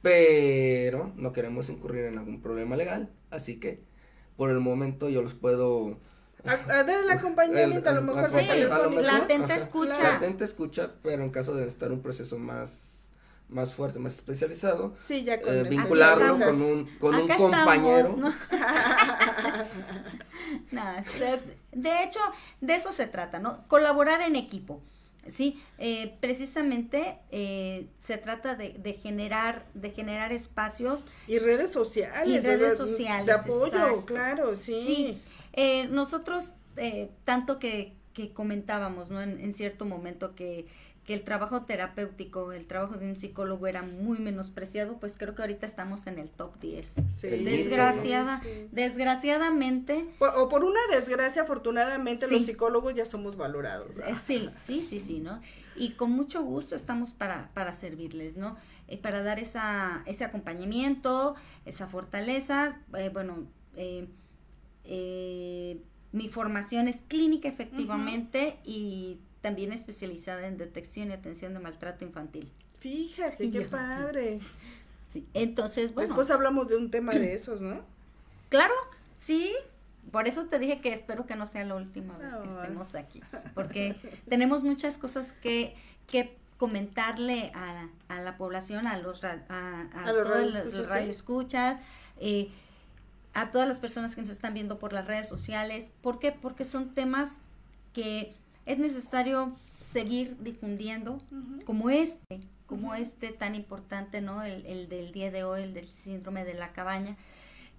Pero 0.00 1.12
no 1.16 1.32
queremos 1.32 1.68
incurrir 1.68 2.04
en 2.04 2.18
algún 2.18 2.40
problema 2.40 2.76
legal, 2.76 3.10
así 3.32 3.56
que 3.58 3.82
por 4.36 4.50
el 4.50 4.60
momento 4.60 5.08
yo 5.08 5.22
los 5.22 5.34
puedo 5.34 5.98
A, 6.44 6.52
a 6.52 6.84
dar 6.84 7.00
el 7.00 7.10
acompañamiento, 7.10 7.90
a 7.90 7.94
lo 7.94 8.02
mejor 8.02 8.28
Sí, 8.28 8.36
a 8.38 8.54
lo 8.54 8.68
telefónico. 8.68 9.02
la 9.02 9.16
atenta 9.16 9.54
ajá, 9.54 9.56
escucha. 9.56 10.02
La 10.04 10.14
atenta 10.18 10.44
escucha, 10.44 10.92
pero 11.02 11.24
en 11.24 11.30
caso 11.30 11.52
de 11.56 11.66
estar 11.66 11.90
un 11.90 12.00
proceso 12.00 12.38
más, 12.38 13.10
más 13.48 13.74
fuerte, 13.74 13.98
más 13.98 14.14
especializado, 14.14 14.94
Sí, 15.00 15.24
ya 15.24 15.40
con 15.42 15.52
eh, 15.52 15.64
vincularlo 15.64 16.38
con 16.38 16.62
un, 16.62 16.84
con 17.00 17.14
un 17.16 17.26
compañero. 17.26 18.06
estamos, 18.10 18.18
¿no? 18.18 18.32
No, 20.72 20.82
este, 20.98 21.56
de 21.72 22.02
hecho, 22.04 22.20
de 22.60 22.74
eso 22.74 22.92
se 22.92 23.06
trata, 23.06 23.38
¿no? 23.38 23.66
Colaborar 23.68 24.20
en 24.22 24.36
equipo. 24.36 24.82
Sí, 25.28 25.60
eh, 25.78 26.16
precisamente 26.20 27.18
eh, 27.32 27.88
se 27.98 28.16
trata 28.16 28.54
de, 28.54 28.74
de 28.78 28.92
generar, 28.94 29.66
de 29.74 29.90
generar 29.90 30.32
espacios 30.32 31.04
Y 31.26 31.38
redes 31.40 31.72
sociales. 31.72 32.28
Y 32.28 32.46
redes 32.46 32.76
sociales, 32.76 33.26
De 33.26 33.32
apoyo, 33.32 33.66
exacto. 33.66 34.06
claro, 34.06 34.54
sí. 34.54 34.84
Sí. 34.86 35.22
Eh, 35.52 35.88
nosotros, 35.88 36.52
eh, 36.76 37.10
tanto 37.24 37.58
que, 37.58 37.94
que 38.12 38.32
comentábamos, 38.32 39.10
¿no? 39.10 39.20
En, 39.20 39.40
en 39.40 39.52
cierto 39.52 39.84
momento 39.84 40.36
que, 40.36 40.66
que 41.06 41.14
el 41.14 41.22
trabajo 41.22 41.62
terapéutico, 41.62 42.50
el 42.52 42.66
trabajo 42.66 42.96
de 42.96 43.06
un 43.08 43.16
psicólogo 43.16 43.66
era 43.68 43.82
muy 43.82 44.18
menospreciado, 44.18 44.98
pues 44.98 45.16
creo 45.16 45.34
que 45.36 45.42
ahorita 45.42 45.64
estamos 45.64 46.06
en 46.08 46.18
el 46.18 46.28
top 46.30 46.58
10. 46.60 46.94
Sí. 47.20 47.28
Desgraciada, 47.28 48.40
Sí. 48.42 48.68
desgraciadamente, 48.72 50.04
Por- 50.18 50.32
o 50.36 50.48
por 50.48 50.64
una 50.64 50.80
desgracia, 50.90 51.42
afortunadamente, 51.42 52.26
Sí. 52.26 52.34
los 52.34 52.44
psicólogos 52.46 52.94
ya 52.94 53.06
somos 53.06 53.36
valorados. 53.36 53.96
eh, 54.06 54.14
sí, 54.16 54.50
sí, 54.58 54.82
sí, 54.82 54.98
sí, 55.00 55.20
¿no? 55.20 55.40
Y 55.76 55.90
con 55.92 56.10
mucho 56.10 56.42
gusto 56.42 56.74
estamos 56.74 57.12
para, 57.12 57.50
para 57.54 57.72
servirles, 57.72 58.36
¿no? 58.36 58.56
Eh, 58.88 58.98
para 58.98 59.22
dar 59.22 59.38
esa, 59.38 60.02
ese 60.06 60.24
acompañamiento, 60.24 61.34
esa 61.66 61.86
fortaleza, 61.86 62.80
eh, 62.96 63.10
bueno, 63.12 63.46
eh, 63.76 64.08
eh, 64.84 65.80
mi 66.12 66.28
formación 66.28 66.88
es 66.88 67.02
clínica 67.08 67.48
efectivamente 67.48 68.58
y 68.64 69.18
también 69.46 69.72
especializada 69.72 70.48
en 70.48 70.56
detección 70.56 71.10
y 71.10 71.12
atención 71.12 71.54
de 71.54 71.60
maltrato 71.60 72.04
infantil. 72.04 72.50
Fíjate, 72.80 73.48
qué 73.48 73.60
padre. 73.60 74.40
Sí, 75.12 75.24
entonces, 75.34 75.94
bueno. 75.94 76.08
Después 76.08 76.32
hablamos 76.32 76.66
de 76.66 76.74
un 76.74 76.90
tema 76.90 77.12
de 77.12 77.32
esos, 77.32 77.60
¿no? 77.60 77.80
Claro, 78.48 78.74
sí. 79.16 79.54
Por 80.10 80.26
eso 80.26 80.46
te 80.46 80.58
dije 80.58 80.80
que 80.80 80.92
espero 80.92 81.26
que 81.26 81.36
no 81.36 81.46
sea 81.46 81.64
la 81.64 81.76
última 81.76 82.18
vez 82.18 82.34
que 82.34 82.48
estemos 82.48 82.96
aquí, 82.96 83.20
porque 83.54 83.94
tenemos 84.28 84.64
muchas 84.64 84.98
cosas 84.98 85.30
que, 85.30 85.76
que 86.08 86.36
comentarle 86.56 87.52
a, 87.54 87.88
a 88.08 88.20
la 88.22 88.36
población, 88.36 88.88
a 88.88 88.98
los 88.98 89.22
a, 89.22 89.44
a, 89.48 90.12
los 90.12 90.88
radioescuchas, 90.88 91.78
eh, 92.18 92.50
a 93.32 93.52
todas 93.52 93.68
las 93.68 93.78
personas 93.78 94.16
que 94.16 94.22
nos 94.22 94.30
están 94.30 94.54
viendo 94.54 94.80
por 94.80 94.92
las 94.92 95.06
redes 95.06 95.28
sociales. 95.28 95.92
¿Por 96.02 96.18
qué? 96.18 96.32
Porque 96.32 96.64
son 96.64 96.94
temas 96.94 97.40
que 97.92 98.34
es 98.66 98.78
necesario 98.78 99.56
seguir 99.80 100.36
difundiendo, 100.40 101.22
como 101.64 101.90
este, 101.90 102.40
como 102.66 102.94
este 102.94 103.30
tan 103.30 103.54
importante, 103.54 104.20
¿no? 104.20 104.42
El, 104.42 104.66
el, 104.66 104.88
del 104.88 105.12
día 105.12 105.30
de 105.30 105.44
hoy, 105.44 105.62
el 105.62 105.74
del 105.74 105.86
síndrome 105.86 106.44
de 106.44 106.54
la 106.54 106.72
cabaña, 106.72 107.16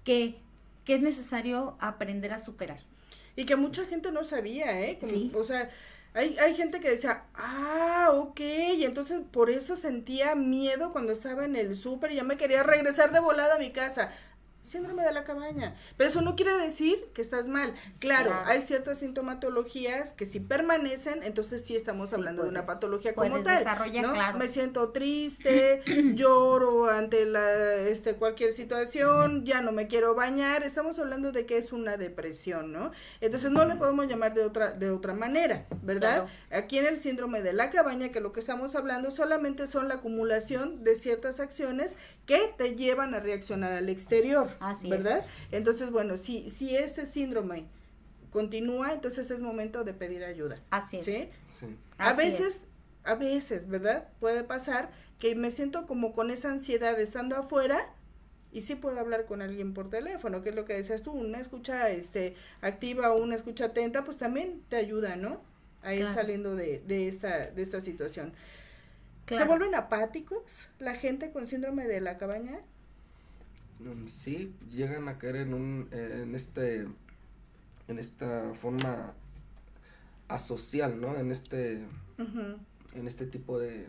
que, 0.05 0.37
que 0.85 0.95
es 0.95 1.01
necesario 1.01 1.75
aprender 1.79 2.33
a 2.33 2.39
superar. 2.39 2.79
Y 3.35 3.45
que 3.45 3.57
mucha 3.57 3.85
gente 3.85 4.11
no 4.11 4.23
sabía, 4.23 4.81
¿eh? 4.81 4.97
sí. 5.05 5.31
O 5.35 5.43
sea, 5.43 5.69
hay, 6.13 6.37
hay 6.39 6.55
gente 6.55 6.79
que 6.79 6.89
decía, 6.89 7.25
ah, 7.35 8.09
ok, 8.13 8.39
y 8.39 8.85
entonces 8.85 9.21
por 9.31 9.49
eso 9.49 9.75
sentía 9.75 10.33
miedo 10.33 10.91
cuando 10.93 11.11
estaba 11.11 11.45
en 11.45 11.55
el 11.55 11.75
súper 11.75 12.13
y 12.13 12.15
ya 12.15 12.23
me 12.23 12.37
quería 12.37 12.63
regresar 12.63 13.11
de 13.11 13.19
volada 13.19 13.55
a 13.55 13.59
mi 13.59 13.71
casa 13.71 14.11
síndrome 14.67 15.03
de 15.03 15.11
la 15.11 15.23
cabaña. 15.23 15.75
Pero 15.95 16.09
eso 16.09 16.21
no 16.21 16.35
quiere 16.35 16.55
decir 16.57 17.05
que 17.13 17.21
estás 17.21 17.47
mal. 17.47 17.73
Claro, 17.99 18.33
hay 18.45 18.61
ciertas 18.61 18.99
sintomatologías 18.99 20.13
que 20.13 20.25
si 20.25 20.39
permanecen, 20.39 21.23
entonces 21.23 21.63
sí 21.65 21.75
estamos 21.75 22.13
hablando 22.13 22.43
de 22.43 22.49
una 22.49 22.65
patología 22.65 23.15
como 23.15 23.41
tal. 23.41 23.65
¿no? 24.01 24.37
Me 24.37 24.47
siento 24.47 24.89
triste, 24.89 25.81
lloro 26.15 26.89
ante 26.89 27.25
la 27.25 27.75
este 27.87 28.15
cualquier 28.15 28.53
situación, 28.53 29.45
ya 29.45 29.61
no 29.61 29.71
me 29.71 29.87
quiero 29.87 30.15
bañar, 30.15 30.63
estamos 30.63 30.99
hablando 30.99 31.31
de 31.31 31.45
que 31.45 31.57
es 31.57 31.71
una 31.71 31.97
depresión, 31.97 32.71
¿no? 32.71 32.91
Entonces 33.21 33.51
no 33.51 33.65
le 33.65 33.75
podemos 33.75 34.07
llamar 34.07 34.33
de 34.33 34.43
otra 34.43 34.71
de 34.71 34.91
otra 34.91 35.13
manera, 35.13 35.65
¿verdad? 35.81 36.27
Aquí 36.51 36.77
en 36.77 36.85
el 36.85 36.99
síndrome 36.99 37.41
de 37.41 37.53
la 37.53 37.69
cabaña 37.69 38.09
que 38.09 38.19
lo 38.19 38.33
que 38.33 38.39
estamos 38.39 38.75
hablando 38.75 39.11
solamente 39.11 39.67
son 39.67 39.87
la 39.87 39.95
acumulación 39.95 40.83
de 40.83 40.95
ciertas 40.95 41.39
acciones 41.39 41.95
que 42.25 42.53
te 42.57 42.75
llevan 42.75 43.13
a 43.13 43.19
reaccionar 43.19 43.71
al 43.71 43.89
exterior. 43.89 44.49
Así 44.59 44.89
¿verdad? 44.89 45.23
Entonces, 45.51 45.91
bueno, 45.91 46.17
si, 46.17 46.49
si 46.49 46.75
ese 46.75 47.05
síndrome 47.05 47.65
continúa, 48.31 48.93
entonces 48.93 49.29
es 49.31 49.39
momento 49.39 49.83
de 49.83 49.93
pedir 49.93 50.23
ayuda. 50.23 50.55
Así 50.69 50.97
es. 50.97 51.05
¿sí? 51.05 51.29
A 51.97 52.13
veces, 52.13 52.65
a 53.03 53.15
veces, 53.15 53.67
¿verdad? 53.67 54.09
Puede 54.19 54.43
pasar 54.43 54.91
que 55.19 55.35
me 55.35 55.51
siento 55.51 55.85
como 55.87 56.13
con 56.13 56.29
esa 56.29 56.49
ansiedad 56.51 56.99
estando 56.99 57.35
afuera 57.35 57.93
y 58.51 58.61
sí 58.61 58.75
puedo 58.75 58.99
hablar 58.99 59.25
con 59.25 59.41
alguien 59.41 59.73
por 59.73 59.89
teléfono, 59.89 60.41
que 60.41 60.49
es 60.49 60.55
lo 60.55 60.65
que 60.65 60.73
decías 60.73 61.03
tú, 61.03 61.11
una 61.11 61.39
escucha 61.39 61.89
este 61.89 62.35
activa 62.61 63.11
o 63.11 63.21
una 63.21 63.35
escucha 63.35 63.65
atenta, 63.65 64.03
pues 64.03 64.17
también 64.17 64.61
te 64.69 64.77
ayuda, 64.77 65.15
¿no? 65.15 65.41
A 65.83 65.93
ir 65.93 66.05
saliendo 66.05 66.55
de, 66.55 66.79
de, 66.79 67.07
esta, 67.07 67.47
de 67.47 67.61
esta 67.61 67.81
situación. 67.81 68.33
¿Se 69.27 69.43
vuelven 69.43 69.75
apáticos 69.75 70.69
la 70.79 70.95
gente 70.95 71.31
con 71.31 71.47
síndrome 71.47 71.85
de 71.87 72.01
la 72.01 72.17
cabaña? 72.17 72.59
Mm, 73.79 74.07
sí, 74.07 74.53
llegan 74.69 75.07
a 75.07 75.17
caer 75.17 75.37
en 75.37 75.53
un, 75.53 75.87
en 75.91 76.35
este, 76.35 76.87
en 77.87 77.99
esta 77.99 78.53
forma 78.53 79.13
asocial, 80.27 80.99
¿no? 80.99 81.15
En 81.17 81.31
este, 81.31 81.85
en 82.93 83.07
este 83.07 83.25
tipo 83.27 83.59
de, 83.59 83.87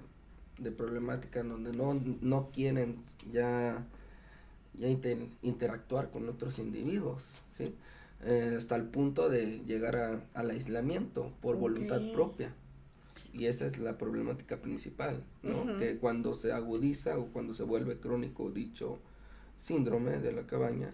de 0.58 0.70
problemática 0.70 1.40
en 1.40 1.48
donde 1.48 1.72
no, 1.72 1.94
no 2.20 2.50
quieren 2.52 3.02
ya, 3.32 3.86
ya 4.74 4.88
interactuar 5.42 6.10
con 6.10 6.28
otros 6.28 6.58
individuos, 6.58 7.42
¿sí? 7.56 7.74
Eh, 8.24 8.54
hasta 8.56 8.74
el 8.74 8.84
punto 8.84 9.28
de 9.28 9.60
llegar 9.64 9.96
a, 9.96 10.24
al 10.34 10.50
aislamiento 10.50 11.32
por 11.40 11.56
voluntad 11.56 12.00
propia. 12.12 12.52
Y 13.32 13.46
esa 13.46 13.66
es 13.66 13.78
la 13.78 13.96
problemática 13.96 14.60
principal, 14.60 15.22
¿no? 15.42 15.76
Que 15.76 15.98
cuando 15.98 16.34
se 16.34 16.52
agudiza 16.52 17.18
o 17.18 17.26
cuando 17.26 17.54
se 17.54 17.62
vuelve 17.62 18.00
crónico 18.00 18.50
dicho 18.50 18.98
síndrome 19.58 20.18
de 20.18 20.32
la 20.32 20.46
cabaña, 20.46 20.92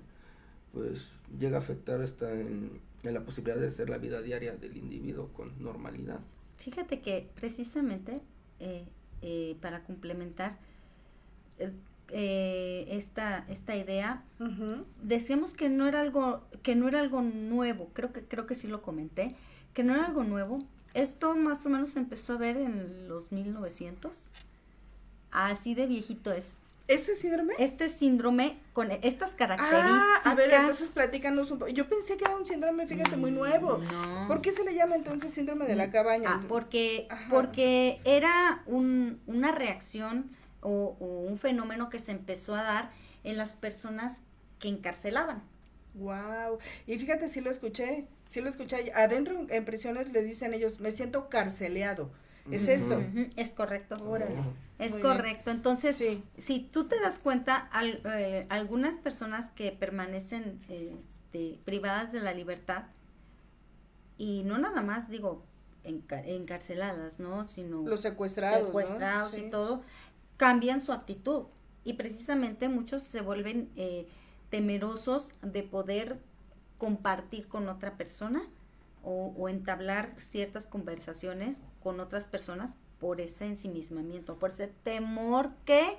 pues 0.73 1.13
llega 1.39 1.59
a 1.59 1.61
afectar 1.61 2.01
hasta 2.01 2.33
en, 2.33 2.81
la 3.03 3.21
posibilidad 3.21 3.61
de 3.61 3.67
hacer 3.67 3.91
la 3.91 3.99
vida 3.99 4.23
diaria 4.23 4.57
del 4.57 4.77
individuo 4.77 5.29
con 5.29 5.63
normalidad. 5.63 6.21
Fíjate 6.57 7.01
que 7.01 7.29
precisamente 7.35 8.23
eh, 8.61 8.87
eh, 9.21 9.57
para 9.61 9.83
complementar 9.83 10.57
eh, 12.09 12.87
esta, 12.89 13.45
esta 13.49 13.77
idea, 13.77 14.25
decíamos 15.03 15.53
que 15.53 15.69
no 15.69 15.87
era 15.87 16.01
algo, 16.01 16.45
que 16.63 16.77
no 16.77 16.89
era 16.89 17.01
algo 17.01 17.23
nuevo, 17.23 17.91
creo 17.93 18.13
que, 18.13 18.23
creo 18.23 18.47
que 18.47 18.55
sí 18.55 18.69
lo 18.69 18.83
comenté, 18.83 19.37
que 19.75 19.85
no 19.85 19.95
era 19.95 20.07
algo 20.07 20.25
nuevo. 20.25 20.65
Esto 20.95 21.35
más 21.35 21.67
o 21.67 21.71
menos 21.71 21.91
se 21.91 21.99
empezó 21.99 22.35
a 22.35 22.39
ver 22.39 22.57
en 22.57 23.09
los 23.09 23.33
1900. 23.33 24.17
Así 25.31 25.75
de 25.75 25.87
viejito 25.87 26.33
es. 26.33 26.64
¿Este 26.87 27.15
síndrome? 27.15 27.55
Este 27.59 27.89
síndrome 27.89 28.59
con 28.75 28.91
estas 28.91 29.35
características. 29.35 30.03
Ah, 30.25 30.31
a 30.31 30.35
ver, 30.35 30.53
entonces 30.53 30.91
platícanos 30.91 31.51
un 31.51 31.59
poco. 31.59 31.71
Yo 31.71 31.89
pensé 31.89 32.19
que 32.19 32.25
era 32.25 32.37
un 32.37 32.45
síndrome, 32.45 32.87
fíjate, 32.87 33.17
muy 33.17 33.31
nuevo. 33.31 33.81
¿Por 34.29 34.43
qué 34.43 34.53
se 34.53 34.65
le 34.65 34.75
llama 34.75 34.95
entonces 34.95 35.33
síndrome 35.33 35.65
de 35.65 35.77
la 35.77 35.91
cabaña? 35.91 36.29
Ah, 36.35 36.45
porque, 36.47 37.09
porque 37.31 38.01
era 38.05 38.63
un, 38.67 39.21
una 39.27 39.53
reacción 39.53 40.31
o, 40.61 40.97
un 41.01 41.39
fenómeno 41.39 41.89
que 41.89 41.99
se 41.99 42.13
empezó 42.13 42.55
a 42.55 42.63
dar 42.63 42.91
en 43.23 43.39
las 43.39 43.53
personas 43.53 44.23
que 44.59 44.69
encarcelaban. 44.69 45.43
Wow. 45.95 46.59
Y 46.87 46.99
fíjate, 46.99 47.29
sí 47.29 47.41
lo 47.41 47.51
escuché, 47.51 48.07
sí 48.29 48.43
lo 48.43 48.51
escuché. 48.51 48.93
Adentro 48.95 49.47
en 49.49 49.65
prisiones 49.65 50.13
les 50.13 50.25
dicen 50.25 50.53
ellos, 50.53 50.81
me 50.81 50.91
siento 50.91 51.31
carceleado. 51.31 52.11
¿Es 52.51 52.69
esto? 52.69 53.01
Es 53.37 53.51
correcto. 53.53 53.97
Es 54.79 54.99
correcto. 54.99 55.51
Entonces, 55.51 56.03
si 56.39 56.61
tú 56.61 56.89
te 56.89 57.01
das 57.01 57.19
cuenta, 57.19 57.71
eh, 57.83 58.47
algunas 58.51 58.97
personas 58.99 59.51
que 59.51 59.73
permanecen 59.73 60.61
este, 60.69 61.59
privadas 61.65 62.13
de 62.13 62.21
la 62.21 62.35
libertad, 62.35 62.85
y 64.19 64.43
no 64.45 64.59
nada 64.59 64.83
más 64.83 65.09
digo 65.09 65.45
encarceladas, 65.85 67.21
¿no? 67.21 67.47
Sino 67.47 67.83
los 67.83 68.01
secuestrados, 68.01 68.67
secuestrados 68.67 69.37
y 69.39 69.51
todo, 69.51 69.83
cambian 70.37 70.81
su 70.81 70.93
actitud. 70.93 71.45
Y 71.85 71.95
precisamente 71.95 72.69
muchos 72.69 73.03
se 73.03 73.21
vuelven 73.21 73.71
eh, 73.77 74.07
temerosos 74.51 75.31
de 75.43 75.63
poder 75.63 76.19
compartir 76.79 77.49
con 77.49 77.69
otra 77.69 77.97
persona 77.97 78.43
o, 79.05 79.49
entablar 79.49 80.13
ciertas 80.17 80.67
conversaciones 80.67 81.61
con 81.83 82.01
otras 82.01 82.27
personas 82.27 82.77
por 82.99 83.21
ese 83.21 83.47
ensimismamiento, 83.47 84.39
por 84.39 84.51
ese 84.51 84.69
temor 84.69 85.51
que 85.65 85.97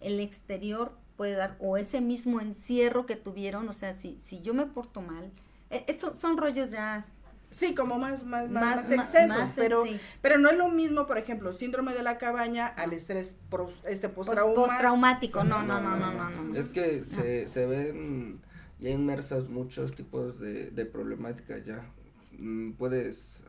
el 0.00 0.20
exterior 0.20 0.92
puede 1.16 1.34
dar 1.34 1.56
o 1.60 1.76
ese 1.76 2.00
mismo 2.00 2.40
encierro 2.40 3.06
que 3.06 3.16
tuvieron, 3.16 3.68
o 3.68 3.72
sea, 3.72 3.94
si, 3.94 4.18
si 4.18 4.42
yo 4.42 4.54
me 4.54 4.66
porto 4.66 5.00
mal, 5.00 5.30
e, 5.70 5.84
eso 5.88 6.14
son 6.14 6.36
rollos 6.36 6.70
ya 6.70 7.06
Sí, 7.52 7.74
como 7.74 7.98
más, 7.98 8.24
más, 8.24 8.48
más, 8.48 8.90
extensos, 8.90 9.50
pero, 9.54 9.84
pero 10.22 10.38
no 10.38 10.48
es 10.48 10.56
lo 10.56 10.70
mismo, 10.70 11.06
por 11.06 11.18
ejemplo, 11.18 11.52
síndrome 11.52 11.92
de 11.92 12.02
la 12.02 12.16
cabaña 12.16 12.66
al 12.66 12.94
estrés 12.94 13.36
este 13.84 14.08
postraumático. 14.08 15.44
no, 15.44 15.62
no, 15.62 15.78
no, 15.78 15.96
no, 15.96 16.30
no, 16.30 16.58
Es 16.58 16.70
que 16.70 17.04
se, 17.06 17.46
se 17.46 17.66
ven 17.66 18.40
ya 18.80 18.90
inmersas 18.90 19.48
muchos 19.48 19.94
tipos 19.94 20.40
de, 20.40 20.70
de 20.70 20.86
problemáticas 20.86 21.64
ya. 21.64 21.84
Mm, 22.42 22.72
puedes, 22.72 23.40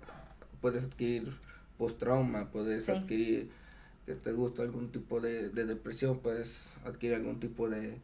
puedes 0.61 0.83
adquirir 0.83 1.33
post-trauma, 1.79 2.51
puedes 2.51 2.87
adquirir 2.89 3.49
que 4.05 4.13
te 4.13 4.31
gusta 4.33 4.61
algún 4.61 4.91
tipo 4.91 5.19
de, 5.19 5.49
depresión, 5.49 6.19
puedes 6.19 6.67
adquirir 6.85 7.15
algún 7.15 7.39
tipo 7.39 7.69
de 7.69 7.99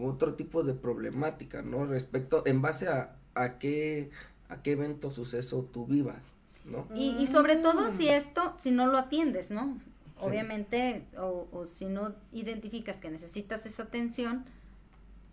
otro 0.00 0.34
tipo 0.34 0.62
de 0.62 0.72
problemática, 0.72 1.60
¿no? 1.60 1.84
Respecto, 1.84 2.42
en 2.46 2.62
base 2.62 2.88
a, 2.88 3.16
a 3.34 3.58
qué, 3.58 4.10
a 4.48 4.62
qué 4.62 4.72
evento, 4.72 5.10
suceso 5.10 5.68
tú 5.70 5.86
vivas, 5.86 6.22
¿no? 6.64 6.88
Y, 6.94 7.26
sobre 7.26 7.56
todo 7.56 7.90
si 7.90 8.08
esto, 8.08 8.54
si 8.58 8.70
no 8.70 8.86
lo 8.86 8.96
atiendes, 8.96 9.50
¿no? 9.50 9.78
Obviamente, 10.20 11.04
o, 11.18 11.48
o, 11.52 11.66
si 11.66 11.84
no 11.84 12.14
identificas 12.32 12.96
que 12.96 13.10
necesitas 13.10 13.66
esa 13.66 13.82
atención, 13.82 14.46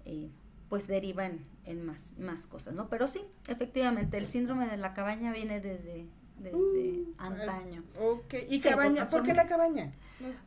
eh, 0.06 0.28
pues 0.72 0.88
derivan 0.88 1.40
en, 1.66 1.86
más, 1.86 2.16
más 2.18 2.48
cosas, 2.48 2.74
¿no? 2.74 2.88
Pero 2.88 3.10
sí, 3.10 3.20
efectivamente, 3.50 4.16
el 4.16 4.26
síndrome 4.26 4.70
de 4.70 4.78
la 4.78 4.94
cabaña 4.94 5.34
viene 5.34 5.60
desde, 5.60 6.06
desde 6.40 6.58
uh, 6.58 7.14
antaño. 7.18 7.84
Ok, 8.00 8.36
¿y 8.48 8.62
cabaña? 8.62 9.06
¿Por 9.10 9.24
qué 9.24 9.34
la 9.34 9.48
cabaña? 9.48 9.92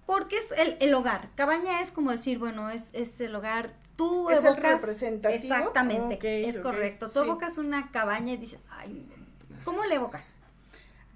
Porque 0.06 0.38
es 0.38 0.50
el, 0.56 0.78
el, 0.80 0.94
hogar. 0.94 1.28
Cabaña 1.34 1.82
es 1.82 1.92
como 1.92 2.10
decir, 2.10 2.38
bueno, 2.38 2.70
es, 2.70 2.88
es 2.94 3.20
el 3.20 3.34
hogar 3.34 3.74
tú 3.96 4.30
¿Es 4.30 4.38
el 4.38 4.46
evocas 4.46 4.80
representativo? 4.80 5.54
exactamente, 5.54 6.14
Ok, 6.14 6.24
es 6.24 6.58
correcto. 6.58 7.08
Tú 7.08 7.18
sí. 7.18 7.26
evocas 7.26 7.58
una 7.58 7.90
cabaña 7.90 8.32
y 8.32 8.38
dices, 8.38 8.64
ay, 8.70 9.06
¿cómo 9.62 9.84
le 9.84 9.96
evocas? 9.96 10.32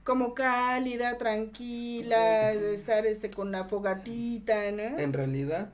Como 0.04 0.34
cálida, 0.34 1.16
tranquila, 1.16 2.48
de 2.48 2.74
estar 2.74 3.06
este 3.06 3.30
con 3.30 3.52
la 3.52 3.64
fogatita, 3.64 4.70
¿no? 4.70 4.98
En 4.98 5.14
realidad, 5.14 5.70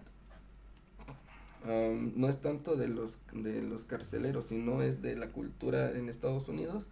am, 1.65 2.13
no 2.17 2.29
es 2.29 2.41
tanto 2.41 2.77
de 2.77 2.89
los, 2.89 3.19
de 3.33 3.63
los 3.63 3.85
carceleros, 3.85 4.47
sino 4.47 4.83
es 4.83 5.03
de 5.03 5.17
la 5.17 5.29
cultura 5.29 5.93
en 5.93 6.09
Estados 6.09 6.49
Unidos 6.49 6.87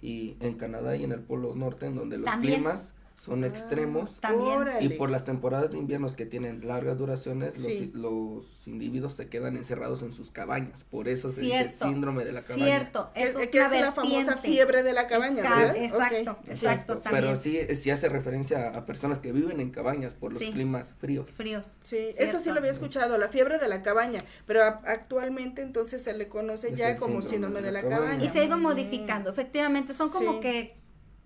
y 0.00 0.36
en 0.40 0.54
Canadá 0.54 0.96
y 0.96 1.04
en 1.04 1.12
el 1.12 1.20
Polo 1.20 1.54
Norte, 1.54 1.86
en 1.86 1.94
donde 1.96 2.18
los 2.18 2.26
También. 2.26 2.54
climas 2.56 2.92
son 3.18 3.42
extremos. 3.44 4.20
También. 4.20 4.58
Órale. 4.58 4.84
Y 4.84 4.90
por 4.90 5.10
las 5.10 5.24
temporadas 5.24 5.70
de 5.72 5.76
inviernos 5.78 6.14
que 6.14 6.24
tienen 6.24 6.66
largas 6.66 6.96
duraciones, 6.98 7.56
los, 7.58 7.66
Sí. 7.66 7.90
los 7.92 8.44
individuos 8.68 9.12
se 9.14 9.28
quedan 9.28 9.56
encerrados 9.56 10.02
en 10.02 10.12
sus 10.14 10.30
cabañas. 10.30 10.84
Por 10.84 11.08
eso 11.08 11.32
se 11.32 11.40
Cierto, 11.40 11.72
dice 11.72 11.84
síndrome 11.84 12.24
de 12.24 12.30
la 12.32 12.42
cabaña. 12.42 12.64
Cierto, 12.64 13.10
Que- 13.14 13.22
es 13.24 13.36
que 13.48 13.60
es 13.64 13.72
la 13.72 13.90
famosa 13.92 14.36
fiebre 14.38 14.84
de 14.84 14.92
la 14.92 15.08
cabaña, 15.08 15.42
Esca- 15.42 15.56
¿verdad? 15.56 15.76
Exacto, 15.76 16.38
exacto, 16.48 16.96
sí. 16.98 17.02
también. 17.02 17.24
Pero 17.24 17.36
sí, 17.40 17.76
sí 17.76 17.90
hace 17.90 18.08
referencia 18.08 18.68
a 18.68 18.86
personas 18.86 19.18
que 19.18 19.32
viven 19.32 19.58
en 19.60 19.70
cabañas 19.70 20.14
por 20.14 20.32
los 20.32 20.40
Sí. 20.40 20.52
climas 20.52 20.94
fríos. 21.00 21.28
Fríos. 21.30 21.66
Sí, 21.82 21.96
Cierto. 22.12 22.22
esto 22.22 22.40
sí 22.40 22.50
lo 22.50 22.58
había 22.58 22.70
escuchado, 22.70 23.18
la 23.18 23.28
fiebre 23.28 23.58
de 23.58 23.66
la 23.68 23.82
cabaña, 23.82 24.24
pero 24.46 24.62
a- 24.62 24.80
actualmente 24.86 25.62
entonces 25.62 26.02
se 26.02 26.14
le 26.14 26.28
conoce 26.28 26.68
Es 26.68 26.78
ya 26.78 26.96
como 26.96 27.20
síndrome 27.20 27.62
de 27.62 27.72
la 27.72 27.82
cabaña. 27.82 28.24
Y 28.24 28.28
se 28.28 28.38
ha 28.38 28.44
ido 28.44 28.58
Mm. 28.58 28.62
modificando, 28.62 29.30
efectivamente, 29.30 29.92
son 29.92 30.08
como 30.10 30.34
Sí. 30.34 30.40
que 30.40 30.78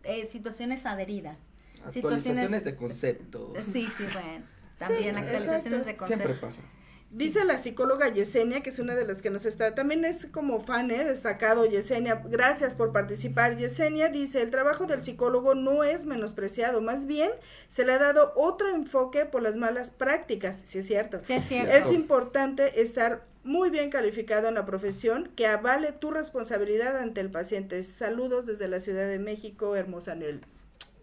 eh, 0.05 0.27
situaciones 0.27 0.85
adheridas. 0.85 1.39
Actualizaciones 1.85 2.65
de 2.65 2.77
conceptos. 2.77 3.63
Sí, 3.73 3.89
sí, 3.97 4.05
bueno. 4.13 4.45
También 4.79 5.15
Sí, 5.15 5.21
actualizaciones 5.21 5.81
exacto. 5.81 6.05
de 6.05 6.07
Siempre 6.09 6.41
conceptos. 6.41 6.41
pasa. 6.41 6.63
Dice 7.11 7.45
la 7.45 7.59
psicóloga 7.59 8.09
Yesenia, 8.09 8.63
que 8.63 8.71
es 8.71 8.79
una 8.79 8.95
de 8.95 9.05
las 9.05 9.21
que 9.21 9.29
nos 9.29 9.45
está, 9.45 9.75
también 9.75 10.07
es 10.07 10.25
como 10.25 10.61
fan, 10.61 10.91
¿eh? 10.91 11.05
destacado 11.05 11.67
Yesenia, 11.67 12.23
gracias 12.25 12.75
por 12.75 12.91
participar. 12.91 13.59
Yesenia 13.59 14.09
dice, 14.09 14.41
el 14.41 14.51
trabajo 14.51 14.87
del 14.87 15.03
psicólogo 15.03 15.55
no 15.55 15.85
es 15.85 16.07
menospreciado, 16.07 16.81
más 16.81 17.07
bien 17.07 17.31
se 17.69 17.85
le 17.85 17.93
ha 17.93 17.99
dado 17.99 18.33
otro 18.35 18.75
enfoque 18.75 19.27
por 19.27 19.43
las 19.43 19.57
malas 19.57 19.91
prácticas, 19.91 20.63
si 20.65 20.79
es 20.79 20.87
cierto. 20.87 21.21
Sí, 21.23 21.35
es 21.35 21.45
cierto. 21.45 21.71
Es 21.71 21.93
importante 21.93 22.81
estar 22.81 23.27
muy 23.45 23.69
bien 23.69 23.91
calificado 23.91 24.49
en 24.49 24.55
la 24.55 24.65
profesión 24.65 25.31
que 25.37 25.47
avale 25.47 25.93
tu 25.93 26.13
responsabilidad 26.13 26.97
ante 26.97 27.21
el 27.21 27.31
paciente. 27.31 27.83
Saludos 27.85 28.47
desde 28.47 28.69
la 28.69 28.81
Ciudad 28.81 29.07
de 29.07 29.19
México, 29.19 29.77
hermosa 29.77 30.15
Nel. 30.15 30.47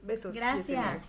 Besos. 0.04 0.36
Gracias. 0.36 1.04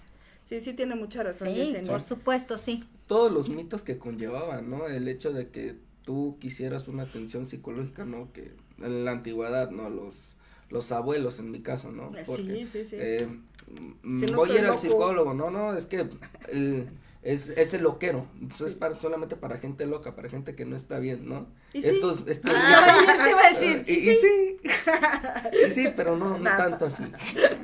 Sí, 0.44 0.60
sí 0.60 0.72
tiene 0.74 0.96
mucha 0.96 1.22
razón, 1.22 1.48
Sí, 1.48 1.54
Yesenia. 1.54 1.90
por 1.90 2.00
supuesto, 2.00 2.58
sí. 2.58 2.84
Todos 3.06 3.30
los 3.30 3.48
mitos 3.48 3.82
que 3.82 3.98
conllevaban, 3.98 4.68
¿no? 4.70 4.86
El 4.86 5.06
hecho 5.08 5.32
de 5.32 5.48
que 5.50 5.76
tú 6.04 6.38
quisieras 6.40 6.88
una 6.88 7.04
atención 7.04 7.46
psicológica, 7.46 8.04
¿no? 8.04 8.32
Que 8.32 8.52
en 8.78 9.04
la 9.04 9.12
antigüedad, 9.12 9.70
¿no? 9.70 9.88
Los, 9.90 10.34
los 10.68 10.90
abuelos, 10.92 11.38
en 11.38 11.50
mi 11.50 11.60
caso, 11.60 11.92
¿no? 11.92 12.10
Sí, 12.16 12.22
Porque, 12.26 12.66
sí, 12.66 12.84
sí. 12.84 12.96
eh, 12.98 13.28
Si 14.02 14.26
no 14.26 14.38
voy 14.38 14.50
a 14.50 14.58
ir 14.60 14.66
al 14.66 14.78
psicólogo, 14.78 15.34
no, 15.34 15.50
no, 15.50 15.76
es 15.76 15.86
que 15.86 16.08
el, 16.48 16.88
es, 17.22 17.50
es 17.50 17.74
el 17.74 17.82
loquero, 17.82 18.26
entonces 18.40 18.68
es 18.68 18.74
para, 18.74 18.98
solamente 18.98 19.36
para 19.36 19.58
gente 19.58 19.84
loca, 19.84 20.16
para 20.16 20.30
gente 20.30 20.54
que 20.54 20.64
no 20.64 20.74
está 20.74 20.98
bien, 20.98 21.28
¿no? 21.28 21.48
¿Y 21.74 21.82
sí? 21.82 21.88
Estos, 21.88 22.24
ya 22.24 22.40
te 22.40 23.30
iba 23.30 23.40
a 23.44 23.52
decir. 23.52 23.84
y, 23.88 23.92
y 23.92 24.14
sí, 24.14 24.56
y 25.66 25.70
sí, 25.70 25.92
pero 25.94 26.16
no, 26.16 26.38
no 26.38 26.44
tanto 26.56 26.86
así. 26.86 27.02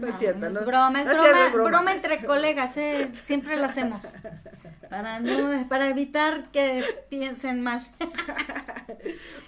No 0.00 0.08
es 0.08 0.18
cierto, 0.18 0.40
no 0.40 0.50
¿no? 0.50 0.60
es 0.60 0.66
broma, 0.66 1.00
es 1.00 1.06
broma, 1.06 1.48
broma. 1.52 1.70
broma 1.70 1.92
entre 1.92 2.18
colegas, 2.24 2.76
¿eh? 2.76 3.10
siempre 3.18 3.56
lo 3.56 3.64
hacemos. 3.64 4.02
Para 4.90 5.20
no, 5.20 5.68
para 5.68 5.88
evitar 5.88 6.50
que 6.50 6.84
piensen 7.08 7.62
mal. 7.62 7.82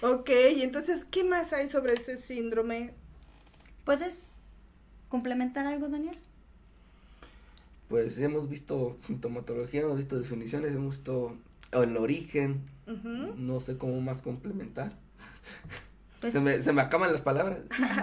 Ok, 0.01 0.29
y 0.55 0.63
entonces, 0.63 1.05
¿qué 1.05 1.23
más 1.23 1.51
hay 1.53 1.67
sobre 1.67 1.93
este 1.93 2.15
síndrome? 2.17 2.93
¿Puedes 3.83 4.37
complementar 5.09 5.65
algo, 5.65 5.89
Daniel? 5.89 6.17
Pues 7.89 8.17
hemos 8.19 8.47
visto 8.47 8.97
sintomatología, 9.05 9.81
hemos 9.81 9.97
visto 9.97 10.17
definiciones, 10.17 10.75
hemos 10.75 10.97
visto 10.97 11.35
el 11.71 11.97
origen, 11.97 12.61
no 13.35 13.59
sé 13.59 13.77
cómo 13.77 13.99
más 13.99 14.21
complementar. 14.21 14.93
Pues, 16.21 16.33
se, 16.33 16.39
me, 16.39 16.61
se 16.61 16.73
me 16.73 16.81
acaban 16.81 17.11
las 17.11 17.21
palabras 17.21 17.59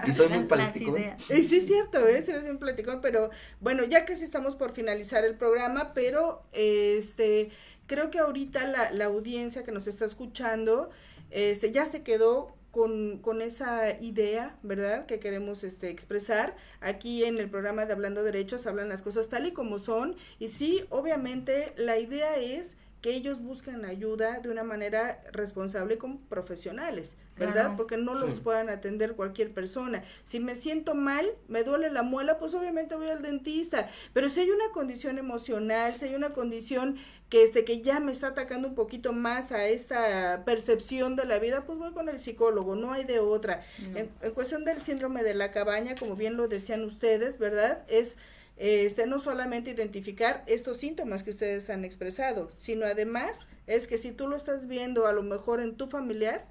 y 0.06 0.12
soy 0.12 0.28
muy 0.30 0.46
ideas. 0.74 1.20
Y 1.30 1.42
sí 1.42 1.58
es 1.58 1.66
cierto, 1.66 1.98
¿eh? 2.08 2.24
Bien 2.42 2.58
platicón, 2.58 3.00
pero 3.02 3.30
bueno, 3.60 3.84
ya 3.84 4.06
casi 4.06 4.24
estamos 4.24 4.56
por 4.56 4.72
finalizar 4.72 5.24
el 5.24 5.34
programa, 5.34 5.92
pero 5.92 6.42
este, 6.52 7.50
creo 7.86 8.10
que 8.10 8.18
ahorita 8.18 8.66
la, 8.66 8.90
la 8.90 9.04
audiencia 9.04 9.64
que 9.64 9.72
nos 9.72 9.86
está 9.86 10.06
escuchando, 10.06 10.90
este, 11.30 11.72
ya 11.72 11.84
se 11.84 12.02
quedó 12.02 12.56
con, 12.76 13.20
con 13.20 13.40
esa 13.40 13.98
idea, 14.02 14.54
¿verdad? 14.62 15.06
Que 15.06 15.18
queremos 15.18 15.64
este, 15.64 15.88
expresar. 15.88 16.54
Aquí 16.82 17.24
en 17.24 17.38
el 17.38 17.48
programa 17.48 17.86
de 17.86 17.94
Hablando 17.94 18.22
Derechos 18.22 18.66
hablan 18.66 18.90
las 18.90 19.00
cosas 19.02 19.30
tal 19.30 19.46
y 19.46 19.52
como 19.52 19.78
son. 19.78 20.14
Y 20.38 20.48
sí, 20.48 20.84
obviamente, 20.90 21.72
la 21.78 21.98
idea 21.98 22.36
es 22.36 22.76
que 23.06 23.14
ellos 23.14 23.40
buscan 23.40 23.84
ayuda 23.84 24.40
de 24.40 24.50
una 24.50 24.64
manera 24.64 25.22
responsable 25.30 25.96
como 25.96 26.18
profesionales, 26.22 27.14
¿verdad? 27.36 27.52
Claro. 27.52 27.76
Porque 27.76 27.96
no 27.96 28.16
los 28.16 28.34
Sí. 28.34 28.40
puedan 28.40 28.68
atender 28.68 29.14
cualquier 29.14 29.52
persona. 29.54 30.02
Si 30.24 30.40
me 30.40 30.56
siento 30.56 30.96
mal, 30.96 31.24
me 31.46 31.62
duele 31.62 31.88
la 31.92 32.02
muela, 32.02 32.36
pues 32.40 32.52
obviamente 32.54 32.96
voy 32.96 33.06
al 33.06 33.22
dentista. 33.22 33.88
Pero 34.12 34.28
si 34.28 34.40
hay 34.40 34.50
una 34.50 34.70
condición 34.72 35.18
emocional, 35.18 35.94
si 35.96 36.06
hay 36.06 36.16
una 36.16 36.30
condición 36.32 36.96
que 37.28 37.44
este 37.44 37.64
que 37.64 37.80
ya 37.80 38.00
me 38.00 38.10
está 38.10 38.26
atacando 38.28 38.66
un 38.66 38.74
poquito 38.74 39.12
más 39.12 39.52
a 39.52 39.68
esta 39.68 40.42
percepción 40.44 41.14
de 41.14 41.26
la 41.26 41.38
vida, 41.38 41.62
pues 41.64 41.78
voy 41.78 41.92
con 41.92 42.08
el 42.08 42.18
psicólogo, 42.18 42.74
no 42.74 42.92
hay 42.92 43.04
de 43.04 43.20
otra. 43.20 43.62
No. 43.88 43.98
En, 43.98 44.10
en 44.20 44.30
cuestión 44.32 44.64
del 44.64 44.82
síndrome 44.82 45.22
de 45.22 45.34
la 45.34 45.52
cabaña, 45.52 45.94
como 45.94 46.16
bien 46.16 46.36
lo 46.36 46.48
decían 46.48 46.82
ustedes, 46.82 47.38
¿verdad? 47.38 47.84
Es 47.86 48.16
este 48.56 49.06
no 49.06 49.18
solamente 49.18 49.70
identificar 49.70 50.42
estos 50.46 50.78
síntomas 50.78 51.22
que 51.22 51.30
ustedes 51.30 51.68
han 51.70 51.84
expresado, 51.84 52.50
sino 52.56 52.86
además 52.86 53.46
es 53.66 53.86
que 53.86 53.98
si 53.98 54.12
tú 54.12 54.28
lo 54.28 54.36
estás 54.36 54.66
viendo 54.66 55.06
a 55.06 55.12
lo 55.12 55.22
mejor 55.22 55.60
en 55.60 55.76
tu 55.76 55.86
familiar, 55.88 56.46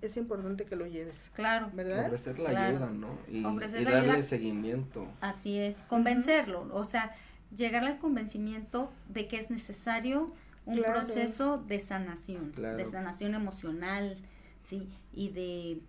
es 0.00 0.16
importante 0.16 0.64
que 0.64 0.74
lo 0.76 0.86
lleves, 0.86 1.30
Claro, 1.34 1.70
¿verdad? 1.74 2.06
Ofrecer 2.06 2.38
la 2.38 2.50
Claro. 2.50 2.76
ayuda, 2.76 2.90
¿no? 2.90 3.18
Y, 3.28 3.44
Ofrecer 3.44 3.82
y 3.82 3.84
la 3.84 3.90
darle 3.92 4.10
ayuda. 4.12 4.22
seguimiento. 4.24 5.06
así 5.20 5.58
es, 5.58 5.82
convencerlo, 5.82 6.68
o 6.72 6.84
sea, 6.84 7.14
llegar 7.54 7.84
al 7.84 7.98
convencimiento 7.98 8.90
de 9.08 9.28
que 9.28 9.36
es 9.38 9.50
necesario 9.50 10.32
un 10.64 10.78
Claro. 10.78 10.94
proceso 10.94 11.58
de 11.58 11.78
sanación, 11.80 12.52
Claro. 12.52 12.78
de 12.78 12.86
sanación 12.86 13.34
emocional, 13.34 14.16
sí, 14.60 14.88
y 15.12 15.28
de 15.30 15.80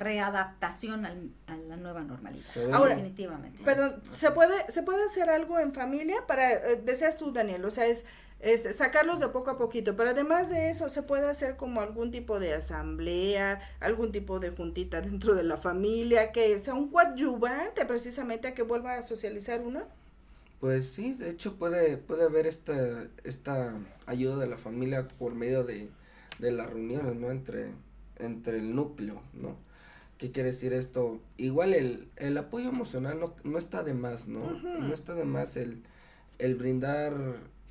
readaptación 0.00 1.06
al- 1.06 1.30
a 1.46 1.56
la 1.56 1.76
nueva 1.76 2.00
normalidad. 2.02 2.44
Ahora, 2.72 2.94
definitivamente. 2.96 3.62
Perdón, 3.64 4.02
¿se 4.16 4.30
puede, 4.32 4.54
¿se 4.72 4.82
puede 4.82 5.04
hacer 5.04 5.30
algo 5.30 5.58
en 5.60 5.72
familia 5.72 6.26
para, 6.26 6.52
eh, 6.52 6.80
deseas 6.84 7.16
tú, 7.16 7.32
Daniel, 7.32 7.64
o 7.64 7.70
sea, 7.70 7.86
es, 7.86 8.04
es 8.40 8.74
sacarlos 8.76 9.20
de 9.20 9.28
poco 9.28 9.50
a 9.50 9.58
poquito, 9.58 9.96
pero 9.96 10.10
además 10.10 10.48
de 10.50 10.70
eso, 10.70 10.88
¿se 10.88 11.02
puede 11.02 11.28
hacer 11.28 11.56
como 11.56 11.80
algún 11.80 12.10
tipo 12.10 12.40
de 12.40 12.54
asamblea, 12.54 13.60
algún 13.80 14.12
tipo 14.12 14.40
de 14.40 14.50
juntita 14.50 15.00
dentro 15.02 15.34
de 15.34 15.42
la 15.44 15.56
familia, 15.58 16.32
que 16.32 16.58
sea 16.58 16.74
un 16.74 16.90
coadyuvante 16.90 17.84
precisamente 17.84 18.48
a 18.48 18.54
que 18.54 18.62
vuelva 18.62 18.94
a 18.94 19.02
socializar 19.02 19.60
uno? 19.60 19.82
Pues 20.60 20.90
sí, 20.90 21.14
de 21.14 21.30
hecho 21.30 21.56
puede, 21.56 21.96
puede 21.96 22.24
haber 22.24 22.46
esta, 22.46 23.06
esta 23.24 23.74
ayuda 24.06 24.36
de 24.36 24.46
la 24.46 24.58
familia 24.58 25.08
por 25.08 25.34
medio 25.34 25.64
de, 25.64 25.88
de 26.38 26.52
las 26.52 26.68
reuniones, 26.68 27.16
¿no? 27.16 27.30
Entre, 27.30 27.70
entre 28.18 28.58
el 28.58 28.74
núcleo, 28.74 29.22
¿no? 29.32 29.56
¿Qué 30.20 30.30
quiere 30.32 30.50
decir 30.50 30.74
esto? 30.74 31.18
Igual 31.38 31.72
el, 31.72 32.06
el 32.16 32.36
apoyo 32.36 32.68
emocional 32.68 33.18
no, 33.18 33.34
no 33.42 33.56
está 33.56 33.82
de 33.82 33.94
más, 33.94 34.28
¿no? 34.28 34.50
No 34.50 34.92
está 34.92 35.14
de 35.14 35.24
más 35.24 35.56
el, 35.56 35.82
el 36.38 36.56
brindar 36.56 37.14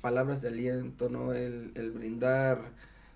palabras 0.00 0.42
de 0.42 0.48
aliento, 0.48 1.08
¿no? 1.08 1.32
El, 1.32 1.70
el 1.76 1.92
brindar, 1.92 2.72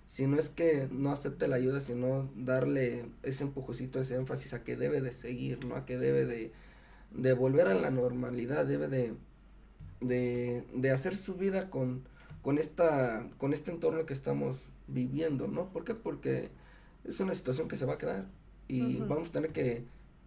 si 0.07 0.25
no 0.25 0.39
es 0.39 0.47
que 0.47 0.87
no 0.89 1.11
acepte 1.11 1.49
la 1.49 1.57
ayuda, 1.57 1.81
sino 1.81 2.29
darle 2.37 3.07
ese 3.23 3.43
empujocito, 3.43 3.99
ese 3.99 4.15
énfasis 4.15 4.53
a 4.53 4.63
que 4.63 4.77
debe 4.77 5.01
de 5.01 5.11
seguir, 5.11 5.65
¿no? 5.65 5.75
A 5.75 5.85
que 5.85 5.97
debe 5.97 6.25
de, 6.25 6.53
de 7.11 7.33
volver 7.33 7.67
a 7.67 7.73
la 7.73 7.91
normalidad, 7.91 8.65
debe 8.65 8.87
de, 8.87 9.15
de, 9.99 10.63
de 10.73 10.91
hacer 10.91 11.13
su 11.13 11.33
vida 11.35 11.69
con, 11.69 12.03
con 12.41 12.57
esta, 12.57 13.27
con 13.37 13.51
este 13.51 13.71
entorno 13.71 14.05
que 14.05 14.13
estamos 14.13 14.69
viviendo, 14.87 15.49
¿no? 15.49 15.73
¿Por 15.73 15.83
qué? 15.83 15.93
Porque 15.93 16.51
es 17.03 17.19
una 17.19 17.35
situación 17.35 17.67
que 17.67 17.75
se 17.75 17.85
va 17.85 17.95
a 17.95 17.97
quedar 17.97 18.27
y 18.67 18.97
vamos 18.97 19.29
a 19.29 19.31
tener 19.31 19.51
que, 19.51 19.83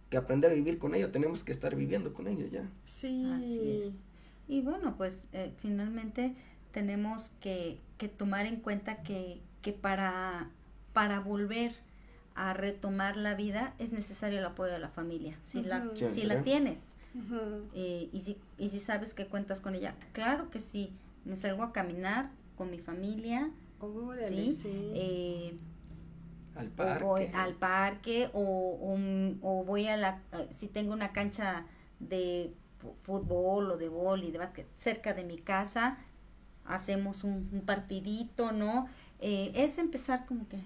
que 0.09 0.17
aprender 0.17 0.51
a 0.51 0.53
vivir 0.53 0.79
con 0.79 0.95
ello, 0.95 1.11
tenemos 1.11 1.43
que 1.43 1.51
estar 1.51 1.75
viviendo 1.75 2.13
con 2.13 2.27
ello 2.27 2.47
ya. 2.47 2.69
Sí. 2.85 3.25
Así 3.31 3.81
es. 3.81 4.09
Y 4.47 4.61
bueno, 4.61 4.95
pues 4.97 5.27
eh, 5.33 5.51
finalmente 5.57 6.35
tenemos 6.71 7.31
que, 7.41 7.79
que 7.97 8.07
tomar 8.07 8.45
en 8.45 8.57
cuenta 8.57 9.03
que, 9.03 9.41
que 9.61 9.73
para, 9.73 10.49
para 10.93 11.19
volver 11.19 11.73
a 12.35 12.53
retomar 12.53 13.17
la 13.17 13.35
vida 13.35 13.73
es 13.79 13.91
necesario 13.91 14.39
el 14.39 14.45
apoyo 14.45 14.71
de 14.71 14.79
la 14.79 14.89
familia. 14.89 15.37
Si, 15.43 15.61
la, 15.61 15.91
si 15.95 16.23
la 16.23 16.41
tienes 16.41 16.93
eh, 17.73 18.09
y, 18.13 18.19
si, 18.21 18.37
y 18.57 18.69
si 18.69 18.79
sabes 18.79 19.13
que 19.13 19.27
cuentas 19.27 19.61
con 19.61 19.75
ella, 19.75 19.95
claro 20.13 20.49
que 20.49 20.59
sí. 20.59 20.91
Me 21.25 21.35
salgo 21.35 21.63
a 21.63 21.73
caminar 21.73 22.31
con 22.55 22.71
mi 22.71 22.79
familia, 22.79 23.51
Órale, 23.81 24.29
¿sí? 24.29 24.53
sí. 24.53 24.91
Eh, 24.95 25.38
Al 26.59 26.69
parque. 26.69 27.03
O 27.03 27.07
voy 27.07 27.29
al 27.33 27.53
parque 27.55 28.29
o, 28.33 28.41
o, 28.41 28.97
o 29.41 29.63
voy 29.63 29.87
a 29.87 29.97
la, 29.97 30.21
eh, 30.33 30.47
si 30.51 30.67
tengo 30.67 30.93
una 30.93 31.11
cancha 31.13 31.65
de 31.99 32.53
fútbol 33.03 33.71
o 33.71 33.77
de 33.77 33.89
bol 33.89 34.23
y 34.23 34.31
de 34.31 34.37
básquet 34.37 34.67
cerca 34.75 35.13
de 35.13 35.23
mi 35.23 35.37
casa, 35.37 35.97
hacemos 36.65 37.23
un, 37.23 37.49
un 37.51 37.61
partidito, 37.61 38.51
¿no? 38.51 38.87
Eh, 39.19 39.51
es 39.55 39.77
empezar 39.77 40.25
como 40.25 40.47
que... 40.47 40.57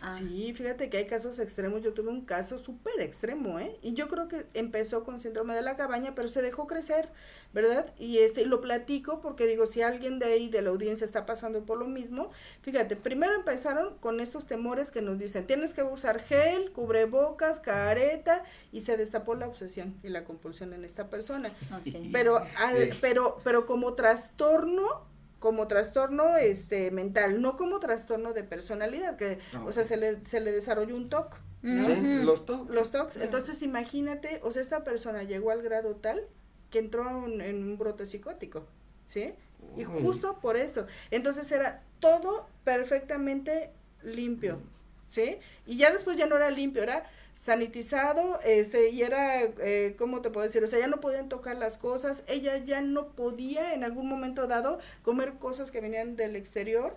a- 0.00 0.16
Sí, 0.16 0.52
fíjate 0.54 0.88
que 0.90 0.98
hay 0.98 1.06
casos 1.06 1.38
extremos. 1.38 1.82
Yo 1.82 1.92
tuve 1.92 2.08
un 2.10 2.24
caso 2.24 2.58
súper 2.58 3.00
extremo, 3.00 3.58
¿eh? 3.58 3.76
Y 3.82 3.94
yo 3.94 4.08
creo 4.08 4.28
que 4.28 4.46
empezó 4.54 5.04
con 5.04 5.20
síndrome 5.20 5.54
de 5.54 5.62
la 5.62 5.76
cabaña, 5.76 6.14
pero 6.14 6.28
se 6.28 6.42
dejó 6.42 6.66
crecer, 6.66 7.08
¿verdad? 7.52 7.92
Y 7.98 8.18
este 8.18 8.44
lo 8.46 8.60
platico 8.60 9.20
porque 9.20 9.46
digo, 9.46 9.66
si 9.66 9.82
alguien 9.82 10.18
de 10.18 10.26
ahí 10.26 10.48
de 10.48 10.62
la 10.62 10.70
audiencia 10.70 11.04
está 11.04 11.26
pasando 11.26 11.64
por 11.64 11.78
lo 11.78 11.86
mismo, 11.86 12.30
fíjate, 12.62 12.96
primero 12.96 13.34
empezaron 13.34 13.96
con 13.98 14.20
estos 14.20 14.46
temores 14.46 14.90
que 14.90 15.02
nos 15.02 15.18
dicen, 15.18 15.46
tienes 15.46 15.74
que 15.74 15.82
usar 15.82 16.20
gel, 16.20 16.72
cubrebocas, 16.72 17.60
careta, 17.60 18.44
y 18.72 18.82
se 18.82 18.96
destapó 18.96 19.34
la 19.34 19.46
obsesión 19.46 19.94
y 20.02 20.08
la 20.08 20.24
compulsión 20.24 20.72
en 20.72 20.84
esta 20.84 21.08
persona. 21.10 21.50
Pero, 22.12 22.42
al, 22.58 22.90
pero, 23.00 23.40
pero 23.44 23.66
como 23.66 23.94
trastorno, 23.94 25.06
como 25.44 25.68
trastorno 25.68 26.38
este 26.38 26.90
mental, 26.90 27.42
no 27.42 27.58
como 27.58 27.78
trastorno 27.78 28.32
de 28.32 28.44
personalidad, 28.44 29.18
que, 29.18 29.40
No. 29.52 29.66
o 29.66 29.72
sea, 29.72 29.84
se 29.84 29.98
le, 29.98 30.24
se 30.24 30.40
le 30.40 30.52
desarrolló 30.52 30.96
un 30.96 31.10
TOC, 31.10 31.36
¿no? 31.60 31.84
Sí, 31.84 32.22
los 32.24 32.46
tocs. 32.46 32.74
Los 32.74 32.90
TOCs. 32.90 33.18
Entonces, 33.18 33.60
imagínate, 33.60 34.40
o 34.42 34.52
sea, 34.52 34.62
esta 34.62 34.84
persona 34.84 35.22
llegó 35.22 35.50
al 35.50 35.60
grado 35.60 35.96
tal 35.96 36.26
que 36.70 36.78
entró 36.78 37.26
en 37.26 37.62
un 37.62 37.76
brote 37.76 38.06
psicótico, 38.06 38.64
¿sí? 39.04 39.34
Y 39.76 39.84
justo 39.84 40.38
por 40.40 40.56
eso. 40.56 40.86
Entonces 41.10 41.52
era 41.52 41.82
todo 42.00 42.48
perfectamente 42.64 43.70
limpio, 44.02 44.60
¿sí? 45.08 45.40
Y 45.66 45.76
ya 45.76 45.90
después 45.90 46.16
ya 46.16 46.24
no 46.24 46.36
era 46.36 46.50
limpio, 46.50 46.82
era 46.82 47.04
sanitizado, 47.36 48.40
este, 48.44 48.90
y 48.90 49.02
era, 49.02 49.42
eh, 49.42 49.94
¿cómo 49.98 50.22
te 50.22 50.30
puedo 50.30 50.46
decir? 50.46 50.62
O 50.64 50.66
sea, 50.66 50.78
ya 50.78 50.86
no 50.86 51.00
podían 51.00 51.28
tocar 51.28 51.56
las 51.56 51.78
cosas, 51.78 52.24
ella 52.26 52.56
ya 52.58 52.80
no 52.80 53.08
podía 53.08 53.74
en 53.74 53.84
algún 53.84 54.08
momento 54.08 54.46
dado 54.46 54.78
comer 55.02 55.34
cosas 55.34 55.70
que 55.70 55.80
venían 55.80 56.16
del 56.16 56.36
exterior, 56.36 56.96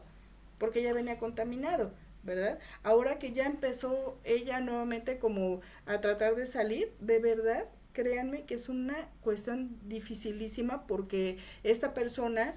porque 0.57 0.81
ya 0.81 0.93
venía 0.93 1.17
contaminado, 1.17 1.91
¿verdad? 2.23 2.59
Ahora 2.83 3.19
que 3.19 3.33
ya 3.33 3.45
empezó 3.45 4.17
ella 4.23 4.59
nuevamente 4.59 5.19
como 5.19 5.61
a 5.85 6.01
tratar 6.01 6.35
de 6.35 6.45
salir, 6.47 6.93
de 6.99 7.19
verdad, 7.19 7.65
créanme 7.93 8.45
que 8.45 8.53
es 8.53 8.69
una 8.69 9.09
cuestión 9.21 9.77
dificilísima 9.87 10.85
porque 10.85 11.37
esta 11.63 11.93
persona 11.93 12.55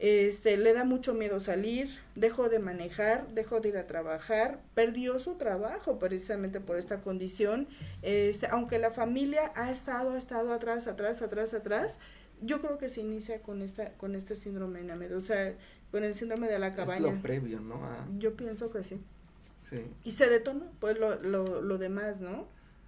este 0.00 0.56
le 0.56 0.72
da 0.72 0.84
mucho 0.84 1.12
miedo 1.12 1.40
salir, 1.40 1.90
dejó 2.14 2.48
de 2.48 2.58
manejar, 2.58 3.28
dejó 3.34 3.60
de 3.60 3.68
ir 3.68 3.76
a 3.76 3.86
trabajar, 3.86 4.58
perdió 4.74 5.18
su 5.18 5.34
trabajo 5.34 5.98
precisamente 5.98 6.58
por 6.60 6.78
esta 6.78 7.02
condición. 7.02 7.68
Este, 8.00 8.46
aunque 8.46 8.78
la 8.78 8.90
familia 8.90 9.52
ha 9.54 9.70
estado, 9.70 10.12
ha 10.12 10.18
estado 10.18 10.54
atrás, 10.54 10.86
atrás, 10.86 11.20
atrás, 11.20 11.52
atrás, 11.52 11.98
yo 12.40 12.62
creo 12.62 12.78
que 12.78 12.88
se 12.88 13.02
inicia 13.02 13.42
con 13.42 13.60
esta, 13.60 13.92
con 13.92 14.14
este 14.14 14.34
síndrome 14.34 14.80
de 14.82 15.14
o 15.14 15.20
sea, 15.20 15.54
con 15.90 16.02
el 16.02 16.14
síndrome 16.14 16.48
de 16.48 16.58
la 16.58 16.68
Es 16.68 16.74
cabaña. 16.76 17.00
lo 17.00 17.20
previo, 17.20 17.60
¿no? 17.60 17.78
Yo 18.18 18.34
pienso 18.36 18.70
que 18.70 18.82
sí. 18.82 18.98
sí. 19.68 19.84
Y 20.04 20.12
se 20.12 20.30
detonó, 20.30 20.66
pues 20.80 20.98
lo, 20.98 21.20
lo, 21.20 21.60
lo 21.60 21.76
demás, 21.76 22.20
¿no? 22.20 22.46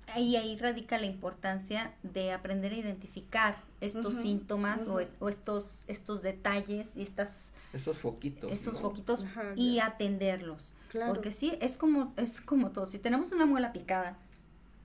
Ahí, 0.09 0.37
ahí 0.37 0.57
radica 0.57 0.99
la 0.99 1.07
importancia 1.07 1.95
de 2.03 2.33
aprender 2.33 2.73
a 2.73 2.77
identificar 2.77 3.57
estos 3.81 4.15
síntomas 4.15 4.83
o, 4.83 4.91
ujú. 4.93 4.99
es- 5.01 5.17
o 5.21 5.29
estos, 5.29 5.85
estos 5.87 6.23
detalles 6.23 6.97
y 6.97 7.03
estas, 7.03 7.53
Esos 7.73 7.99
foquitos. 7.99 8.53
esos 8.53 8.75
¿no? 8.75 8.81
foquitos 8.81 9.23
Ajá, 9.25 9.53
y 9.57 9.77
ya. 9.77 9.87
atenderlos. 9.87 10.73
Claro. 10.91 11.15
Porque 11.15 11.33
sí, 11.33 11.57
es 11.61 11.77
como, 11.79 12.13
es 12.19 12.41
como 12.43 12.71
todo. 12.73 12.87
Si 12.87 12.99
tenemos 12.99 13.33
una 13.33 13.47
muela 13.47 13.73
picada 13.73 14.19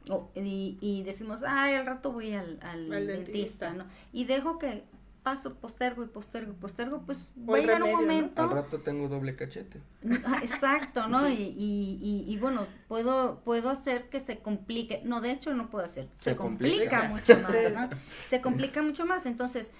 o- 0.09 0.29
y, 0.35 0.77
y 0.79 1.03
decimos, 1.03 1.41
ay, 1.45 1.73
al 1.75 1.85
rato 1.85 2.13
voy 2.13 2.33
al, 2.33 2.57
al 2.61 2.91
Al 2.93 3.07
dentista, 3.07 3.71
dentista. 3.71 3.73
¿no? 3.73 3.85
Y 4.13 4.23
dejo 4.23 4.57
que 4.57 4.83
paso, 5.27 5.55
postergo 5.55 6.03
y 6.03 6.07
postergo 6.07 6.53
y 6.53 6.55
postergo, 6.55 7.01
pues 7.05 7.33
O 7.45 7.51
va 7.51 7.57
a 7.57 7.59
llegar 7.59 7.83
un 7.83 7.89
remedio, 7.89 7.97
¿no? 7.97 8.01
momento. 8.01 8.41
Al 8.43 8.49
rato 8.51 8.79
tengo 8.81 9.09
doble 9.09 9.35
cachete. 9.35 9.81
Ah, 10.25 10.39
Exacto, 10.41 11.07
¿no? 11.09 11.27
Y, 11.27 11.33
y, 11.33 11.99
y, 12.01 12.23
y 12.33 12.37
bueno, 12.37 12.65
puedo, 12.87 13.41
puedo 13.43 13.69
hacer 13.69 14.09
que 14.09 14.21
se 14.21 14.39
complique. 14.39 15.01
No, 15.03 15.19
de 15.19 15.31
hecho 15.31 15.53
no 15.53 15.69
puedo 15.69 15.85
hacer. 15.85 16.07
Se, 16.13 16.31
Se 16.31 16.35
complica. 16.37 17.09
complica. 17.09 17.35
mucho 17.35 17.41
más. 17.41 17.89
¿no? 17.91 17.97
Se 18.29 18.41
complica 18.41 18.81
mucho 18.81 19.05
más. 19.05 19.25
Entonces, 19.25 19.71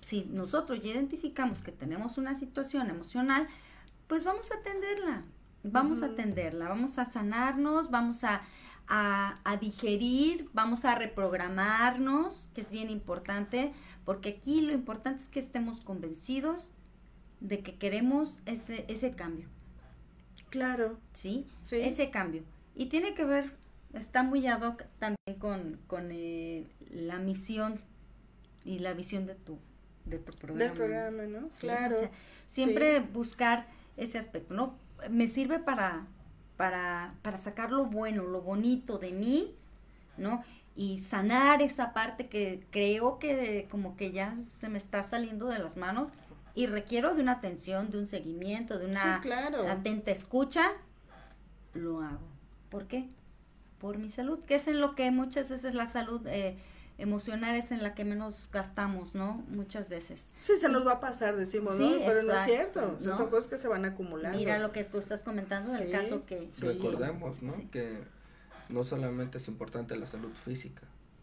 si 0.00 0.26
nosotros 0.26 0.80
ya 0.82 0.90
identificamos 0.92 1.62
que 1.62 1.72
tenemos 1.72 2.16
una 2.16 2.34
situación 2.36 2.90
emocional, 2.90 3.48
pues 4.06 4.24
vamos 4.24 4.52
a 4.52 4.56
atenderla. 4.56 5.22
Vamos 5.62 6.02
a 6.02 6.06
atenderla, 6.06 6.68
vamos 6.68 6.98
a 6.98 7.04
sanarnos, 7.04 7.90
vamos 7.90 8.24
a, 8.24 8.40
a, 8.90 9.38
a 9.44 9.56
digerir, 9.56 10.50
vamos 10.52 10.84
a 10.84 10.94
reprogramarnos, 10.96 12.48
que 12.54 12.60
es 12.60 12.70
bien 12.70 12.90
importante, 12.90 13.72
porque 14.04 14.30
aquí 14.30 14.60
lo 14.60 14.72
importante 14.72 15.22
es 15.22 15.28
que 15.28 15.40
estemos 15.40 15.80
convencidos 15.80 16.72
de 17.40 17.60
que 17.60 17.76
queremos 17.76 18.40
ese, 18.44 18.84
ese 18.88 19.12
cambio, 19.12 19.48
Claro. 20.50 20.98
¿sí? 21.12 21.46
Sí. 21.60 21.76
Ese 21.76 22.10
cambio. 22.10 22.42
Y 22.74 22.86
tiene 22.86 23.14
que 23.14 23.24
ver, 23.24 23.52
está 23.94 24.22
muy 24.24 24.46
ad 24.48 24.62
hoc 24.62 24.84
también 24.98 25.38
con, 25.38 25.78
con 25.86 26.08
eh, 26.10 26.66
la 26.90 27.18
misión 27.18 27.80
y 28.64 28.80
la 28.80 28.92
visión 28.94 29.26
de 29.26 29.36
tu, 29.36 29.58
de 30.06 30.18
tu 30.18 30.32
programa. 30.32 30.64
Del 30.64 30.72
programa, 30.72 31.22
¿no? 31.24 31.48
Sí, 31.48 31.60
claro. 31.66 31.94
o 31.94 31.98
sea, 32.00 32.10
siempre 32.46 32.98
buscar 33.00 33.66
ese 33.96 34.18
aspecto, 34.18 34.54
¿no? 34.54 34.74
Me 35.08 35.28
sirve 35.28 35.60
para, 35.60 36.06
para, 36.60 37.14
para 37.22 37.38
sacar 37.38 37.72
lo 37.72 37.86
bueno, 37.86 38.24
lo 38.24 38.42
bonito 38.42 38.98
de 38.98 39.12
mí, 39.12 39.54
¿no? 40.18 40.44
Y 40.76 41.02
sanar 41.02 41.62
esa 41.62 41.94
parte 41.94 42.28
que 42.28 42.62
creo 42.70 43.18
que 43.18 43.66
como 43.70 43.96
que 43.96 44.12
ya 44.12 44.36
se 44.36 44.68
me 44.68 44.76
está 44.76 45.02
saliendo 45.02 45.46
de 45.46 45.58
las 45.58 45.78
manos 45.78 46.10
y 46.54 46.66
requiero 46.66 47.14
de 47.14 47.22
una 47.22 47.32
atención, 47.32 47.90
de 47.90 47.96
un 47.96 48.06
seguimiento, 48.06 48.78
de 48.78 48.84
una 48.84 49.16
sí, 49.16 49.22
claro. 49.22 49.66
atenta 49.66 50.10
escucha, 50.10 50.72
lo 51.72 52.02
hago. 52.02 52.28
¿Por 52.68 52.86
qué? 52.86 53.08
Por 53.78 53.96
mi 53.96 54.10
salud, 54.10 54.40
que 54.40 54.56
es 54.56 54.68
en 54.68 54.80
lo 54.80 54.94
que 54.94 55.10
muchas 55.10 55.48
veces 55.48 55.72
la 55.72 55.86
salud 55.86 56.26
eh, 56.26 56.58
emocional 57.00 57.54
es 57.56 57.70
en 57.72 57.82
la 57.82 57.94
que 57.94 58.04
menos 58.04 58.48
gastamos, 58.52 59.14
¿no? 59.14 59.44
Muchas 59.48 59.88
veces. 59.88 60.30
Sí, 60.42 60.56
se 60.56 60.68
nos 60.68 60.86
va 60.86 60.92
a 60.92 61.00
pasar, 61.00 61.36
decimos, 61.36 61.76
Sí, 61.76 61.82
¿no? 61.82 61.98
Pero 62.06 62.14
no 62.14 62.18
es 62.18 62.24
exacto, 62.26 62.44
cierto. 62.46 62.96
O 62.98 63.00
sea, 63.00 63.10
¿no? 63.12 63.16
son 63.16 63.30
cosas 63.30 63.48
que 63.48 63.58
se 63.58 63.68
van 63.68 63.84
acumulando. 63.84 64.38
Mira 64.38 64.58
lo 64.58 64.72
que 64.72 64.84
tú 64.84 64.98
estás 64.98 65.22
comentando 65.22 65.72
del 65.72 65.86
Sí. 65.86 65.92
caso 65.92 66.24
que... 66.26 66.48
Sí. 66.52 66.64
Recordemos, 66.66 67.42
¿no? 67.42 67.50
Sí. 67.50 67.68
Que 67.70 67.98
no 68.68 68.84
solamente 68.84 69.38
es 69.38 69.48
importante 69.48 69.96
la 69.96 70.06
salud 70.06 70.30
física, 70.44 70.82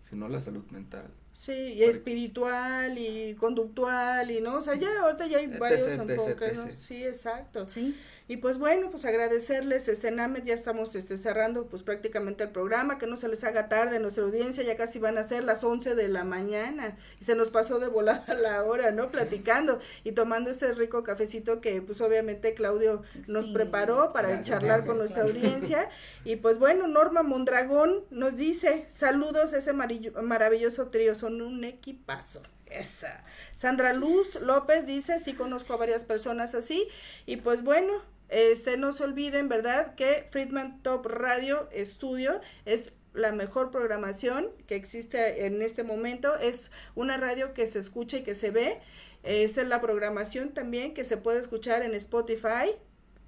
sino 0.10 0.28
la 0.28 0.40
salud 0.42 0.66
mental. 0.72 1.06
Sí, 1.40 1.52
y 1.52 1.84
espiritual 1.84 2.98
y 2.98 3.36
conductual 3.36 4.32
y 4.32 4.42
no, 4.42 4.56
o 4.56 4.62
sea, 4.62 4.74
ya 4.74 4.88
ahorita 5.04 5.28
ya 5.28 5.38
hay 5.38 5.46
Etc, 5.46 5.60
varios 5.60 5.82
etc, 5.82 6.00
enfoques, 6.10 6.58
¿no? 6.58 6.68
Sí, 6.76 7.04
exacto. 7.06 7.68
Sí, 7.68 7.96
Y 8.30 8.38
pues 8.38 8.58
bueno, 8.58 8.90
pues 8.92 9.06
agradecerles, 9.06 9.88
este 9.88 10.12
Named, 10.12 10.44
ya 10.44 10.54
estamos 10.54 10.96
este, 10.96 11.16
cerrando 11.16 11.68
pues 11.68 11.84
prácticamente 11.84 12.44
el 12.44 12.50
programa, 12.50 12.98
que 12.98 13.08
no 13.08 13.16
se 13.18 13.28
les 13.30 13.44
haga 13.46 13.70
tarde 13.70 13.98
a 13.98 14.00
nuestra 14.00 14.24
audiencia, 14.26 14.64
ya 14.64 14.76
casi 14.76 15.00
van 15.00 15.18
a 15.18 15.24
ser 15.24 15.44
las 15.46 15.64
11 15.64 15.96
de 15.96 16.08
la 16.10 16.24
mañana 16.26 16.98
y 17.22 17.24
se 17.24 17.36
nos 17.36 17.52
pasó 17.52 17.80
de 17.80 17.88
volada 17.88 18.34
la 18.34 18.64
hora, 18.66 18.92
¿no? 18.92 19.12
Platicando 19.12 19.80
y 20.04 20.12
tomando 20.14 20.50
este 20.50 20.74
rico 20.74 21.04
cafecito 21.04 21.62
que 21.62 21.82
pues 21.82 22.02
obviamente 22.02 22.54
Claudio 22.56 23.04
nos 23.28 23.46
Sí. 23.46 23.54
preparó 23.54 24.12
para 24.12 24.28
Gracias, 24.30 24.48
charlar 24.50 24.68
gracias, 24.80 24.88
con 24.88 24.98
nuestra 24.98 25.24
Claudio. 25.24 25.42
audiencia. 25.44 25.90
Y 26.26 26.36
pues 26.38 26.58
bueno, 26.60 26.88
Norma 26.88 27.22
Mondragón 27.24 28.04
nos 28.10 28.36
dice, 28.36 28.88
saludos 28.90 29.54
a 29.54 29.60
ese 29.60 29.72
marillo- 29.72 30.22
maravilloso 30.22 30.88
trío, 30.88 31.16
un 31.42 31.64
equipazo. 31.64 32.44
Esa. 32.70 33.24
Sandra 33.56 33.94
Luz 33.94 34.36
López 34.42 34.86
dice, 34.86 35.20
sí 35.20 35.34
conozco 35.34 35.74
a 35.74 35.78
varias 35.78 36.04
personas 36.04 36.54
así. 36.54 36.86
Y 37.26 37.38
pues 37.38 37.64
bueno, 37.64 37.94
este 38.30 38.76
no 38.76 38.92
se 38.92 39.06
olviden, 39.06 39.48
¿verdad? 39.48 39.96
Que 39.96 40.28
Friedman 40.32 40.84
Top 40.84 41.06
Radio 41.06 41.70
Studio 41.74 42.42
es 42.66 42.92
la 43.14 43.32
mejor 43.32 43.72
programación 43.72 44.50
que 44.68 44.76
existe 44.76 45.46
en 45.46 45.62
este 45.62 45.84
momento. 45.84 46.36
Es 46.36 46.72
una 46.96 47.18
radio 47.18 47.54
que 47.54 47.68
se 47.68 47.80
escucha 47.80 48.18
y 48.18 48.24
que 48.24 48.36
se 48.36 48.52
ve. 48.52 48.80
Esta 49.24 49.62
es 49.62 49.68
la 49.68 49.82
programación 49.82 50.54
también 50.54 50.94
que 50.94 51.04
se 51.04 51.18
puede 51.18 51.40
escuchar 51.40 51.84
en 51.84 51.94
Spotify. 51.96 52.76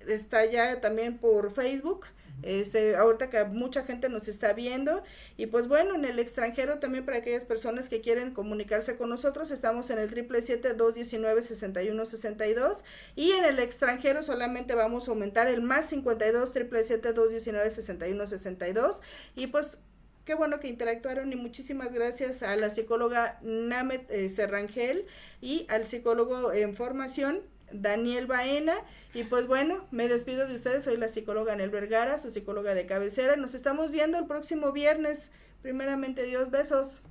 Está 0.07 0.45
ya 0.45 0.79
también 0.81 1.17
por 1.17 1.51
Facebook. 1.51 2.05
Este, 2.43 2.95
ahorita 2.95 3.29
que 3.29 3.43
mucha 3.45 3.83
gente 3.83 4.09
nos 4.09 4.27
está 4.27 4.53
viendo. 4.53 5.03
Y 5.37 5.45
pues 5.47 5.67
bueno, 5.67 5.95
en 5.95 6.05
el 6.05 6.19
extranjero 6.19 6.77
también 6.79 7.05
para 7.05 7.17
aquellas 7.17 7.45
personas 7.45 7.89
que 7.89 8.01
quieren 8.01 8.31
comunicarse 8.31 8.95
con 8.97 9.09
nosotros, 9.09 9.49
estamos 9.51 9.89
en 9.89 9.97
el 9.99 10.13
777-219-6162 10.13 12.83
y 13.15 13.31
en 13.31 13.45
el 13.45 13.59
extranjero 13.59 14.21
solamente 14.23 14.75
vamos 14.75 15.07
a 15.07 15.11
aumentar 15.11 15.47
el 15.47 15.61
más 15.61 15.85
52 15.87 16.53
777-219-6162 16.55 19.01
y 19.35 19.47
pues 19.47 19.77
qué 20.25 20.35
bueno 20.35 20.59
que 20.59 20.67
interactuaron 20.67 21.33
y 21.33 21.35
muchísimas 21.35 21.91
gracias 21.91 22.43
a 22.43 22.55
la 22.55 22.69
psicóloga 22.69 23.39
Namet 23.41 24.09
eh, 24.11 24.29
Serrangel 24.29 25.07
y 25.41 25.65
al 25.69 25.85
psicólogo 25.85 26.53
en 26.53 26.75
formación 26.75 27.41
Daniel 27.71 28.27
Baena. 28.27 28.75
Y 29.13 29.23
pues 29.23 29.47
bueno, 29.47 29.85
me 29.91 30.07
despido 30.07 30.47
de 30.47 30.53
ustedes. 30.53 30.83
Soy 30.83 30.97
la 30.97 31.07
psicóloga 31.07 31.53
Anel 31.53 31.69
Vergara, 31.69 32.19
su 32.19 32.31
psicóloga 32.31 32.75
de 32.75 32.85
cabecera. 32.85 33.35
Nos 33.35 33.55
estamos 33.55 33.91
viendo 33.91 34.17
el 34.17 34.27
próximo 34.27 34.71
viernes. 34.71 35.31
Primeramente, 35.61 36.23
Dios, 36.23 36.51
besos. 36.51 37.01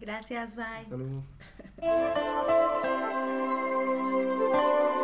Gracias, 0.00 0.56
bye. 0.56 0.86